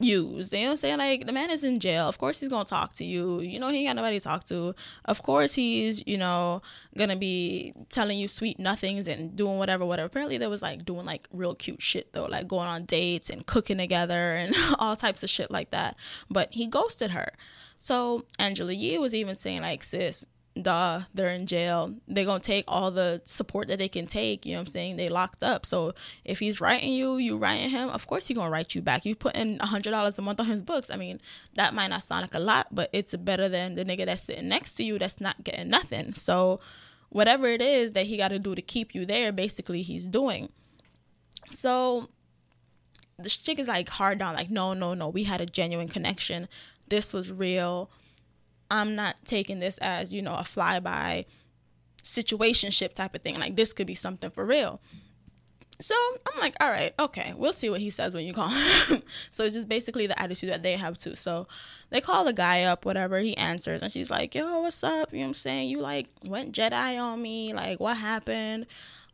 used. 0.00 0.52
You 0.52 0.60
know 0.60 0.64
what 0.66 0.70
I'm 0.70 0.76
saying? 0.76 0.98
Like 0.98 1.26
the 1.26 1.32
man 1.32 1.50
is 1.50 1.64
in 1.64 1.80
jail. 1.80 2.08
Of 2.08 2.18
course 2.18 2.40
he's 2.40 2.48
gonna 2.48 2.64
talk 2.64 2.94
to 2.94 3.04
you. 3.04 3.40
You 3.40 3.58
know, 3.58 3.68
he 3.68 3.78
ain't 3.78 3.88
got 3.88 3.96
nobody 3.96 4.18
to 4.18 4.24
talk 4.24 4.44
to. 4.44 4.74
Of 5.04 5.22
course 5.22 5.54
he's, 5.54 6.02
you 6.06 6.16
know, 6.16 6.62
gonna 6.96 7.16
be 7.16 7.74
telling 7.90 8.18
you 8.18 8.28
sweet 8.28 8.58
nothings 8.58 9.08
and 9.08 9.34
doing 9.34 9.58
whatever, 9.58 9.84
whatever. 9.84 10.06
Apparently 10.06 10.38
there 10.38 10.50
was 10.50 10.62
like 10.62 10.84
doing 10.84 11.06
like 11.06 11.28
real 11.32 11.54
cute 11.54 11.82
shit 11.82 12.12
though, 12.12 12.26
like 12.26 12.48
going 12.48 12.68
on 12.68 12.84
dates 12.84 13.30
and 13.30 13.46
cooking 13.46 13.78
together 13.78 14.34
and 14.34 14.54
all 14.78 14.96
types 14.96 15.22
of 15.22 15.30
shit 15.30 15.50
like 15.50 15.70
that. 15.70 15.96
But 16.30 16.52
he 16.52 16.66
ghosted 16.66 17.10
her. 17.10 17.32
So 17.78 18.24
Angela 18.38 18.72
Yee 18.72 18.98
was 18.98 19.14
even 19.14 19.36
saying 19.36 19.62
like, 19.62 19.84
sis, 19.84 20.26
duh, 20.62 21.02
they're 21.14 21.30
in 21.30 21.46
jail. 21.46 21.94
They're 22.06 22.24
gonna 22.24 22.40
take 22.40 22.64
all 22.68 22.90
the 22.90 23.22
support 23.24 23.68
that 23.68 23.78
they 23.78 23.88
can 23.88 24.06
take. 24.06 24.44
You 24.44 24.52
know 24.52 24.58
what 24.58 24.68
I'm 24.68 24.72
saying? 24.72 24.96
They 24.96 25.08
locked 25.08 25.42
up. 25.42 25.66
So 25.66 25.94
if 26.24 26.38
he's 26.38 26.60
writing 26.60 26.92
you, 26.92 27.16
you 27.16 27.36
writing 27.36 27.70
him, 27.70 27.88
of 27.88 28.06
course 28.06 28.26
he's 28.26 28.36
gonna 28.36 28.50
write 28.50 28.74
you 28.74 28.82
back. 28.82 29.04
You 29.04 29.14
put 29.14 29.34
in 29.34 29.58
a 29.60 29.66
hundred 29.66 29.90
dollars 29.90 30.18
a 30.18 30.22
month 30.22 30.40
on 30.40 30.46
his 30.46 30.62
books. 30.62 30.90
I 30.90 30.96
mean, 30.96 31.20
that 31.54 31.74
might 31.74 31.88
not 31.88 32.02
sound 32.02 32.22
like 32.22 32.34
a 32.34 32.40
lot, 32.40 32.68
but 32.70 32.90
it's 32.92 33.14
better 33.14 33.48
than 33.48 33.74
the 33.74 33.84
nigga 33.84 34.06
that's 34.06 34.22
sitting 34.22 34.48
next 34.48 34.74
to 34.74 34.84
you 34.84 34.98
that's 34.98 35.20
not 35.20 35.42
getting 35.44 35.68
nothing. 35.68 36.14
So 36.14 36.60
whatever 37.10 37.48
it 37.48 37.62
is 37.62 37.92
that 37.92 38.06
he 38.06 38.16
gotta 38.16 38.38
do 38.38 38.54
to 38.54 38.62
keep 38.62 38.94
you 38.94 39.06
there, 39.06 39.32
basically 39.32 39.82
he's 39.82 40.06
doing. 40.06 40.50
So 41.50 42.08
the 43.18 43.28
chick 43.28 43.58
is 43.58 43.68
like 43.68 43.88
hard 43.88 44.18
down, 44.18 44.34
like, 44.34 44.50
no, 44.50 44.74
no, 44.74 44.94
no, 44.94 45.08
we 45.08 45.24
had 45.24 45.40
a 45.40 45.46
genuine 45.46 45.88
connection. 45.88 46.48
This 46.88 47.12
was 47.12 47.32
real 47.32 47.90
I'm 48.70 48.94
not 48.94 49.16
taking 49.24 49.60
this 49.60 49.78
as, 49.78 50.12
you 50.12 50.22
know, 50.22 50.34
a 50.34 50.42
flyby 50.42 51.24
situationship 52.02 52.94
type 52.94 53.14
of 53.14 53.22
thing. 53.22 53.38
Like 53.38 53.56
this 53.56 53.72
could 53.72 53.86
be 53.86 53.94
something 53.94 54.30
for 54.30 54.44
real. 54.44 54.80
So 55.80 55.94
I'm 56.26 56.40
like, 56.40 56.56
all 56.60 56.70
right, 56.70 56.92
okay, 56.98 57.34
we'll 57.36 57.52
see 57.52 57.70
what 57.70 57.80
he 57.80 57.90
says 57.90 58.12
when 58.12 58.26
you 58.26 58.32
call 58.32 58.48
him. 58.48 59.02
so 59.30 59.44
it's 59.44 59.54
just 59.54 59.68
basically 59.68 60.08
the 60.08 60.20
attitude 60.20 60.50
that 60.50 60.64
they 60.64 60.72
have 60.72 60.98
too. 60.98 61.14
So 61.14 61.46
they 61.90 62.00
call 62.00 62.24
the 62.24 62.32
guy 62.32 62.64
up, 62.64 62.84
whatever, 62.84 63.20
he 63.20 63.36
answers, 63.36 63.80
and 63.80 63.92
she's 63.92 64.10
like, 64.10 64.34
yo, 64.34 64.60
what's 64.60 64.82
up? 64.82 65.12
You 65.12 65.18
know 65.18 65.24
what 65.24 65.28
I'm 65.28 65.34
saying? 65.34 65.68
You 65.68 65.78
like 65.78 66.08
went 66.26 66.52
Jedi 66.52 67.00
on 67.00 67.22
me. 67.22 67.52
Like, 67.52 67.78
what 67.78 67.96
happened? 67.96 68.66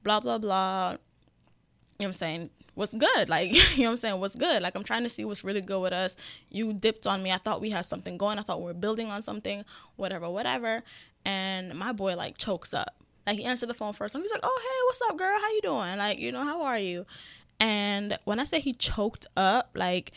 Blah, 0.03 0.21
blah, 0.21 0.39
blah. 0.39 0.93
You 0.93 0.97
know 0.97 0.99
what 1.99 2.07
I'm 2.07 2.13
saying? 2.15 2.51
What's 2.75 2.95
good? 2.95 3.29
Like 3.29 3.53
you 3.77 3.83
know 3.83 3.89
what 3.89 3.91
i'm 3.93 3.97
saying? 3.97 4.21
What's 4.21 4.37
good? 4.37 4.63
Like 4.63 4.75
i'm 4.75 4.85
trying 4.85 5.03
to 5.05 5.09
see 5.09 5.25
what's 5.25 5.45
really 5.45 5.61
good 5.61 5.81
with 5.81 5.93
us. 5.93 6.17
You 6.51 6.73
dipped 6.73 7.07
on 7.07 7.23
me. 7.23 7.33
I 7.33 7.39
thought 7.39 7.61
we 7.61 7.71
had 7.71 7.85
something 7.85 8.19
going. 8.19 8.39
I 8.39 8.43
thought 8.43 8.61
we 8.61 8.67
were 8.67 8.75
building 8.75 9.11
on 9.11 9.23
something. 9.23 9.65
Whatever 9.97 10.29
whatever. 10.31 10.83
And 11.25 11.75
my 11.75 11.93
boy 11.93 12.17
like 12.17 12.39
chokes 12.39 12.75
up. 12.75 12.97
Like 13.27 13.39
he 13.39 13.45
answered 13.45 13.69
the 13.69 13.75
phone 13.75 13.93
first. 13.93 14.15
And 14.15 14.23
he's 14.23 14.33
like 14.33 14.41
oh 14.43 14.61
hey 14.63 14.87
what's 14.87 15.03
up 15.03 15.19
girl? 15.19 15.39
How 15.41 15.51
you 15.53 15.63
doing? 15.63 15.99
Like 15.99 16.19
you 16.19 16.33
know 16.33 16.45
how 16.45 16.63
are 16.63 16.79
you? 16.79 17.07
And 17.61 18.19
when 18.25 18.41
i 18.41 18.45
say 18.45 18.61
he 18.61 18.73
choked 18.73 19.27
up 19.37 19.71
like 19.75 20.13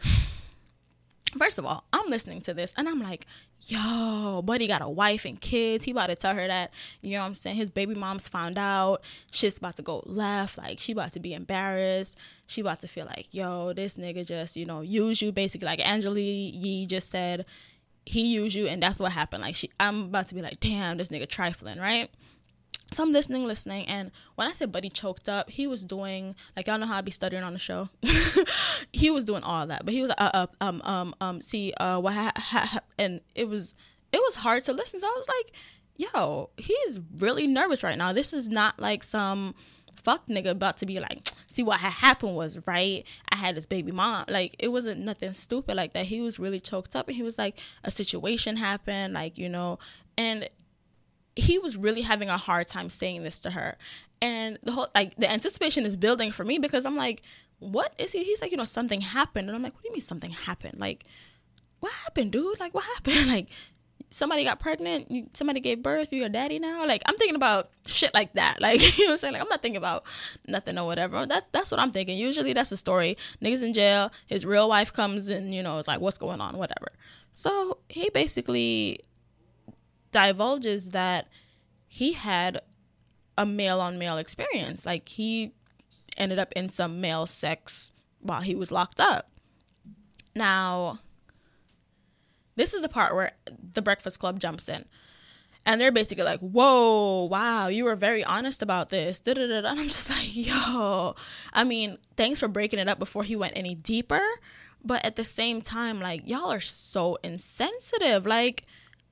first 1.38 1.58
of 1.58 1.64
all 1.64 1.84
i'm 1.92 2.08
listening 2.08 2.40
to 2.42 2.52
this 2.52 2.74
and 2.76 2.88
i'm 2.88 3.00
like 3.00 3.26
yo, 3.62 4.42
buddy 4.42 4.66
got 4.66 4.82
a 4.82 4.88
wife 4.88 5.24
and 5.24 5.40
kids. 5.40 5.84
He 5.84 5.90
about 5.90 6.06
to 6.06 6.14
tell 6.14 6.34
her 6.34 6.46
that, 6.46 6.72
you 7.02 7.12
know 7.12 7.20
what 7.20 7.26
I'm 7.26 7.34
saying? 7.34 7.56
His 7.56 7.70
baby 7.70 7.94
mom's 7.94 8.28
found 8.28 8.58
out. 8.58 9.02
Shit's 9.30 9.58
about 9.58 9.76
to 9.76 9.82
go 9.82 10.02
left. 10.06 10.58
Like, 10.58 10.78
she 10.78 10.92
about 10.92 11.12
to 11.12 11.20
be 11.20 11.34
embarrassed. 11.34 12.16
She 12.46 12.60
about 12.60 12.80
to 12.80 12.88
feel 12.88 13.06
like, 13.06 13.28
yo, 13.32 13.72
this 13.72 13.94
nigga 13.94 14.26
just, 14.26 14.56
you 14.56 14.64
know, 14.64 14.80
use 14.80 15.20
you 15.20 15.32
basically. 15.32 15.66
Like 15.66 15.86
Angela 15.86 16.18
Yee 16.18 16.86
just 16.86 17.10
said, 17.10 17.44
he 18.06 18.32
used 18.34 18.54
you 18.54 18.66
and 18.66 18.82
that's 18.82 18.98
what 18.98 19.12
happened. 19.12 19.42
Like, 19.42 19.54
she, 19.54 19.70
I'm 19.78 20.04
about 20.04 20.28
to 20.28 20.34
be 20.34 20.42
like, 20.42 20.60
damn, 20.60 20.96
this 20.96 21.08
nigga 21.08 21.28
trifling, 21.28 21.78
right? 21.78 22.10
So 22.92 23.02
I'm 23.02 23.12
listening, 23.12 23.46
listening, 23.46 23.86
and 23.86 24.10
when 24.34 24.48
I 24.48 24.52
said 24.52 24.72
Buddy 24.72 24.88
choked 24.88 25.28
up, 25.28 25.50
he 25.50 25.66
was 25.66 25.84
doing 25.84 26.34
like 26.56 26.66
y'all 26.66 26.78
know 26.78 26.86
how 26.86 26.96
I 26.96 27.00
be 27.02 27.10
stuttering 27.10 27.42
on 27.42 27.52
the 27.52 27.58
show. 27.58 27.88
he 28.92 29.10
was 29.10 29.24
doing 29.24 29.42
all 29.42 29.66
that, 29.66 29.84
but 29.84 29.92
he 29.92 30.00
was 30.00 30.10
uh, 30.12 30.30
uh 30.32 30.46
um 30.60 30.80
um 30.84 31.14
um 31.20 31.40
see 31.42 31.72
uh 31.74 31.98
what 31.98 32.14
ha-, 32.14 32.32
ha-, 32.34 32.80
and 32.98 33.20
it 33.34 33.48
was 33.48 33.74
it 34.12 34.18
was 34.18 34.36
hard 34.36 34.64
to 34.64 34.72
listen 34.72 35.00
So 35.00 35.06
I 35.06 35.14
was 35.16 35.28
like, 35.28 35.52
yo, 35.96 36.50
he's 36.56 36.98
really 37.18 37.46
nervous 37.46 37.82
right 37.82 37.98
now. 37.98 38.12
This 38.12 38.32
is 38.32 38.48
not 38.48 38.80
like 38.80 39.02
some 39.02 39.54
fuck 40.02 40.26
nigga 40.26 40.50
about 40.50 40.78
to 40.78 40.86
be 40.86 40.98
like, 40.98 41.28
see 41.48 41.62
what 41.62 41.80
had 41.80 41.92
happened 41.92 42.36
was 42.36 42.66
right. 42.66 43.04
I 43.28 43.36
had 43.36 43.54
this 43.54 43.66
baby 43.66 43.92
mom. 43.92 44.24
Like 44.28 44.56
it 44.58 44.68
wasn't 44.68 45.00
nothing 45.00 45.34
stupid 45.34 45.76
like 45.76 45.92
that. 45.92 46.06
He 46.06 46.22
was 46.22 46.38
really 46.38 46.60
choked 46.60 46.96
up, 46.96 47.08
and 47.08 47.16
he 47.16 47.22
was 47.22 47.36
like, 47.36 47.60
a 47.84 47.90
situation 47.90 48.56
happened, 48.56 49.12
like 49.12 49.36
you 49.36 49.50
know, 49.50 49.78
and 50.16 50.48
he 51.38 51.58
was 51.58 51.76
really 51.76 52.02
having 52.02 52.28
a 52.28 52.36
hard 52.36 52.66
time 52.66 52.90
saying 52.90 53.22
this 53.22 53.38
to 53.40 53.50
her. 53.50 53.76
And 54.20 54.58
the 54.64 54.72
whole 54.72 54.88
like 54.94 55.14
the 55.16 55.30
anticipation 55.30 55.86
is 55.86 55.94
building 55.94 56.32
for 56.32 56.44
me 56.44 56.58
because 56.58 56.84
I'm 56.84 56.96
like, 56.96 57.22
what 57.60 57.94
is 57.96 58.12
he? 58.12 58.24
He's 58.24 58.42
like, 58.42 58.50
you 58.50 58.56
know, 58.56 58.64
something 58.64 59.00
happened. 59.00 59.48
And 59.48 59.56
I'm 59.56 59.62
like, 59.62 59.74
what 59.74 59.82
do 59.82 59.88
you 59.88 59.92
mean 59.92 60.00
something 60.00 60.30
happened? 60.32 60.80
Like, 60.80 61.04
what 61.78 61.92
happened, 61.92 62.32
dude? 62.32 62.58
Like, 62.58 62.74
what 62.74 62.84
happened? 62.84 63.28
Like, 63.38 63.48
somebody 64.10 64.42
got 64.42 64.58
pregnant, 64.58 65.36
somebody 65.36 65.60
gave 65.60 65.82
birth, 65.82 66.12
you're 66.12 66.26
a 66.26 66.30
daddy 66.30 66.58
now. 66.58 66.86
Like, 66.86 67.02
I'm 67.06 67.16
thinking 67.16 67.36
about 67.36 67.70
shit 67.86 68.12
like 68.14 68.32
that. 68.34 68.58
Like, 68.60 68.98
you 68.98 69.04
know 69.04 69.10
what 69.10 69.12
I'm 69.12 69.18
saying? 69.18 69.32
Like, 69.34 69.42
I'm 69.42 69.48
not 69.48 69.62
thinking 69.62 69.76
about 69.76 70.04
nothing 70.46 70.76
or 70.76 70.86
whatever. 70.86 71.24
That's 71.26 71.46
that's 71.52 71.70
what 71.70 71.78
I'm 71.78 71.92
thinking. 71.92 72.18
Usually 72.18 72.52
that's 72.52 72.70
the 72.70 72.76
story. 72.76 73.16
Niggas 73.40 73.62
in 73.62 73.72
jail, 73.72 74.10
his 74.26 74.44
real 74.44 74.68
wife 74.68 74.92
comes 74.92 75.28
and, 75.28 75.54
you 75.54 75.62
know, 75.62 75.78
it's 75.78 75.86
like, 75.86 76.00
what's 76.00 76.18
going 76.18 76.40
on, 76.40 76.56
whatever. 76.56 76.90
So 77.32 77.78
he 77.88 78.10
basically 78.10 79.00
divulges 80.12 80.90
that 80.90 81.28
he 81.86 82.12
had 82.12 82.60
a 83.36 83.46
male 83.46 83.80
on 83.80 83.98
male 83.98 84.18
experience. 84.18 84.84
Like 84.84 85.08
he 85.08 85.52
ended 86.16 86.38
up 86.38 86.52
in 86.54 86.68
some 86.68 87.00
male 87.00 87.26
sex 87.26 87.92
while 88.20 88.40
he 88.40 88.54
was 88.54 88.72
locked 88.72 89.00
up. 89.00 89.30
Now, 90.34 90.98
this 92.56 92.74
is 92.74 92.82
the 92.82 92.88
part 92.88 93.14
where 93.14 93.32
the 93.74 93.82
Breakfast 93.82 94.18
Club 94.18 94.40
jumps 94.40 94.68
in. 94.68 94.84
And 95.64 95.80
they're 95.80 95.92
basically 95.92 96.24
like, 96.24 96.40
whoa, 96.40 97.24
wow, 97.24 97.68
you 97.68 97.84
were 97.84 97.94
very 97.94 98.24
honest 98.24 98.62
about 98.62 98.88
this. 98.88 99.20
Da-da-da-da. 99.20 99.68
And 99.68 99.80
I'm 99.80 99.88
just 99.88 100.08
like, 100.10 100.34
yo. 100.34 101.14
I 101.52 101.64
mean, 101.64 101.98
thanks 102.16 102.40
for 102.40 102.48
breaking 102.48 102.78
it 102.78 102.88
up 102.88 102.98
before 102.98 103.22
he 103.22 103.36
went 103.36 103.52
any 103.56 103.74
deeper. 103.74 104.22
But 104.84 105.04
at 105.04 105.16
the 105.16 105.24
same 105.24 105.60
time, 105.60 106.00
like, 106.00 106.26
y'all 106.26 106.50
are 106.50 106.60
so 106.60 107.18
insensitive. 107.22 108.26
Like, 108.26 108.64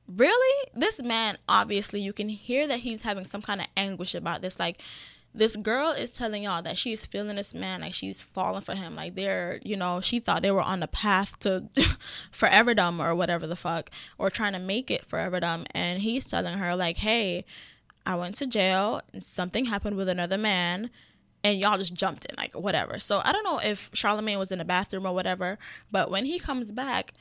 really? 0.09 0.69
This 0.75 1.03
man, 1.03 1.39
obviously, 1.49 2.01
you 2.01 2.13
can 2.13 2.29
hear 2.29 2.67
that 2.67 2.81
he's 2.81 3.03
having 3.03 3.25
some 3.25 3.43
kind 3.43 3.61
of 3.61 3.67
anguish 3.77 4.15
about 4.15 4.43
this. 4.43 4.59
Like, 4.59 4.81
this 5.37 5.55
girl 5.55 5.91
is 5.91 6.11
telling 6.11 6.45
y'all 6.45 6.63
that 6.63 6.79
she's 6.79 7.05
feeling 7.05 7.37
this 7.37 7.53
man 7.53 7.83
like 7.83 7.93
she's 7.93 8.23
falling 8.23 8.63
for 8.63 8.75
him 8.75 8.97
like 8.97 9.15
they're 9.15 9.61
you 9.63 9.77
know 9.77 10.01
she 10.01 10.19
thought 10.19 10.41
they 10.41 10.51
were 10.51 10.63
on 10.63 10.81
the 10.81 10.89
path 10.89 11.39
to 11.39 11.69
forever 12.31 12.73
dumb 12.73 13.01
or 13.01 13.15
whatever 13.15 13.47
the 13.47 13.55
fuck 13.55 13.91
or 14.17 14.31
trying 14.31 14.55
to 14.55 14.59
make 14.59 14.91
it 14.91 15.05
forever 15.05 15.39
dumb 15.39 15.67
and 15.73 16.01
he's 16.01 16.27
telling 16.27 16.57
her 16.57 16.75
like 16.75 16.97
hey 16.99 17.45
i 18.07 18.15
went 18.15 18.35
to 18.35 18.47
jail 18.47 19.03
and 19.13 19.23
something 19.23 19.67
happened 19.67 19.97
with 19.97 20.09
another 20.09 20.39
man 20.39 20.89
and 21.45 21.61
y'all 21.61 21.77
just 21.77 21.95
jumped 21.95 22.25
in 22.25 22.35
like 22.39 22.55
whatever 22.55 22.99
so 22.99 23.21
i 23.25 23.31
don't 23.31 23.45
know 23.45 23.59
if 23.59 23.91
charlemagne 23.93 24.39
was 24.39 24.51
in 24.51 24.59
the 24.59 24.65
bathroom 24.65 25.05
or 25.05 25.13
whatever 25.13 25.59
but 25.91 26.11
when 26.11 26.25
he 26.25 26.39
comes 26.39 26.73
back 26.73 27.13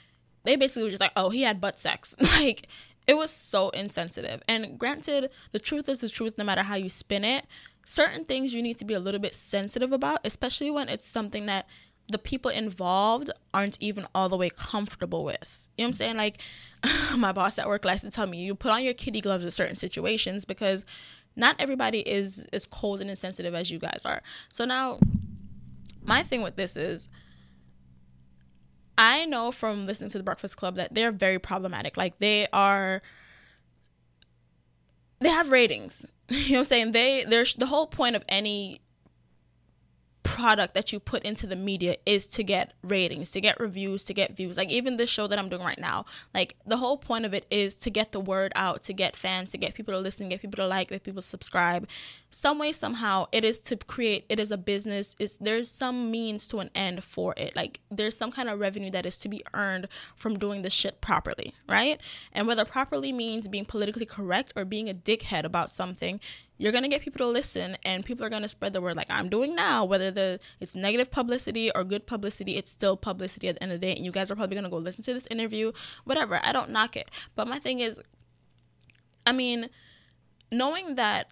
they 0.46 0.56
basically 0.56 0.84
were 0.84 0.90
just 0.90 1.02
like 1.02 1.12
oh 1.16 1.30
he 1.30 1.42
had 1.42 1.60
butt 1.60 1.80
sex 1.80 2.16
like 2.20 2.68
it 3.08 3.16
was 3.16 3.30
so 3.30 3.70
insensitive 3.70 4.42
and 4.48 4.80
granted 4.80 5.30
the 5.52 5.60
truth 5.60 5.88
is 5.88 6.00
the 6.00 6.10
truth 6.10 6.38
no 6.38 6.44
matter 6.44 6.64
how 6.64 6.76
you 6.76 6.90
spin 6.90 7.24
it 7.24 7.46
certain 7.86 8.26
things 8.26 8.54
you 8.54 8.62
need 8.62 8.78
to 8.80 8.86
be 8.86 8.94
a 8.94 9.00
little 9.00 9.20
bit 9.20 9.36
sensitive 9.36 9.94
about, 9.94 10.20
especially 10.26 10.72
when 10.72 10.90
it's 10.90 11.08
something 11.08 11.46
that 11.46 11.68
the 12.10 12.18
people 12.18 12.52
involved 12.52 13.32
aren't 13.54 13.78
even 13.80 14.06
all 14.14 14.28
the 14.28 14.38
way 14.38 14.50
comfortable 14.50 15.24
with. 15.24 15.60
You 15.78 15.84
know 15.84 15.88
what 15.88 15.90
I'm 15.90 15.94
saying? 15.94 16.18
Like 16.18 16.42
my 17.18 17.32
boss 17.32 17.58
at 17.58 17.68
work 17.68 17.86
likes 17.86 18.02
to 18.02 18.12
tell 18.12 18.28
me, 18.28 18.44
you 18.44 18.56
put 18.56 18.72
on 18.72 18.84
your 18.84 18.94
kitty 18.94 19.22
gloves 19.22 19.46
in 19.46 19.52
certain 19.52 19.76
situations 19.76 20.46
because 20.46 20.86
not 21.36 21.56
everybody 21.60 22.00
is 22.00 22.46
as 22.52 22.66
cold 22.66 23.02
and 23.02 23.10
insensitive 23.10 23.54
as 23.54 23.70
you 23.72 23.80
guys 23.80 24.02
are. 24.06 24.22
So 24.52 24.66
now 24.66 25.00
my 26.02 26.24
thing 26.24 26.42
with 26.42 26.56
this 26.56 26.76
is 26.76 27.10
Know 29.26 29.52
from 29.52 29.86
listening 29.86 30.10
to 30.12 30.18
the 30.18 30.24
Breakfast 30.24 30.58
Club 30.58 30.76
that 30.76 30.94
they're 30.94 31.12
very 31.12 31.40
problematic. 31.40 31.98
Like 31.98 32.20
they 32.20 32.48
are 32.54 33.02
they 35.20 35.30
have 35.30 35.52
ratings. 35.52 36.06
You 36.28 36.38
know 36.38 36.54
what 36.54 36.58
I'm 36.60 36.66
saying? 36.66 36.92
They 36.94 37.24
there's 37.24 37.54
the 37.54 37.68
whole 37.68 37.86
point 37.86 38.16
of 38.16 38.24
any 38.28 38.82
product 40.36 40.74
that 40.74 40.92
you 40.92 41.00
put 41.00 41.24
into 41.24 41.48
the 41.48 41.56
media 41.56 41.96
is 42.06 42.28
to 42.28 42.44
get 42.44 42.74
ratings, 42.84 43.32
to 43.32 43.40
get 43.40 43.58
reviews, 43.58 44.04
to 44.04 44.14
get 44.14 44.36
views. 44.36 44.58
Like 44.58 44.70
even 44.70 44.98
this 44.98 45.10
show 45.10 45.28
that 45.28 45.40
I'm 45.40 45.48
doing 45.48 45.64
right 45.64 45.80
now, 45.80 46.06
like 46.34 46.58
the 46.66 46.76
whole 46.76 46.98
point 46.98 47.26
of 47.26 47.34
it 47.34 47.46
is 47.50 47.78
to 47.78 47.90
get 47.90 48.12
the 48.12 48.20
word 48.20 48.52
out, 48.54 48.84
to 48.84 48.94
get 48.94 49.16
fans, 49.16 49.52
to 49.52 49.58
get 49.58 49.76
people 49.76 49.94
to 49.94 50.00
listen, 50.00 50.28
get 50.28 50.42
people 50.42 50.58
to 50.58 50.68
like, 50.68 50.90
get 50.90 51.04
people 51.04 51.22
to 51.22 51.28
subscribe. 51.28 51.88
Some 52.32 52.60
way, 52.60 52.74
somehow, 52.74 53.28
it 53.32 53.46
is 53.46 53.62
to 53.62 53.78
create. 53.78 54.26
It 54.28 54.38
is 54.42 54.52
a 54.52 54.58
business. 54.58 55.16
Is 55.20 55.38
there's 55.38 55.72
some 55.72 56.12
means 56.12 56.48
to 56.50 56.60
an 56.60 56.70
end 56.76 57.06
for 57.06 57.34
it. 57.38 57.56
Like 57.56 57.80
there's 57.90 58.18
some 58.18 58.34
kind 58.34 58.50
of 58.50 58.60
revenue 58.60 58.92
that 58.92 59.06
is 59.06 59.16
to 59.20 59.30
be 59.30 59.42
earned 59.54 59.88
from 60.18 60.38
doing 60.38 60.64
this 60.64 60.74
shit 60.74 61.00
properly, 61.00 61.54
right? 61.70 61.98
And 62.34 62.46
whether 62.46 62.66
properly 62.66 63.14
means 63.14 63.48
being 63.48 63.64
politically 63.64 64.06
correct 64.06 64.52
or 64.58 64.66
being 64.66 64.90
a 64.90 64.94
dickhead 64.94 65.46
about 65.46 65.72
something, 65.72 66.20
you're 66.58 66.72
going 66.72 66.84
to 66.84 66.90
get 66.90 67.02
people 67.02 67.20
to 67.20 67.28
listen 67.28 67.78
and 67.84 68.06
people 68.06 68.26
are 68.26 68.30
going 68.30 68.42
to 68.42 68.48
spread 68.48 68.74
the 68.74 68.82
word 68.82 68.96
like 68.96 69.10
I'm 69.10 69.30
doing 69.30 69.56
now 69.56 69.84
whether 69.84 70.12
the 70.12 70.40
it's 70.60 70.76
negative 70.76 71.12
publicity 71.12 71.72
or 71.74 71.84
good 71.84 72.08
publicity 72.08 72.56
it's 72.56 72.72
still 72.72 72.96
publicity 72.96 73.50
at 73.50 73.56
the 73.56 73.64
end 73.64 73.72
of 73.72 73.82
the 73.82 73.88
day 73.88 73.96
and 73.96 74.06
you 74.06 74.12
guys 74.12 74.32
are 74.32 74.36
probably 74.36 74.56
going 74.56 74.64
to 74.64 74.70
go 74.70 74.78
listen 74.78 75.04
to 75.04 75.14
this 75.14 75.28
interview 75.28 75.72
whatever 76.04 76.40
I 76.44 76.52
don't 76.52 76.70
knock 76.70 76.96
it. 76.96 77.12
But 77.36 77.48
my 77.48 77.60
thing 77.60 77.80
is 77.80 78.02
I 79.26 79.32
mean 79.32 79.70
knowing 80.52 80.96
that 80.96 81.32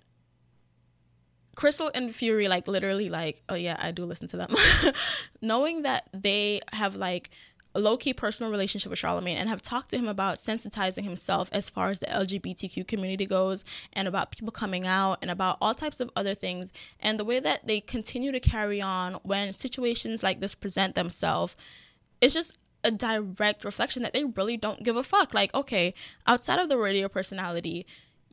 Crystal 1.55 1.91
and 1.93 2.13
Fury 2.13 2.47
like 2.47 2.67
literally 2.67 3.09
like 3.09 3.43
oh 3.47 3.55
yeah 3.55 3.77
I 3.79 3.91
do 3.91 4.05
listen 4.05 4.27
to 4.29 4.37
them. 4.37 4.55
Knowing 5.41 5.83
that 5.83 6.09
they 6.11 6.61
have 6.73 6.95
like 6.95 7.29
a 7.75 7.79
low 7.79 7.97
key 7.97 8.13
personal 8.13 8.51
relationship 8.51 8.89
with 8.89 8.99
Charlemagne 8.99 9.37
and 9.37 9.49
have 9.49 9.61
talked 9.61 9.89
to 9.91 9.97
him 9.97 10.07
about 10.07 10.35
sensitizing 10.35 11.03
himself 11.03 11.49
as 11.51 11.69
far 11.69 11.89
as 11.89 11.99
the 11.99 12.05
LGBTQ 12.07 12.87
community 12.87 13.25
goes 13.25 13.63
and 13.93 14.07
about 14.07 14.31
people 14.31 14.51
coming 14.51 14.85
out 14.85 15.17
and 15.21 15.31
about 15.31 15.57
all 15.59 15.73
types 15.73 15.99
of 15.99 16.11
other 16.15 16.35
things. 16.35 16.71
And 16.99 17.19
the 17.19 17.25
way 17.25 17.39
that 17.39 17.65
they 17.65 17.81
continue 17.81 18.31
to 18.31 18.39
carry 18.39 18.81
on 18.81 19.15
when 19.23 19.53
situations 19.53 20.23
like 20.23 20.39
this 20.39 20.55
present 20.55 20.95
themselves 20.95 21.55
is 22.21 22.33
just 22.33 22.57
a 22.83 22.91
direct 22.91 23.63
reflection 23.63 24.03
that 24.03 24.13
they 24.13 24.23
really 24.23 24.57
don't 24.57 24.83
give 24.83 24.97
a 24.97 25.03
fuck. 25.03 25.33
Like, 25.33 25.53
okay, 25.53 25.93
outside 26.27 26.59
of 26.59 26.69
the 26.69 26.77
radio 26.77 27.07
personality, 27.07 27.85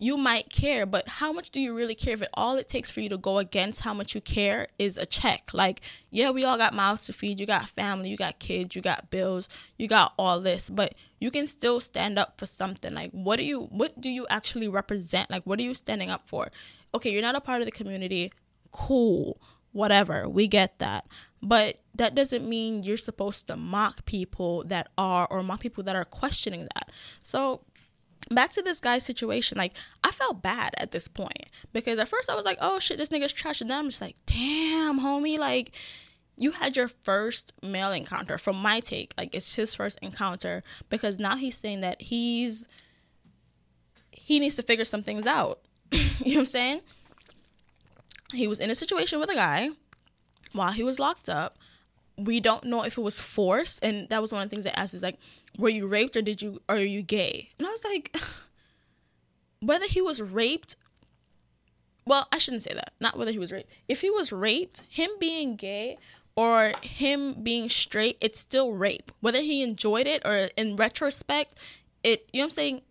you 0.02 0.16
might 0.16 0.48
care, 0.48 0.86
but 0.86 1.06
how 1.06 1.30
much 1.30 1.50
do 1.50 1.60
you 1.60 1.74
really 1.74 1.94
care 1.94 2.14
if 2.14 2.22
it 2.22 2.30
all 2.32 2.56
it 2.56 2.66
takes 2.66 2.90
for 2.90 3.00
you 3.00 3.10
to 3.10 3.18
go 3.18 3.36
against 3.36 3.82
how 3.82 3.92
much 3.92 4.14
you 4.14 4.22
care 4.22 4.68
is 4.78 4.96
a 4.96 5.04
check? 5.04 5.50
Like, 5.52 5.82
yeah, 6.10 6.30
we 6.30 6.42
all 6.42 6.56
got 6.56 6.72
mouths 6.72 7.04
to 7.06 7.12
feed, 7.12 7.38
you 7.38 7.44
got 7.44 7.68
family, 7.68 8.08
you 8.08 8.16
got 8.16 8.38
kids, 8.38 8.74
you 8.74 8.80
got 8.80 9.10
bills, 9.10 9.46
you 9.76 9.86
got 9.86 10.14
all 10.18 10.40
this, 10.40 10.70
but 10.70 10.94
you 11.20 11.30
can 11.30 11.46
still 11.46 11.80
stand 11.80 12.18
up 12.18 12.38
for 12.38 12.46
something. 12.46 12.94
Like, 12.94 13.10
what 13.10 13.36
do 13.36 13.44
you 13.44 13.68
what 13.70 14.00
do 14.00 14.08
you 14.08 14.26
actually 14.30 14.68
represent? 14.68 15.30
Like, 15.30 15.44
what 15.44 15.58
are 15.58 15.64
you 15.64 15.74
standing 15.74 16.10
up 16.10 16.26
for? 16.26 16.50
Okay, 16.94 17.12
you're 17.12 17.20
not 17.20 17.36
a 17.36 17.40
part 17.40 17.60
of 17.60 17.66
the 17.66 17.72
community. 17.72 18.32
Cool. 18.72 19.38
Whatever. 19.72 20.26
We 20.28 20.48
get 20.48 20.78
that. 20.78 21.06
But 21.42 21.80
that 21.94 22.14
doesn't 22.14 22.48
mean 22.48 22.82
you're 22.82 22.96
supposed 22.96 23.46
to 23.48 23.56
mock 23.56 24.04
people 24.06 24.64
that 24.64 24.88
are 24.96 25.26
or 25.30 25.42
mock 25.42 25.60
people 25.60 25.84
that 25.84 25.96
are 25.96 26.04
questioning 26.04 26.68
that. 26.74 26.90
So 27.22 27.60
back 28.28 28.52
to 28.52 28.62
this 28.62 28.80
guy's 28.80 29.04
situation, 29.04 29.56
like 29.58 29.72
I 30.04 30.10
felt 30.10 30.42
bad 30.42 30.74
at 30.78 30.92
this 30.92 31.08
point 31.08 31.46
because 31.72 31.98
at 31.98 32.08
first 32.08 32.28
I 32.28 32.34
was 32.34 32.44
like, 32.44 32.58
oh 32.60 32.78
shit, 32.78 32.98
this 32.98 33.08
nigga's 33.08 33.32
trash, 33.32 33.60
and 33.60 33.70
then 33.70 33.78
I'm 33.78 33.88
just 33.88 34.00
like, 34.00 34.16
damn, 34.26 35.00
homie, 35.00 35.38
like 35.38 35.72
you 36.36 36.52
had 36.52 36.76
your 36.76 36.88
first 36.88 37.52
male 37.62 37.92
encounter. 37.92 38.38
From 38.38 38.56
my 38.56 38.80
take, 38.80 39.12
like 39.16 39.34
it's 39.34 39.56
his 39.56 39.74
first 39.74 39.98
encounter 40.00 40.62
because 40.88 41.18
now 41.18 41.36
he's 41.36 41.56
saying 41.56 41.82
that 41.82 42.02
he's 42.02 42.66
he 44.10 44.38
needs 44.38 44.56
to 44.56 44.62
figure 44.62 44.84
some 44.84 45.02
things 45.02 45.26
out. 45.26 45.60
you 45.92 45.98
know 45.98 46.08
what 46.24 46.38
I'm 46.38 46.46
saying? 46.46 46.80
He 48.32 48.46
was 48.46 48.60
in 48.60 48.70
a 48.70 48.74
situation 48.74 49.20
with 49.20 49.28
a 49.28 49.34
guy 49.34 49.70
while 50.52 50.72
he 50.72 50.82
was 50.82 50.98
locked 50.98 51.28
up. 51.28 51.58
We 52.16 52.38
don't 52.40 52.64
know 52.64 52.84
if 52.84 52.96
it 52.96 53.00
was 53.00 53.18
forced, 53.18 53.82
and 53.82 54.08
that 54.08 54.22
was 54.22 54.32
one 54.32 54.42
of 54.42 54.48
the 54.48 54.54
things 54.54 54.64
that 54.64 54.78
asked. 54.78 54.94
Is 54.94 55.02
like, 55.02 55.18
were 55.60 55.68
you 55.68 55.86
raped 55.86 56.16
or 56.16 56.22
did 56.22 56.42
you 56.42 56.60
are 56.68 56.78
you 56.78 57.02
gay? 57.02 57.50
And 57.58 57.66
I 57.66 57.70
was 57.70 57.84
like, 57.84 58.16
whether 59.60 59.86
he 59.86 60.00
was 60.00 60.20
raped, 60.20 60.76
well, 62.06 62.26
I 62.32 62.38
shouldn't 62.38 62.62
say 62.62 62.72
that. 62.74 62.94
Not 62.98 63.16
whether 63.18 63.30
he 63.30 63.38
was 63.38 63.52
raped. 63.52 63.70
If 63.88 64.00
he 64.00 64.10
was 64.10 64.32
raped, 64.32 64.82
him 64.88 65.10
being 65.20 65.56
gay 65.56 65.98
or 66.34 66.72
him 66.82 67.42
being 67.42 67.68
straight, 67.68 68.16
it's 68.20 68.40
still 68.40 68.72
rape. 68.72 69.12
Whether 69.20 69.40
he 69.40 69.62
enjoyed 69.62 70.06
it 70.06 70.22
or 70.24 70.48
in 70.56 70.76
retrospect, 70.76 71.58
it 72.02 72.28
you 72.32 72.40
know 72.40 72.44
what 72.44 72.46
I'm 72.46 72.50
saying? 72.50 72.82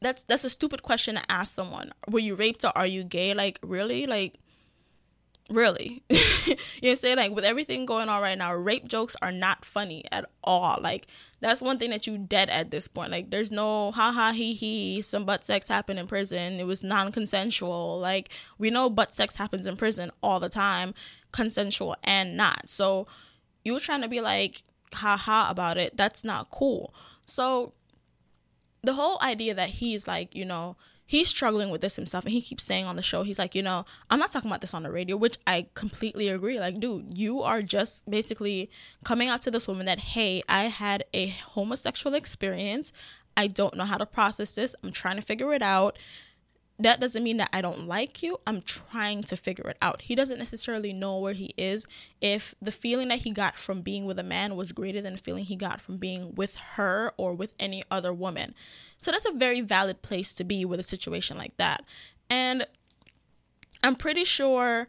That's 0.00 0.22
that's 0.24 0.44
a 0.44 0.50
stupid 0.50 0.82
question 0.82 1.16
to 1.16 1.22
ask 1.30 1.54
someone. 1.54 1.92
Were 2.08 2.20
you 2.20 2.34
raped 2.34 2.64
or 2.64 2.76
are 2.76 2.86
you 2.86 3.02
gay? 3.02 3.34
Like 3.34 3.58
really? 3.62 4.06
Like 4.06 4.38
really? 5.50 6.02
You 6.80 6.94
know 6.94 7.14
like 7.14 7.32
with 7.32 7.44
everything 7.44 7.86
going 7.86 8.08
on 8.08 8.22
right 8.22 8.38
now 8.38 8.54
rape 8.54 8.86
jokes 8.86 9.16
are 9.20 9.32
not 9.32 9.64
funny 9.64 10.04
at 10.12 10.26
all. 10.44 10.78
Like 10.80 11.06
that's 11.40 11.60
one 11.60 11.78
thing 11.78 11.90
that 11.90 12.06
you 12.06 12.18
dead 12.18 12.48
at 12.50 12.70
this 12.70 12.88
point. 12.88 13.10
Like 13.10 13.30
there's 13.30 13.50
no 13.50 13.90
ha 13.92 14.12
ha 14.12 14.32
he 14.32 14.54
he 14.54 15.02
some 15.02 15.24
butt 15.24 15.44
sex 15.44 15.68
happened 15.68 15.98
in 15.98 16.06
prison. 16.06 16.60
It 16.60 16.66
was 16.66 16.84
non-consensual. 16.84 17.98
Like 18.00 18.30
we 18.58 18.70
know 18.70 18.88
butt 18.88 19.14
sex 19.14 19.36
happens 19.36 19.66
in 19.66 19.76
prison 19.76 20.10
all 20.22 20.40
the 20.40 20.48
time 20.48 20.94
consensual 21.32 21.96
and 22.04 22.36
not. 22.36 22.70
So 22.70 23.06
you 23.64 23.78
trying 23.80 24.02
to 24.02 24.08
be 24.08 24.20
like 24.20 24.62
ha 24.94 25.16
ha 25.16 25.48
about 25.50 25.78
it. 25.78 25.96
That's 25.96 26.22
not 26.24 26.50
cool. 26.50 26.94
So 27.26 27.72
the 28.82 28.94
whole 28.94 29.18
idea 29.20 29.54
that 29.54 29.70
he's 29.70 30.06
like 30.06 30.34
you 30.34 30.44
know 30.44 30.76
he's 31.08 31.28
struggling 31.28 31.70
with 31.70 31.80
this 31.80 31.96
himself 31.96 32.24
and 32.24 32.32
he 32.32 32.42
keeps 32.42 32.62
saying 32.62 32.86
on 32.86 32.94
the 32.94 33.02
show 33.02 33.22
he's 33.22 33.38
like 33.38 33.54
you 33.54 33.62
know 33.62 33.84
i'm 34.10 34.18
not 34.18 34.30
talking 34.30 34.50
about 34.50 34.60
this 34.60 34.74
on 34.74 34.82
the 34.82 34.90
radio 34.90 35.16
which 35.16 35.38
i 35.46 35.66
completely 35.74 36.28
agree. 36.28 36.60
Like 36.60 36.78
dude 36.78 37.16
you 37.16 37.42
are 37.42 37.62
just 37.62 38.08
basically 38.08 38.70
coming 39.04 39.28
out 39.28 39.42
to 39.42 39.50
this 39.50 39.66
woman 39.66 39.86
that 39.86 39.98
hey 39.98 40.42
i 40.48 40.64
had 40.64 41.04
a 41.12 41.28
homosexual 41.28 42.14
experience. 42.14 42.92
I 43.36 43.46
don't 43.46 43.76
know 43.76 43.84
how 43.84 43.98
to 43.98 44.06
process 44.06 44.52
this. 44.52 44.74
I'm 44.82 44.90
trying 44.90 45.14
to 45.14 45.22
figure 45.22 45.54
it 45.54 45.62
out 45.62 45.96
that 46.80 47.00
doesn't 47.00 47.24
mean 47.24 47.38
that 47.38 47.50
I 47.52 47.60
don't 47.60 47.88
like 47.88 48.22
you. 48.22 48.38
I'm 48.46 48.62
trying 48.62 49.24
to 49.24 49.36
figure 49.36 49.68
it 49.68 49.76
out. 49.82 50.02
He 50.02 50.14
doesn't 50.14 50.38
necessarily 50.38 50.92
know 50.92 51.18
where 51.18 51.32
he 51.32 51.52
is 51.56 51.86
if 52.20 52.54
the 52.62 52.70
feeling 52.70 53.08
that 53.08 53.20
he 53.20 53.30
got 53.30 53.56
from 53.56 53.82
being 53.82 54.04
with 54.04 54.18
a 54.18 54.22
man 54.22 54.54
was 54.54 54.70
greater 54.70 55.00
than 55.00 55.14
the 55.14 55.18
feeling 55.18 55.44
he 55.44 55.56
got 55.56 55.80
from 55.80 55.96
being 55.96 56.34
with 56.36 56.54
her 56.74 57.12
or 57.16 57.34
with 57.34 57.52
any 57.58 57.82
other 57.90 58.12
woman. 58.12 58.54
So 58.98 59.10
that's 59.10 59.26
a 59.26 59.32
very 59.32 59.60
valid 59.60 60.02
place 60.02 60.32
to 60.34 60.44
be 60.44 60.64
with 60.64 60.78
a 60.78 60.84
situation 60.84 61.36
like 61.36 61.56
that. 61.56 61.84
And 62.30 62.64
I'm 63.82 63.96
pretty 63.96 64.24
sure 64.24 64.86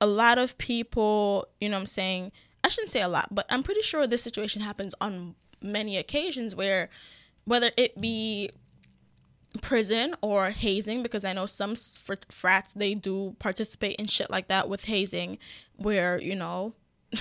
a 0.00 0.06
lot 0.06 0.38
of 0.38 0.58
people, 0.58 1.46
you 1.60 1.68
know 1.68 1.78
I'm 1.78 1.86
saying, 1.86 2.32
I 2.64 2.68
shouldn't 2.68 2.90
say 2.90 3.02
a 3.02 3.08
lot, 3.08 3.28
but 3.30 3.46
I'm 3.48 3.62
pretty 3.62 3.82
sure 3.82 4.06
this 4.06 4.22
situation 4.22 4.62
happens 4.62 4.94
on 5.00 5.36
many 5.60 5.96
occasions 5.96 6.56
where 6.56 6.90
whether 7.44 7.70
it 7.76 8.00
be 8.00 8.50
prison 9.60 10.14
or 10.20 10.50
hazing 10.50 11.02
because 11.02 11.24
I 11.24 11.32
know 11.32 11.46
some 11.46 11.74
frats 12.30 12.72
they 12.72 12.94
do 12.94 13.36
participate 13.38 13.96
in 13.96 14.06
shit 14.06 14.30
like 14.30 14.48
that 14.48 14.68
with 14.68 14.84
hazing 14.84 15.38
where, 15.76 16.20
you 16.20 16.34
know, 16.34 16.74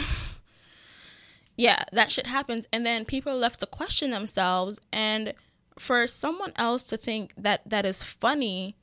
yeah, 1.58 1.84
that 1.92 2.12
shit 2.12 2.28
happens. 2.28 2.68
And 2.72 2.86
then 2.86 3.06
people 3.06 3.34
are 3.34 3.38
left 3.38 3.60
to 3.60 3.66
question 3.66 4.12
themselves. 4.12 4.80
And 4.94 5.34
for 5.78 6.08
someone 6.08 6.54
else 6.56 6.84
to 6.84 6.98
think 6.98 7.34
that 7.38 7.62
that 7.66 7.86
is 7.86 8.04
funny 8.04 8.76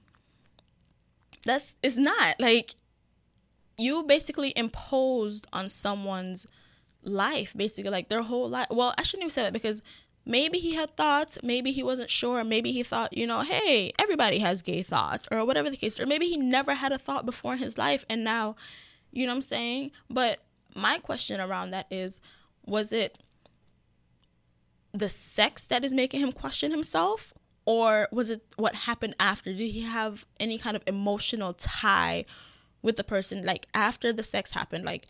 that's 1.45 1.77
it's 1.83 1.97
not. 1.97 2.39
Like 2.41 2.75
you 3.79 4.03
basically 4.03 4.53
imposed 4.57 5.47
on 5.53 5.69
someone's 5.69 6.47
life 7.05 7.55
basically 7.57 7.91
like 7.91 8.09
their 8.09 8.23
whole 8.23 8.51
life 8.51 8.67
well 8.71 8.93
i 8.99 9.03
shouldn't 9.03 9.23
even 9.23 9.31
say 9.31 9.43
that 9.43 9.53
because 9.53 9.81
maybe 10.29 10.59
he 10.59 10.75
had 10.75 10.97
thoughts 10.97 11.39
maybe 11.43 11.73
he 11.73 11.83
wasn't 11.83 12.11
sure 12.11 12.45
maybe 12.45 12.71
he 12.71 12.83
thought 12.83 13.17
you 13.17 13.27
know 13.27 13.41
hey 13.41 13.93
everybody 13.99 14.39
has 14.39 14.63
gay 14.63 14.83
thoughts 14.83 15.27
or 15.33 15.45
whatever 15.45 15.69
the 15.71 15.77
case 15.77 15.99
or 15.99 16.07
maybe 16.07 16.27
he 16.27 16.37
never 16.37 16.75
had 16.75 16.93
a 16.93 16.99
thought 16.99 17.27
before 17.27 17.55
in 17.55 17.59
his 17.59 17.77
life 17.77 18.05
and 18.09 18.23
now 18.23 18.55
you 19.13 19.27
know 19.27 19.33
what 19.33 19.37
i'm 19.37 19.43
saying? 19.43 19.91
But 20.11 20.41
my 20.75 20.99
question 20.99 21.41
around 21.41 21.71
that 21.71 21.87
is 21.91 22.21
was 22.65 22.93
it 22.93 23.19
the 24.93 25.09
sex 25.09 25.67
that 25.67 25.85
is 25.85 25.93
making 25.93 26.21
him 26.21 26.33
question 26.33 26.71
himself 26.71 27.33
or 27.65 28.09
was 28.11 28.31
it 28.31 28.43
what 28.57 28.75
happened 28.75 29.15
after? 29.21 29.53
Did 29.53 29.71
he 29.71 29.83
have 29.83 30.27
any 30.41 30.59
kind 30.59 30.77
of 30.77 30.83
emotional 30.87 31.53
tie 31.55 32.25
with 32.83 32.97
the 32.97 33.05
person 33.05 33.45
like 33.45 33.67
after 33.75 34.13
the 34.13 34.23
sex 34.23 34.53
happened? 34.53 34.85
Like 34.85 35.07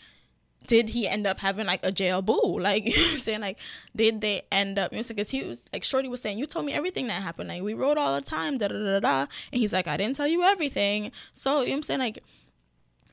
did 0.67 0.91
he 0.91 1.09
end 1.09 1.27
up 1.27 1.39
having 1.39 1.67
like 1.67 1.81
a 1.83 1.91
jail 1.91 2.21
boo 2.21 2.59
like 2.61 2.85
you 2.85 2.97
know 2.97 3.17
saying 3.17 3.41
like 3.41 3.59
did 3.97 4.21
they 4.21 4.43
end 4.53 4.79
up 4.79 4.93
you 4.93 4.99
know 4.99 5.09
because 5.09 5.31
he 5.31 5.43
was 5.43 5.65
like 5.73 5.83
shorty 5.83 6.09
was 6.09 6.21
saying 6.21 6.39
you 6.39 6.47
told 6.47 6.67
me 6.67 6.73
everything 6.73 7.07
that 7.07 7.23
happened 7.23 7.49
like 7.49 7.63
we 7.63 7.75
wrote 7.75 7.97
all 7.97 8.15
the 8.15 8.21
time 8.21 8.59
da 8.59 8.69
da 8.69 8.75
da 8.75 9.01
da 9.01 9.21
and 9.53 9.61
he's 9.61 9.73
like 9.73 9.87
i 9.87 9.97
didn't 9.97 10.17
tell 10.17 10.27
you 10.27 10.43
everything 10.43 11.11
so 11.33 11.63
you 11.63 11.71
know 11.71 11.77
i'm 11.77 11.83
saying 11.83 12.01
like 12.01 12.23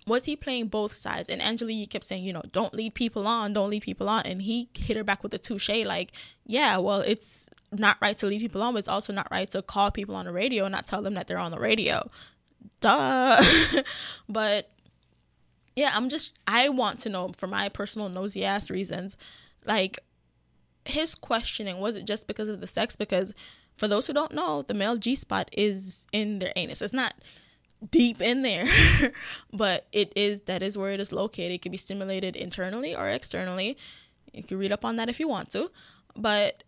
was 0.07 0.25
he 0.25 0.35
playing 0.35 0.67
both 0.67 0.93
sides? 0.93 1.29
And 1.29 1.41
Angela 1.41 1.71
Yee 1.71 1.85
kept 1.85 2.05
saying, 2.05 2.23
you 2.23 2.33
know, 2.33 2.43
don't 2.51 2.73
lead 2.73 2.93
people 2.93 3.27
on, 3.27 3.53
don't 3.53 3.69
lead 3.69 3.83
people 3.83 4.07
on. 4.07 4.23
And 4.23 4.41
he 4.41 4.69
hit 4.77 4.97
her 4.97 5.03
back 5.03 5.23
with 5.23 5.33
a 5.33 5.37
touche, 5.37 5.69
like, 5.69 6.11
yeah, 6.45 6.77
well, 6.77 7.01
it's 7.01 7.49
not 7.71 7.97
right 8.01 8.17
to 8.19 8.27
lead 8.27 8.39
people 8.39 8.61
on, 8.61 8.73
but 8.73 8.79
it's 8.79 8.87
also 8.87 9.11
not 9.11 9.27
right 9.31 9.49
to 9.51 9.61
call 9.61 9.91
people 9.91 10.15
on 10.15 10.25
the 10.25 10.31
radio 10.31 10.65
and 10.65 10.71
not 10.71 10.85
tell 10.85 11.01
them 11.01 11.15
that 11.15 11.27
they're 11.27 11.37
on 11.37 11.51
the 11.51 11.59
radio. 11.59 12.09
Duh. 12.81 13.43
but 14.29 14.69
yeah, 15.75 15.91
I'm 15.93 16.09
just, 16.09 16.37
I 16.47 16.69
want 16.69 16.99
to 16.99 17.09
know 17.09 17.31
for 17.37 17.47
my 17.47 17.69
personal 17.69 18.09
nosy 18.09 18.45
ass 18.45 18.69
reasons, 18.69 19.15
like, 19.65 19.99
his 20.85 21.15
questioning, 21.15 21.79
was 21.79 21.95
it 21.95 22.05
just 22.05 22.27
because 22.27 22.49
of 22.49 22.61
the 22.61 22.67
sex? 22.67 22.95
Because 22.95 23.33
for 23.75 23.87
those 23.87 24.07
who 24.07 24.13
don't 24.13 24.33
know, 24.33 24.61
the 24.61 24.73
male 24.73 24.95
G 24.95 25.15
spot 25.15 25.49
is 25.51 26.05
in 26.11 26.39
their 26.39 26.53
anus. 26.55 26.81
It's 26.81 26.93
not 26.93 27.15
deep 27.91 28.21
in 28.21 28.41
there 28.41 28.65
but 29.53 29.85
it 29.91 30.11
is 30.15 30.41
that 30.41 30.63
is 30.63 30.77
where 30.77 30.91
it 30.91 30.99
is 30.99 31.11
located. 31.11 31.51
It 31.51 31.61
can 31.61 31.71
be 31.71 31.77
stimulated 31.77 32.35
internally 32.35 32.95
or 32.95 33.09
externally. 33.09 33.77
You 34.33 34.43
can 34.43 34.57
read 34.57 34.71
up 34.71 34.85
on 34.85 34.95
that 34.95 35.09
if 35.09 35.19
you 35.19 35.27
want 35.27 35.49
to. 35.51 35.71
But 36.15 36.63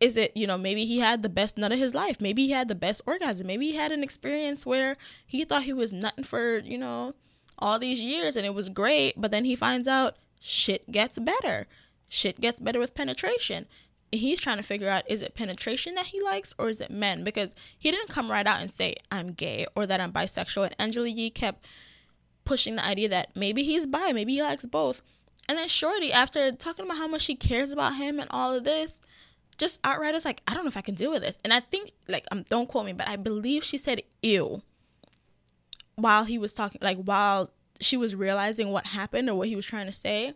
is 0.00 0.16
it 0.16 0.36
you 0.36 0.46
know 0.46 0.58
maybe 0.58 0.84
he 0.84 0.98
had 0.98 1.22
the 1.22 1.28
best 1.28 1.58
nut 1.58 1.72
of 1.72 1.78
his 1.78 1.94
life. 1.94 2.20
Maybe 2.20 2.46
he 2.46 2.52
had 2.52 2.68
the 2.68 2.74
best 2.74 3.02
orgasm. 3.06 3.46
Maybe 3.46 3.68
he 3.68 3.76
had 3.76 3.92
an 3.92 4.02
experience 4.02 4.64
where 4.64 4.96
he 5.26 5.44
thought 5.44 5.64
he 5.64 5.72
was 5.72 5.92
nutting 5.92 6.24
for 6.24 6.58
you 6.58 6.78
know 6.78 7.14
all 7.58 7.78
these 7.78 8.00
years 8.00 8.36
and 8.36 8.46
it 8.46 8.54
was 8.54 8.68
great 8.68 9.14
but 9.16 9.30
then 9.30 9.44
he 9.44 9.56
finds 9.56 9.88
out 9.88 10.16
shit 10.40 10.90
gets 10.90 11.18
better. 11.18 11.66
Shit 12.08 12.40
gets 12.40 12.58
better 12.58 12.78
with 12.78 12.94
penetration. 12.94 13.66
He's 14.10 14.40
trying 14.40 14.56
to 14.56 14.62
figure 14.62 14.88
out 14.88 15.08
is 15.10 15.20
it 15.20 15.34
penetration 15.34 15.94
that 15.94 16.06
he 16.06 16.20
likes 16.22 16.54
or 16.58 16.68
is 16.68 16.80
it 16.80 16.90
men? 16.90 17.24
Because 17.24 17.54
he 17.78 17.90
didn't 17.90 18.08
come 18.08 18.30
right 18.30 18.46
out 18.46 18.60
and 18.60 18.70
say 18.70 18.94
i'm 19.12 19.32
gay 19.32 19.66
or 19.74 19.86
that 19.86 20.00
i'm 20.00 20.12
bisexual. 20.12 20.64
And 20.66 20.76
angela 20.78 21.08
yee 21.08 21.30
kept 21.30 21.66
pushing 22.44 22.76
the 22.76 22.84
idea 22.84 23.08
that 23.10 23.36
maybe 23.36 23.62
he's 23.62 23.86
bi 23.86 24.12
maybe 24.12 24.34
he 24.34 24.42
likes 24.42 24.66
both. 24.66 25.02
And 25.48 25.58
then 25.58 25.68
shorty 25.68 26.12
after 26.12 26.52
talking 26.52 26.84
about 26.86 26.98
how 26.98 27.08
much 27.08 27.22
she 27.22 27.34
cares 27.34 27.70
about 27.70 27.96
him 27.96 28.18
and 28.18 28.28
all 28.30 28.54
of 28.54 28.64
this 28.64 29.00
just 29.58 29.80
outright 29.82 30.14
is 30.14 30.24
like 30.24 30.40
i 30.46 30.54
don't 30.54 30.64
know 30.64 30.68
if 30.68 30.76
i 30.76 30.82
can 30.82 30.94
deal 30.94 31.10
with 31.10 31.22
this. 31.22 31.38
And 31.44 31.52
i 31.52 31.60
think 31.60 31.92
like 32.06 32.26
um, 32.30 32.44
don't 32.48 32.68
quote 32.68 32.86
me 32.86 32.94
but 32.94 33.08
i 33.08 33.16
believe 33.16 33.62
she 33.62 33.76
said 33.76 34.02
ew 34.22 34.62
while 35.98 36.24
he 36.24 36.38
was 36.38 36.52
talking 36.52 36.78
like 36.82 36.98
while 37.02 37.50
she 37.80 37.96
was 37.96 38.14
realizing 38.14 38.70
what 38.70 38.86
happened 38.86 39.28
or 39.28 39.34
what 39.34 39.48
he 39.48 39.56
was 39.56 39.66
trying 39.66 39.86
to 39.86 39.92
say 39.92 40.34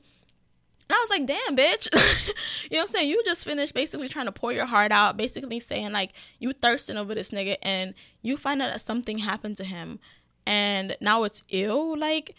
and 0.89 0.97
I 0.97 1.01
was 1.01 1.11
like, 1.11 1.27
damn, 1.27 1.57
bitch. 1.57 1.89
you 2.71 2.77
know 2.77 2.83
what 2.83 2.83
I'm 2.83 2.87
saying? 2.89 3.09
You 3.09 3.23
just 3.25 3.45
finished 3.45 3.73
basically 3.73 4.09
trying 4.09 4.27
to 4.27 4.33
pour 4.33 4.53
your 4.53 4.67
heart 4.67 4.93
out, 4.93 5.17
basically 5.17 5.61
saying 5.61 5.93
like 5.93 6.13
you 6.39 6.53
thirsting 6.53 6.97
over 6.97 7.15
this 7.15 7.31
nigga 7.31 7.57
and 7.63 7.95
you 8.21 8.37
find 8.37 8.61
out 8.61 8.73
that 8.73 8.81
something 8.81 9.19
happened 9.19 9.57
to 9.59 9.65
him 9.65 10.01
and 10.47 10.97
now 11.01 11.23
it's 11.23 11.45
ill. 11.49 11.97
Like 11.97 12.35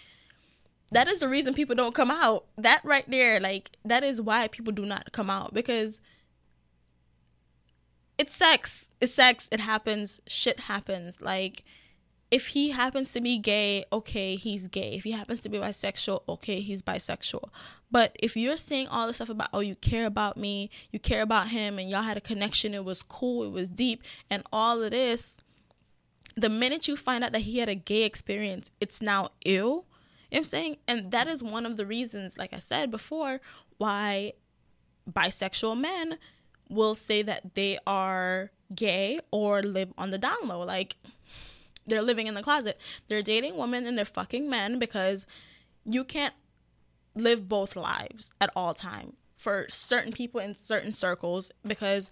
that 0.91 1.07
is 1.07 1.21
the 1.21 1.29
reason 1.29 1.53
people 1.53 1.75
don't 1.75 1.95
come 1.95 2.12
out. 2.12 2.45
That 2.57 2.81
right 2.83 3.09
there, 3.09 3.39
like 3.39 3.77
that 3.86 4.03
is 4.03 4.21
why 4.21 4.47
people 4.49 4.73
do 4.73 4.86
not 4.86 5.12
come 5.12 5.29
out 5.29 5.53
because 5.53 5.99
it's 8.17 8.36
sex. 8.36 8.89
It's 9.01 9.13
sex. 9.13 9.49
It 9.51 9.62
happens. 9.62 10.21
Shit 10.27 10.62
happens. 10.62 11.21
Like 11.21 11.63
if 12.34 12.48
he 12.48 12.72
happens 12.72 13.13
to 13.13 13.22
be 13.22 13.38
gay, 13.38 13.86
okay, 13.93 14.36
he's 14.36 14.65
gay. 14.65 14.96
If 14.96 15.04
he 15.04 15.12
happens 15.12 15.41
to 15.41 15.50
be 15.50 15.60
bisexual, 15.60 16.24
okay, 16.28 16.62
he's 16.62 16.82
bisexual. 16.82 17.50
But 17.91 18.15
if 18.19 18.36
you're 18.36 18.58
saying 18.58 18.88
all 18.88 19.06
this 19.06 19.17
stuff 19.17 19.30
about, 19.30 19.50
oh, 19.54 19.60
you 19.60 19.76
care 19.76 20.08
about 20.08 20.36
me, 20.36 20.72
you 20.91 20.98
care 20.98 21.22
about 21.22 21.50
him, 21.50 21.78
and 21.78 21.88
y'all 21.88 22.02
had 22.02 22.17
a 22.17 22.22
connection, 22.22 22.74
it 22.74 22.84
was 22.84 23.04
cool, 23.04 23.43
it 23.43 23.52
was 23.52 23.69
deep, 23.69 24.02
and 24.32 24.41
all 24.52 24.82
of 24.82 24.89
this, 24.89 25.41
the 26.36 26.50
minute 26.50 26.88
you 26.88 26.98
find 26.98 27.24
out 27.24 27.34
that 27.34 27.41
he 27.41 27.60
had 27.60 27.69
a 27.69 27.76
gay 27.76 28.02
experience, 28.02 28.72
it's 28.82 29.00
now 29.00 29.30
ill. 29.46 29.86
I'm 30.34 30.43
saying? 30.43 30.78
And 30.88 31.12
that 31.12 31.28
is 31.28 31.43
one 31.43 31.67
of 31.67 31.78
the 31.78 31.86
reasons, 31.86 32.39
like 32.39 32.52
I 32.52 32.58
said 32.58 32.89
before, 32.89 33.41
why 33.78 34.34
bisexual 35.08 35.80
men 35.80 36.17
will 36.67 36.96
say 36.96 37.22
that 37.22 37.54
they 37.54 37.78
are 37.86 38.50
gay 38.74 39.19
or 39.30 39.62
live 39.62 39.93
on 40.00 40.10
the 40.10 40.17
down 40.17 40.48
low. 40.48 40.63
Like, 40.63 40.96
they're 41.86 42.02
living 42.02 42.28
in 42.28 42.34
the 42.34 42.43
closet. 42.43 42.80
They're 43.08 43.22
dating 43.22 43.58
women 43.58 43.86
and 43.86 43.98
they're 43.98 44.06
fucking 44.06 44.50
men 44.50 44.80
because 44.80 45.26
you 45.86 46.04
can't 46.04 46.34
live 47.15 47.48
both 47.48 47.76
lives 47.76 48.32
at 48.39 48.50
all 48.56 48.74
time 48.74 49.13
for 49.38 49.65
certain 49.69 50.13
people 50.13 50.39
in 50.39 50.56
certain 50.56 50.93
circles 50.93 51.52
because 51.67 52.10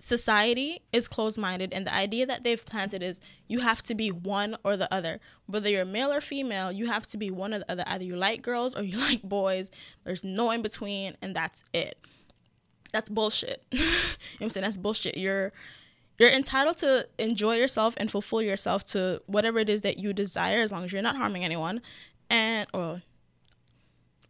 society 0.00 0.80
is 0.92 1.06
closed-minded 1.06 1.72
and 1.74 1.86
the 1.86 1.94
idea 1.94 2.24
that 2.24 2.42
they've 2.42 2.64
planted 2.64 3.02
is 3.02 3.20
you 3.48 3.60
have 3.60 3.82
to 3.82 3.94
be 3.94 4.10
one 4.10 4.56
or 4.64 4.76
the 4.76 4.92
other. 4.92 5.20
Whether 5.46 5.68
you're 5.68 5.84
male 5.84 6.10
or 6.10 6.22
female 6.22 6.72
you 6.72 6.86
have 6.86 7.06
to 7.08 7.18
be 7.18 7.30
one 7.30 7.52
or 7.52 7.58
the 7.58 7.70
other. 7.70 7.84
Either 7.86 8.04
you 8.04 8.16
like 8.16 8.42
girls 8.42 8.74
or 8.74 8.82
you 8.82 8.98
like 9.10 9.22
boys. 9.22 9.70
There's 10.04 10.24
no 10.24 10.50
in 10.50 10.62
between 10.62 11.16
and 11.20 11.36
that's 11.36 11.64
it. 11.72 11.98
That's 12.92 13.10
bullshit. 13.10 13.64
You 13.72 14.44
know 14.44 14.46
i'm 14.46 14.50
saying? 14.50 14.64
That's 14.64 14.76
bullshit. 14.76 15.16
You're 15.16 15.52
you're 16.20 16.30
entitled 16.30 16.76
to 16.76 17.08
enjoy 17.18 17.56
yourself 17.56 17.94
and 17.96 18.10
fulfill 18.10 18.42
yourself 18.42 18.84
to 18.84 19.22
whatever 19.24 19.58
it 19.58 19.70
is 19.70 19.80
that 19.80 19.98
you 19.98 20.12
desire 20.12 20.60
as 20.60 20.70
long 20.70 20.84
as 20.84 20.92
you're 20.92 21.00
not 21.00 21.16
harming 21.16 21.46
anyone 21.46 21.80
and 22.28 22.68
or 22.74 23.00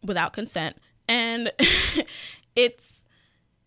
without 0.01 0.31
consent. 0.31 0.77
And 1.09 1.51
it's 2.55 3.03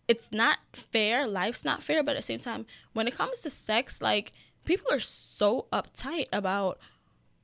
it's 0.07 0.31
not 0.31 0.57
fair. 0.73 1.27
Life's 1.27 1.63
not 1.63 1.83
fair 1.83 2.01
but 2.01 2.15
at 2.15 2.17
the 2.17 2.23
same 2.23 2.39
time 2.39 2.65
when 2.93 3.07
it 3.07 3.15
comes 3.15 3.41
to 3.41 3.51
sex 3.51 4.01
like 4.01 4.33
people 4.63 4.91
are 4.91 4.99
so 4.99 5.67
uptight 5.71 6.25
about 6.33 6.79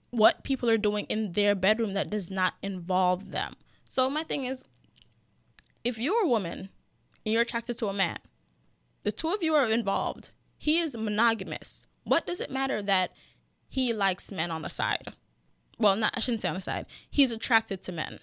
what 0.10 0.44
people 0.44 0.68
are 0.68 0.80
doing 0.80 1.06
in 1.06 1.34
their 1.34 1.54
bedroom 1.54 1.94
that 1.94 2.10
does 2.10 2.32
not 2.32 2.56
involve 2.64 3.30
them. 3.30 3.54
So 3.88 4.10
my 4.10 4.24
thing 4.24 4.46
is 4.46 4.66
if 5.84 6.00
you're 6.00 6.24
a 6.24 6.28
woman 6.28 6.70
and 7.24 7.34
you're 7.34 7.44
attracted 7.44 7.78
to 7.78 7.88
a 7.88 7.94
man 7.94 8.18
the 9.04 9.12
two 9.12 9.30
of 9.30 9.44
you 9.44 9.54
are 9.54 9.70
involved 9.70 10.32
he 10.62 10.78
is 10.78 10.96
monogamous. 10.96 11.88
What 12.04 12.28
does 12.28 12.40
it 12.40 12.52
matter 12.52 12.84
that 12.84 13.14
he 13.68 13.94
likes 13.94 14.32
men 14.32 14.52
on 14.52 14.62
the 14.62 14.70
side? 14.70 15.08
Well, 15.80 15.96
not 15.96 16.14
I 16.16 16.20
shouldn't 16.20 16.42
say 16.42 16.50
on 16.50 16.54
the 16.54 16.62
side. 16.62 16.86
He's 17.10 17.32
attracted 17.32 17.82
to 17.82 17.92
men. 17.92 18.20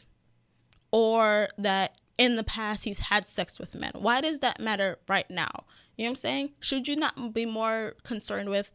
Or 0.93 1.49
that 1.59 1.97
in 2.17 2.37
the 2.37 2.45
past 2.45 2.85
he's 2.85 3.01
had 3.01 3.27
sex 3.27 3.59
with 3.59 3.75
men. 3.75 3.91
Why 3.97 4.21
does 4.21 4.39
that 4.39 4.61
matter 4.61 5.01
right 5.09 5.29
now? 5.29 5.51
You 5.97 6.05
know 6.05 6.11
what 6.11 6.11
I'm 6.11 6.15
saying? 6.15 6.51
Should 6.61 6.87
you 6.87 6.95
not 6.95 7.33
be 7.35 7.45
more 7.45 7.97
concerned 8.05 8.51
with 8.51 8.71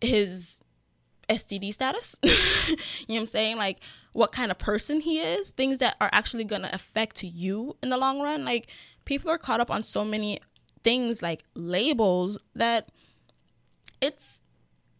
his 0.00 0.60
STD 1.28 1.72
status? 1.72 2.16
you 2.22 2.28
know 2.30 2.76
what 3.08 3.18
I'm 3.18 3.26
saying? 3.26 3.56
Like 3.56 3.80
what 4.12 4.30
kind 4.30 4.52
of 4.52 4.58
person 4.58 5.00
he 5.00 5.18
is, 5.18 5.50
things 5.50 5.78
that 5.78 5.96
are 6.00 6.10
actually 6.12 6.44
going 6.44 6.62
to 6.62 6.72
affect 6.72 7.24
you 7.24 7.76
in 7.82 7.88
the 7.88 7.98
long 7.98 8.20
run. 8.20 8.44
Like 8.44 8.68
people 9.04 9.32
are 9.32 9.36
caught 9.38 9.58
up 9.58 9.68
on 9.68 9.82
so 9.82 10.04
many 10.04 10.38
things 10.84 11.22
like 11.22 11.44
labels 11.54 12.38
that 12.54 12.88
it's 14.00 14.42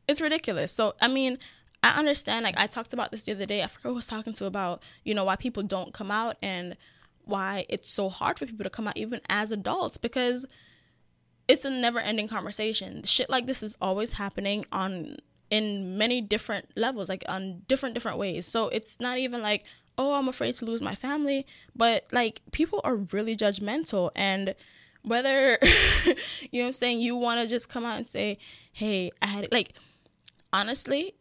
it's 0.07 0.21
ridiculous. 0.21 0.73
So 0.73 0.95
I 1.01 1.09
mean, 1.09 1.39
I 1.83 1.91
understand. 1.99 2.45
Like 2.45 2.59
I 2.59 2.67
talked 2.67 2.93
about 2.93 3.11
this 3.11 3.23
the 3.23 3.33
other 3.33 3.47
day. 3.47 3.63
I 3.63 3.67
forgot 3.67 3.89
who 3.89 3.91
I 3.91 3.97
was 3.97 4.07
talking 4.07 4.33
to 4.35 4.47
about 4.47 4.83
you 5.05 5.15
know 5.15 5.25
why 5.25 5.37
people 5.37 5.63
don't 5.63 5.93
come 5.93 6.11
out 6.11 6.37
and 6.43 6.77
why 7.25 7.67
it's 7.69 7.91
so 7.91 8.09
hard 8.09 8.39
for 8.39 8.47
people 8.47 8.65
to 8.65 8.71
come 8.71 8.89
out 8.89 8.97
even 8.97 9.21
as 9.29 9.53
adults 9.53 9.99
because 9.99 10.47
it's 11.47 11.65
a 11.65 11.71
never 11.71 11.99
ending 11.99 12.29
conversation. 12.29 13.03
Shit 13.03 13.31
like 13.31 13.47
this 13.47 13.63
is 13.63 13.77
always 13.81 14.15
happening 14.15 14.65
on 14.73 15.17
in 15.51 15.97
many 15.97 16.21
different 16.21 16.67
levels, 16.77 17.09
like 17.09 17.25
on 17.29 17.63
different 17.69 17.95
different 17.95 18.19
ways. 18.19 18.47
So 18.47 18.69
it's 18.69 19.01
not 19.01 19.19
even 19.19 19.43
like, 19.43 19.65
oh, 19.97 20.15
I'm 20.15 20.29
afraid 20.29 20.57
to 20.57 20.65
lose 20.65 20.81
my 20.81 20.95
family, 20.95 21.47
but 21.75 22.07
like 22.13 22.43
people 22.53 22.81
are 22.85 22.97
really 22.97 23.37
judgmental 23.37 24.11
and 24.15 24.55
whether 25.09 25.59
you 26.05 26.61
know 26.61 26.61
what 26.61 26.67
I'm 26.67 26.73
saying, 26.73 27.01
you 27.01 27.17
want 27.17 27.41
to 27.41 27.47
just 27.47 27.69
come 27.69 27.85
out 27.85 27.97
and 27.97 28.07
say, 28.07 28.39
"Hey, 28.73 29.11
I 29.21 29.27
had 29.27 29.45
it." 29.45 29.53
Like 29.53 29.73
honestly, 30.53 31.15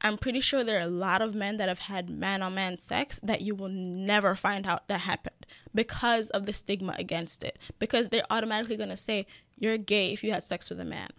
I'm 0.00 0.16
pretty 0.16 0.40
sure 0.40 0.64
there 0.64 0.78
are 0.78 0.82
a 0.82 0.88
lot 0.88 1.20
of 1.20 1.34
men 1.34 1.58
that 1.58 1.68
have 1.68 1.80
had 1.80 2.08
man 2.08 2.42
on 2.42 2.54
man 2.54 2.76
sex 2.76 3.20
that 3.22 3.42
you 3.42 3.54
will 3.54 3.68
never 3.68 4.34
find 4.34 4.66
out 4.66 4.88
that 4.88 5.00
happened 5.00 5.46
because 5.74 6.30
of 6.30 6.46
the 6.46 6.52
stigma 6.52 6.94
against 6.98 7.42
it. 7.42 7.58
Because 7.78 8.08
they're 8.08 8.24
automatically 8.30 8.76
going 8.76 8.88
to 8.88 8.96
say 8.96 9.26
you're 9.56 9.78
gay 9.78 10.12
if 10.12 10.24
you 10.24 10.32
had 10.32 10.42
sex 10.42 10.70
with 10.70 10.80
a 10.80 10.84
man. 10.84 11.10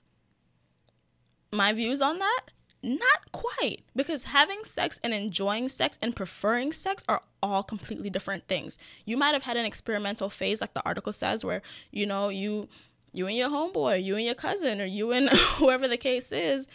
My 1.52 1.74
views 1.74 2.02
on 2.02 2.20
that? 2.20 2.42
Not 2.84 3.32
quite. 3.32 3.82
Because 3.96 4.26
having 4.26 4.64
sex 4.64 5.00
and 5.04 5.14
enjoying 5.14 5.70
sex 5.70 5.98
and 6.02 6.16
preferring 6.16 6.72
sex 6.74 7.04
are 7.08 7.22
all 7.44 7.64
completely 7.64 8.10
different 8.10 8.48
things. 8.48 8.78
You 9.06 9.18
might 9.18 9.34
have 9.34 9.44
had 9.44 9.58
an 9.58 9.66
experimental 9.66 10.30
phase, 10.30 10.62
like 10.62 10.74
the 10.74 10.86
article 10.86 11.14
says, 11.14 11.46
where, 11.46 11.62
you 11.92 12.06
know, 12.06 12.30
you 12.30 12.70
you 13.14 13.28
and 13.28 13.36
your 13.36 13.50
homeboy, 13.50 14.04
you 14.04 14.16
and 14.16 14.26
your 14.26 14.36
cousin, 14.36 14.80
or 14.80 14.86
you 14.86 15.12
and 15.12 15.30
whoever 15.58 15.88
the 15.88 15.98
case 15.98 16.32
is, 16.32 16.66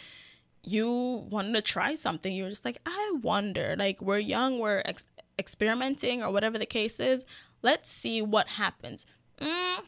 you 0.63 1.25
wanted 1.29 1.53
to 1.55 1.61
try 1.61 1.95
something. 1.95 2.33
You're 2.33 2.49
just 2.49 2.65
like, 2.65 2.79
I 2.85 3.15
wonder. 3.21 3.75
Like, 3.77 4.01
we're 4.01 4.19
young, 4.19 4.59
we're 4.59 4.83
ex- 4.85 5.09
experimenting, 5.39 6.21
or 6.21 6.31
whatever 6.31 6.57
the 6.57 6.65
case 6.65 6.99
is. 6.99 7.25
Let's 7.63 7.89
see 7.89 8.21
what 8.21 8.49
happens. 8.49 9.05
Mm, 9.39 9.79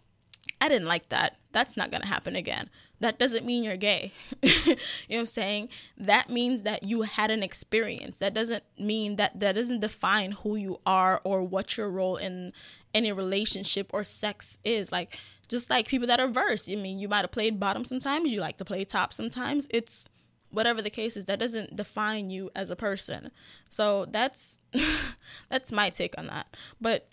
I 0.59 0.70
didn't 0.70 0.88
like 0.88 1.09
that. 1.09 1.38
That's 1.51 1.78
not 1.78 1.91
to 1.91 2.05
happen 2.05 2.36
again. 2.36 2.70
That 3.00 3.18
doesn't 3.18 3.45
mean 3.45 3.64
you're 3.64 3.78
gay. 3.78 4.12
you 4.41 4.52
know 4.52 4.76
what 5.08 5.20
I'm 5.20 5.26
saying? 5.26 5.70
That 5.97 6.30
means 6.30 6.64
that 6.64 6.84
you 6.84 7.04
had 7.04 7.32
an 7.32 7.43
experience. 7.43 8.18
That 8.18 8.34
doesn't 8.34 8.64
mean 8.78 9.16
that 9.16 9.39
that 9.39 9.56
doesn't 9.56 9.80
define 9.80 10.34
who 10.34 10.56
you 10.56 10.80
are 10.86 11.22
or 11.24 11.41
what 11.41 11.78
your 11.78 11.89
role 11.89 12.18
in 12.18 12.52
any 12.93 13.12
relationship 13.12 13.91
or 13.93 14.04
sex 14.04 14.58
is. 14.64 14.91
Like, 14.91 15.18
just 15.47 15.70
like 15.70 15.88
people 15.88 16.08
that 16.08 16.20
are 16.20 16.28
versed. 16.28 16.70
I 16.70 16.76
mean, 16.76 17.00
you 17.00 17.08
might 17.08 17.22
have 17.22 17.32
played 17.32 17.60
bottom 17.60 17.86
sometimes, 17.86 18.32
you 18.32 18.41
like 18.41 18.58
to 18.58 18.66
play 18.66 18.84
top 18.84 19.14
sometimes. 19.14 19.68
It's 19.70 20.10
whatever 20.52 20.82
the 20.82 20.89
case 20.89 21.16
is 21.16 21.26
that 21.26 21.39
doesn't 21.39 21.76
define 21.76 22.30
you 22.30 22.50
as 22.56 22.70
a 22.70 22.76
person 22.76 23.32
so 23.68 24.06
that's 24.10 24.60
that's 25.50 25.72
my 25.72 25.89
take 25.89 26.16
on 26.18 26.28
that 26.28 26.47
but 26.82 27.08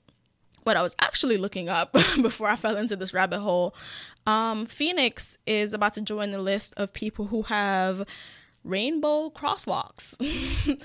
what 0.67 0.77
i 0.77 0.83
was 0.83 0.97
actually 1.01 1.37
looking 1.37 1.69
up 1.69 1.93
before 2.23 2.49
i 2.49 2.57
fell 2.57 2.77
into 2.77 2.97
this 2.97 3.15
rabbit 3.15 3.39
hole. 3.41 3.75
Um, 4.27 4.67
phoenix 4.67 5.39
is 5.47 5.73
about 5.73 5.95
to 5.95 6.01
join 6.01 6.33
the 6.33 6.41
list 6.41 6.75
of 6.77 6.93
people 6.93 7.27
who 7.27 7.43
have 7.43 8.05
rainbow 8.65 9.31
crosswalks. 9.31 10.17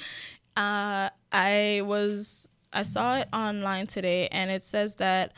Uh, 0.58 1.10
i 1.32 1.82
was 1.86 2.50
i 2.74 2.84
saw 2.84 3.20
it 3.20 3.30
online 3.32 3.88
today 3.88 4.28
and 4.34 4.52
it 4.52 4.66
says 4.66 4.96
that 4.96 5.32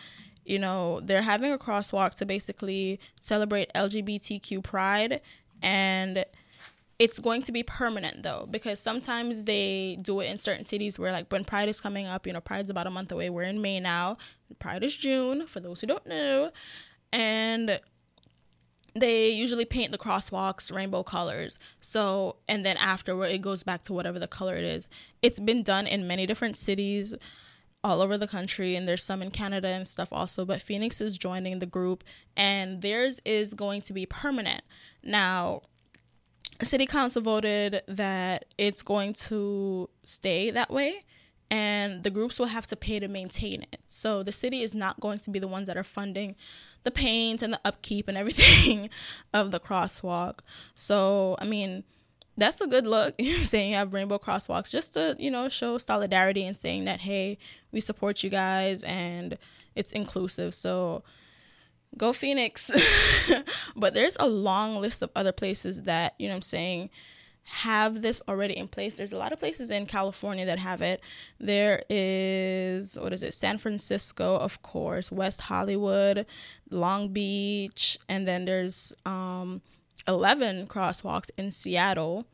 you 0.43 0.57
know 0.57 1.01
they're 1.01 1.21
having 1.21 1.51
a 1.51 1.57
crosswalk 1.59 2.15
to 2.15 2.25
basically 2.25 2.99
celebrate 3.19 3.71
lgbtq 3.75 4.63
pride 4.63 5.21
and 5.61 6.25
it's 6.99 7.19
going 7.19 7.41
to 7.43 7.51
be 7.51 7.63
permanent 7.63 8.23
though 8.23 8.47
because 8.49 8.79
sometimes 8.79 9.45
they 9.45 9.97
do 10.01 10.19
it 10.19 10.25
in 10.25 10.37
certain 10.37 10.65
cities 10.65 10.99
where 10.99 11.11
like 11.11 11.31
when 11.31 11.43
pride 11.43 11.67
is 11.67 11.81
coming 11.81 12.05
up 12.05 12.27
you 12.27 12.33
know 12.33 12.41
pride's 12.41 12.69
about 12.69 12.87
a 12.87 12.91
month 12.91 13.11
away. 13.11 13.29
We're 13.29 13.43
in 13.43 13.61
may 13.61 13.79
now. 13.79 14.17
Pride 14.59 14.83
is 14.83 14.95
june 14.95 15.47
for 15.47 15.59
those 15.59 15.81
who 15.81 15.87
don't 15.87 16.05
know. 16.05 16.51
And 17.11 17.79
they 18.95 19.29
usually 19.29 19.65
paint 19.65 19.91
the 19.91 19.97
crosswalks 19.97 20.73
rainbow 20.73 21.03
colors. 21.03 21.57
So 21.81 22.37
and 22.47 22.65
then 22.65 22.77
afterward 22.77 23.31
it 23.31 23.41
goes 23.41 23.63
back 23.63 23.83
to 23.83 23.93
whatever 23.93 24.19
the 24.19 24.27
color 24.27 24.55
it 24.55 24.63
is. 24.63 24.87
It's 25.21 25.39
been 25.39 25.63
done 25.63 25.87
in 25.87 26.07
many 26.07 26.25
different 26.25 26.55
cities 26.55 27.15
all 27.83 28.01
over 28.01 28.17
the 28.17 28.27
country 28.27 28.75
and 28.75 28.87
there's 28.87 29.03
some 29.03 29.21
in 29.21 29.31
Canada 29.31 29.67
and 29.67 29.87
stuff 29.87 30.09
also 30.11 30.45
but 30.45 30.61
Phoenix 30.61 31.01
is 31.01 31.17
joining 31.17 31.59
the 31.59 31.65
group 31.65 32.03
and 32.37 32.81
theirs 32.81 33.19
is 33.25 33.55
going 33.55 33.81
to 33.81 33.93
be 33.93 34.05
permanent. 34.05 34.61
Now 35.03 35.63
city 36.61 36.85
council 36.85 37.21
voted 37.21 37.81
that 37.87 38.45
it's 38.57 38.83
going 38.83 39.13
to 39.13 39.89
stay 40.03 40.51
that 40.51 40.69
way 40.69 41.03
and 41.49 42.03
the 42.03 42.09
groups 42.09 42.39
will 42.39 42.47
have 42.47 42.65
to 42.67 42.75
pay 42.75 42.99
to 42.99 43.07
maintain 43.07 43.61
it. 43.61 43.79
So 43.87 44.23
the 44.23 44.31
city 44.31 44.61
is 44.61 44.73
not 44.73 44.99
going 44.99 45.19
to 45.19 45.29
be 45.29 45.39
the 45.39 45.47
ones 45.47 45.67
that 45.67 45.77
are 45.77 45.83
funding 45.83 46.35
the 46.83 46.91
paint 46.91 47.41
and 47.41 47.53
the 47.53 47.59
upkeep 47.63 48.07
and 48.07 48.17
everything 48.23 48.89
of 49.33 49.51
the 49.51 49.59
crosswalk. 49.59 50.39
So, 50.75 51.35
I 51.39 51.45
mean, 51.45 51.83
that's 52.35 52.59
a 52.61 52.67
good 52.67 52.87
look. 52.87 53.13
You 53.19 53.37
know 53.37 53.43
saying 53.43 53.69
you 53.69 53.75
have 53.75 53.93
rainbow 53.93 54.17
crosswalks 54.17 54.71
just 54.71 54.93
to, 54.93 55.15
you 55.19 55.29
know, 55.29 55.47
show 55.49 55.77
solidarity 55.77 56.45
and 56.45 56.57
saying 56.57 56.85
that, 56.85 57.01
hey, 57.01 57.37
we 57.71 57.79
support 57.79 58.23
you 58.23 58.29
guys 58.29 58.83
and 58.83 59.37
it's 59.75 59.91
inclusive. 59.91 60.55
So 60.55 61.03
go 61.97 62.13
Phoenix. 62.13 62.71
but 63.75 63.93
there's 63.93 64.17
a 64.19 64.27
long 64.27 64.79
list 64.79 65.01
of 65.01 65.09
other 65.15 65.31
places 65.31 65.83
that, 65.83 66.15
you 66.17 66.27
know 66.27 66.35
I'm 66.35 66.41
saying, 66.41 66.89
have 67.43 68.01
this 68.01 68.21
already 68.27 68.57
in 68.57 68.67
place. 68.67 68.95
There's 68.95 69.11
a 69.11 69.17
lot 69.17 69.33
of 69.33 69.39
places 69.39 69.69
in 69.69 69.85
California 69.85 70.45
that 70.45 70.59
have 70.59 70.81
it. 70.81 71.01
There 71.39 71.83
is, 71.89 72.97
what 72.97 73.13
is 73.13 73.21
it, 73.21 73.33
San 73.33 73.57
Francisco, 73.57 74.37
of 74.37 74.61
course, 74.61 75.11
West 75.11 75.41
Hollywood, 75.41 76.25
Long 76.69 77.09
Beach, 77.09 77.97
and 78.07 78.27
then 78.27 78.45
there's 78.45 78.93
um, 79.05 79.61
11 80.07 80.67
crosswalks 80.67 81.29
in 81.37 81.51
Seattle. 81.51 82.25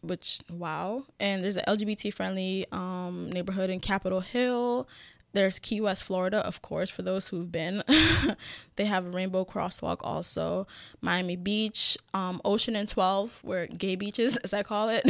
Which 0.00 0.38
wow, 0.48 1.06
and 1.18 1.42
there's 1.42 1.56
an 1.56 1.64
LGBT 1.66 2.14
friendly 2.14 2.66
um, 2.70 3.30
neighborhood 3.32 3.68
in 3.68 3.80
Capitol 3.80 4.20
Hill. 4.20 4.86
There's 5.32 5.58
Key 5.58 5.80
West, 5.80 6.04
Florida, 6.04 6.38
of 6.38 6.62
course, 6.62 6.88
for 6.88 7.02
those 7.02 7.28
who've 7.28 7.52
been. 7.52 7.82
they 8.76 8.86
have 8.86 9.06
a 9.06 9.10
rainbow 9.10 9.44
crosswalk 9.44 9.98
also. 10.00 10.66
Miami 11.02 11.36
Beach, 11.36 11.98
um, 12.14 12.40
Ocean 12.46 12.74
and 12.74 12.88
12, 12.88 13.40
where 13.42 13.66
gay 13.66 13.94
beaches, 13.94 14.36
as 14.44 14.54
I 14.54 14.62
call 14.62 14.88
it. 14.88 15.04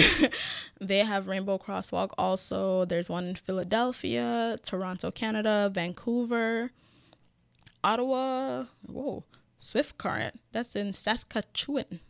they 0.81 0.99
have 0.99 1.29
rainbow 1.29 1.57
crosswalk 1.57 2.11
also. 2.19 2.85
There's 2.85 3.09
one 3.09 3.27
in 3.27 3.37
Philadelphia, 3.37 4.59
Toronto, 4.65 5.13
Canada, 5.13 5.71
Vancouver, 5.73 6.73
Ottawa. 7.85 8.65
Whoa, 8.87 9.23
Swift 9.57 9.99
Current. 9.99 10.41
That's 10.51 10.75
in 10.75 10.93
Saskatchewan. 10.93 12.01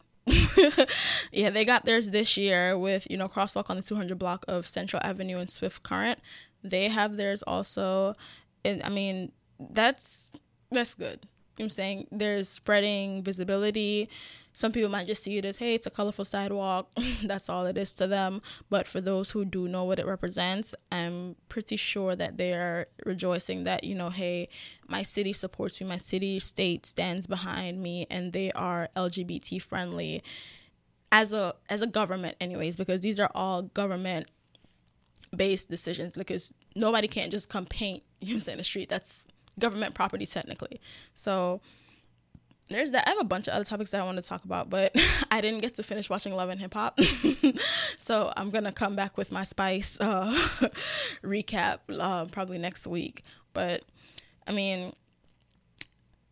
yeah, 1.33 1.51
they 1.51 1.65
got 1.65 1.85
theirs 1.85 2.11
this 2.11 2.37
year 2.37 2.77
with, 2.77 3.07
you 3.11 3.17
know, 3.17 3.29
crosswalk 3.29 3.69
on 3.69 3.77
the 3.77 3.83
200 3.83 4.19
block 4.19 4.45
of 4.49 4.67
Central 4.67 5.01
Avenue 5.05 5.39
and 5.39 5.49
Swift 5.49 5.83
Current. 5.83 6.21
They 6.63 6.89
have 6.89 7.17
theirs 7.17 7.43
also. 7.43 8.15
And 8.65 8.83
I 8.83 8.89
mean, 8.89 9.33
that's 9.59 10.33
that's 10.71 10.95
good. 10.95 11.27
I'm 11.61 11.71
saying 11.71 12.07
there's 12.11 12.49
spreading 12.49 13.23
visibility. 13.23 14.09
Some 14.53 14.73
people 14.73 14.91
might 14.91 15.07
just 15.07 15.23
see 15.23 15.37
it 15.39 15.45
as, 15.45 15.59
hey, 15.59 15.75
it's 15.75 15.87
a 15.87 15.91
colorful 15.91 16.25
sidewalk. 16.25 16.91
That's 17.25 17.49
all 17.49 17.67
it 17.67 17.79
is 17.79 17.95
to 17.95 18.09
them. 18.09 18.43
But 18.69 18.89
for 18.89 19.01
those 19.01 19.31
who 19.31 19.45
do 19.45 19.69
know 19.69 19.85
what 19.85 20.01
it 20.01 20.07
represents, 20.07 20.75
I'm 20.91 21.37
pretty 21.49 21.77
sure 21.77 22.17
that 22.17 22.39
they 22.39 22.55
are 22.55 22.89
rejoicing 23.07 23.65
that, 23.65 23.85
you 23.85 23.95
know, 23.95 24.11
hey, 24.11 24.49
my 24.89 25.03
city 25.03 25.33
supports 25.33 25.81
me, 25.81 25.87
my 25.87 25.97
city 25.97 26.41
state 26.41 26.87
stands 26.87 27.29
behind 27.29 27.81
me, 27.81 28.07
and 28.11 28.33
they 28.33 28.51
are 28.53 28.89
LGBT 28.97 29.63
friendly 29.63 30.25
as 31.13 31.33
a 31.33 31.55
as 31.71 31.81
a 31.81 31.87
government 31.87 32.37
anyways, 32.41 32.77
because 32.77 33.01
these 33.01 33.21
are 33.21 33.31
all 33.35 33.63
government 33.63 34.27
based 35.35 35.71
decisions 35.71 36.15
because 36.15 36.53
nobody 36.75 37.09
can't 37.09 37.31
just 37.31 37.49
come 37.49 37.67
paint, 37.67 38.03
you 38.21 38.31
know 38.31 38.37
I'm 38.37 38.41
saying, 38.41 38.59
the 38.59 38.65
street. 38.65 38.89
That's 38.89 39.27
government 39.59 39.95
property 39.95 40.27
technically. 40.27 40.81
So 41.15 41.61
there's 42.71 42.91
that. 42.91 43.07
I 43.07 43.11
have 43.11 43.21
a 43.21 43.25
bunch 43.25 43.49
of 43.49 43.55
other 43.55 43.65
topics 43.65 43.91
that 43.91 44.01
I 44.01 44.05
want 44.05 44.17
to 44.17 44.23
talk 44.23 44.45
about, 44.45 44.71
but 44.71 44.95
I 45.31 45.41
didn't 45.41 45.61
get 45.61 45.75
to 45.77 45.83
finish 45.83 46.11
watching 46.11 46.35
Love 46.35 46.51
and 46.51 46.61
Hip 46.61 46.75
Hop. 46.75 46.99
so 47.97 48.33
I'm 48.37 48.51
going 48.51 48.65
to 48.65 48.73
come 48.73 48.95
back 48.95 49.17
with 49.17 49.33
my 49.33 49.45
Spice 49.45 49.99
uh, 50.01 50.31
recap 51.23 51.79
uh, 51.89 52.27
probably 52.27 52.59
next 52.59 52.87
week. 52.87 53.23
But 53.53 53.85
I 54.47 54.53
mean, 54.53 54.93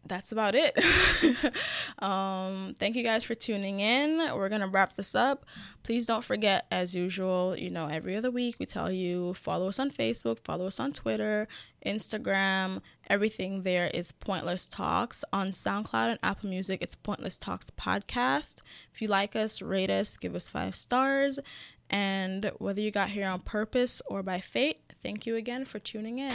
that's 0.08 0.32
about 0.32 0.54
it. 0.54 0.76
um, 2.02 2.74
thank 2.78 2.96
you 2.96 3.02
guys 3.02 3.24
for 3.24 3.34
tuning 3.34 3.80
in. 3.80 4.18
We're 4.18 4.48
going 4.48 4.60
to 4.60 4.66
wrap 4.66 4.96
this 4.96 5.14
up. 5.14 5.44
Please 5.82 6.06
don't 6.06 6.24
forget, 6.24 6.66
as 6.70 6.94
usual, 6.94 7.56
you 7.56 7.70
know, 7.70 7.88
every 7.88 8.16
other 8.16 8.30
week 8.30 8.56
we 8.58 8.66
tell 8.66 8.90
you 8.90 9.34
follow 9.34 9.68
us 9.68 9.78
on 9.78 9.90
Facebook, 9.90 10.38
follow 10.40 10.66
us 10.66 10.80
on 10.80 10.92
Twitter, 10.92 11.48
Instagram. 11.84 12.80
Everything 13.08 13.62
there 13.62 13.86
is 13.88 14.12
Pointless 14.12 14.66
Talks. 14.66 15.24
On 15.32 15.48
SoundCloud 15.48 16.10
and 16.10 16.18
Apple 16.22 16.48
Music, 16.50 16.82
it's 16.82 16.94
Pointless 16.94 17.36
Talks 17.36 17.70
Podcast. 17.70 18.62
If 18.92 19.00
you 19.00 19.08
like 19.08 19.36
us, 19.36 19.62
rate 19.62 19.90
us, 19.90 20.16
give 20.16 20.34
us 20.34 20.48
five 20.48 20.74
stars. 20.74 21.38
And 21.88 22.50
whether 22.58 22.80
you 22.80 22.90
got 22.90 23.10
here 23.10 23.28
on 23.28 23.40
purpose 23.40 24.02
or 24.06 24.22
by 24.22 24.40
fate, 24.40 24.80
thank 25.02 25.26
you 25.26 25.36
again 25.36 25.64
for 25.64 25.78
tuning 25.78 26.18
in. 26.18 26.32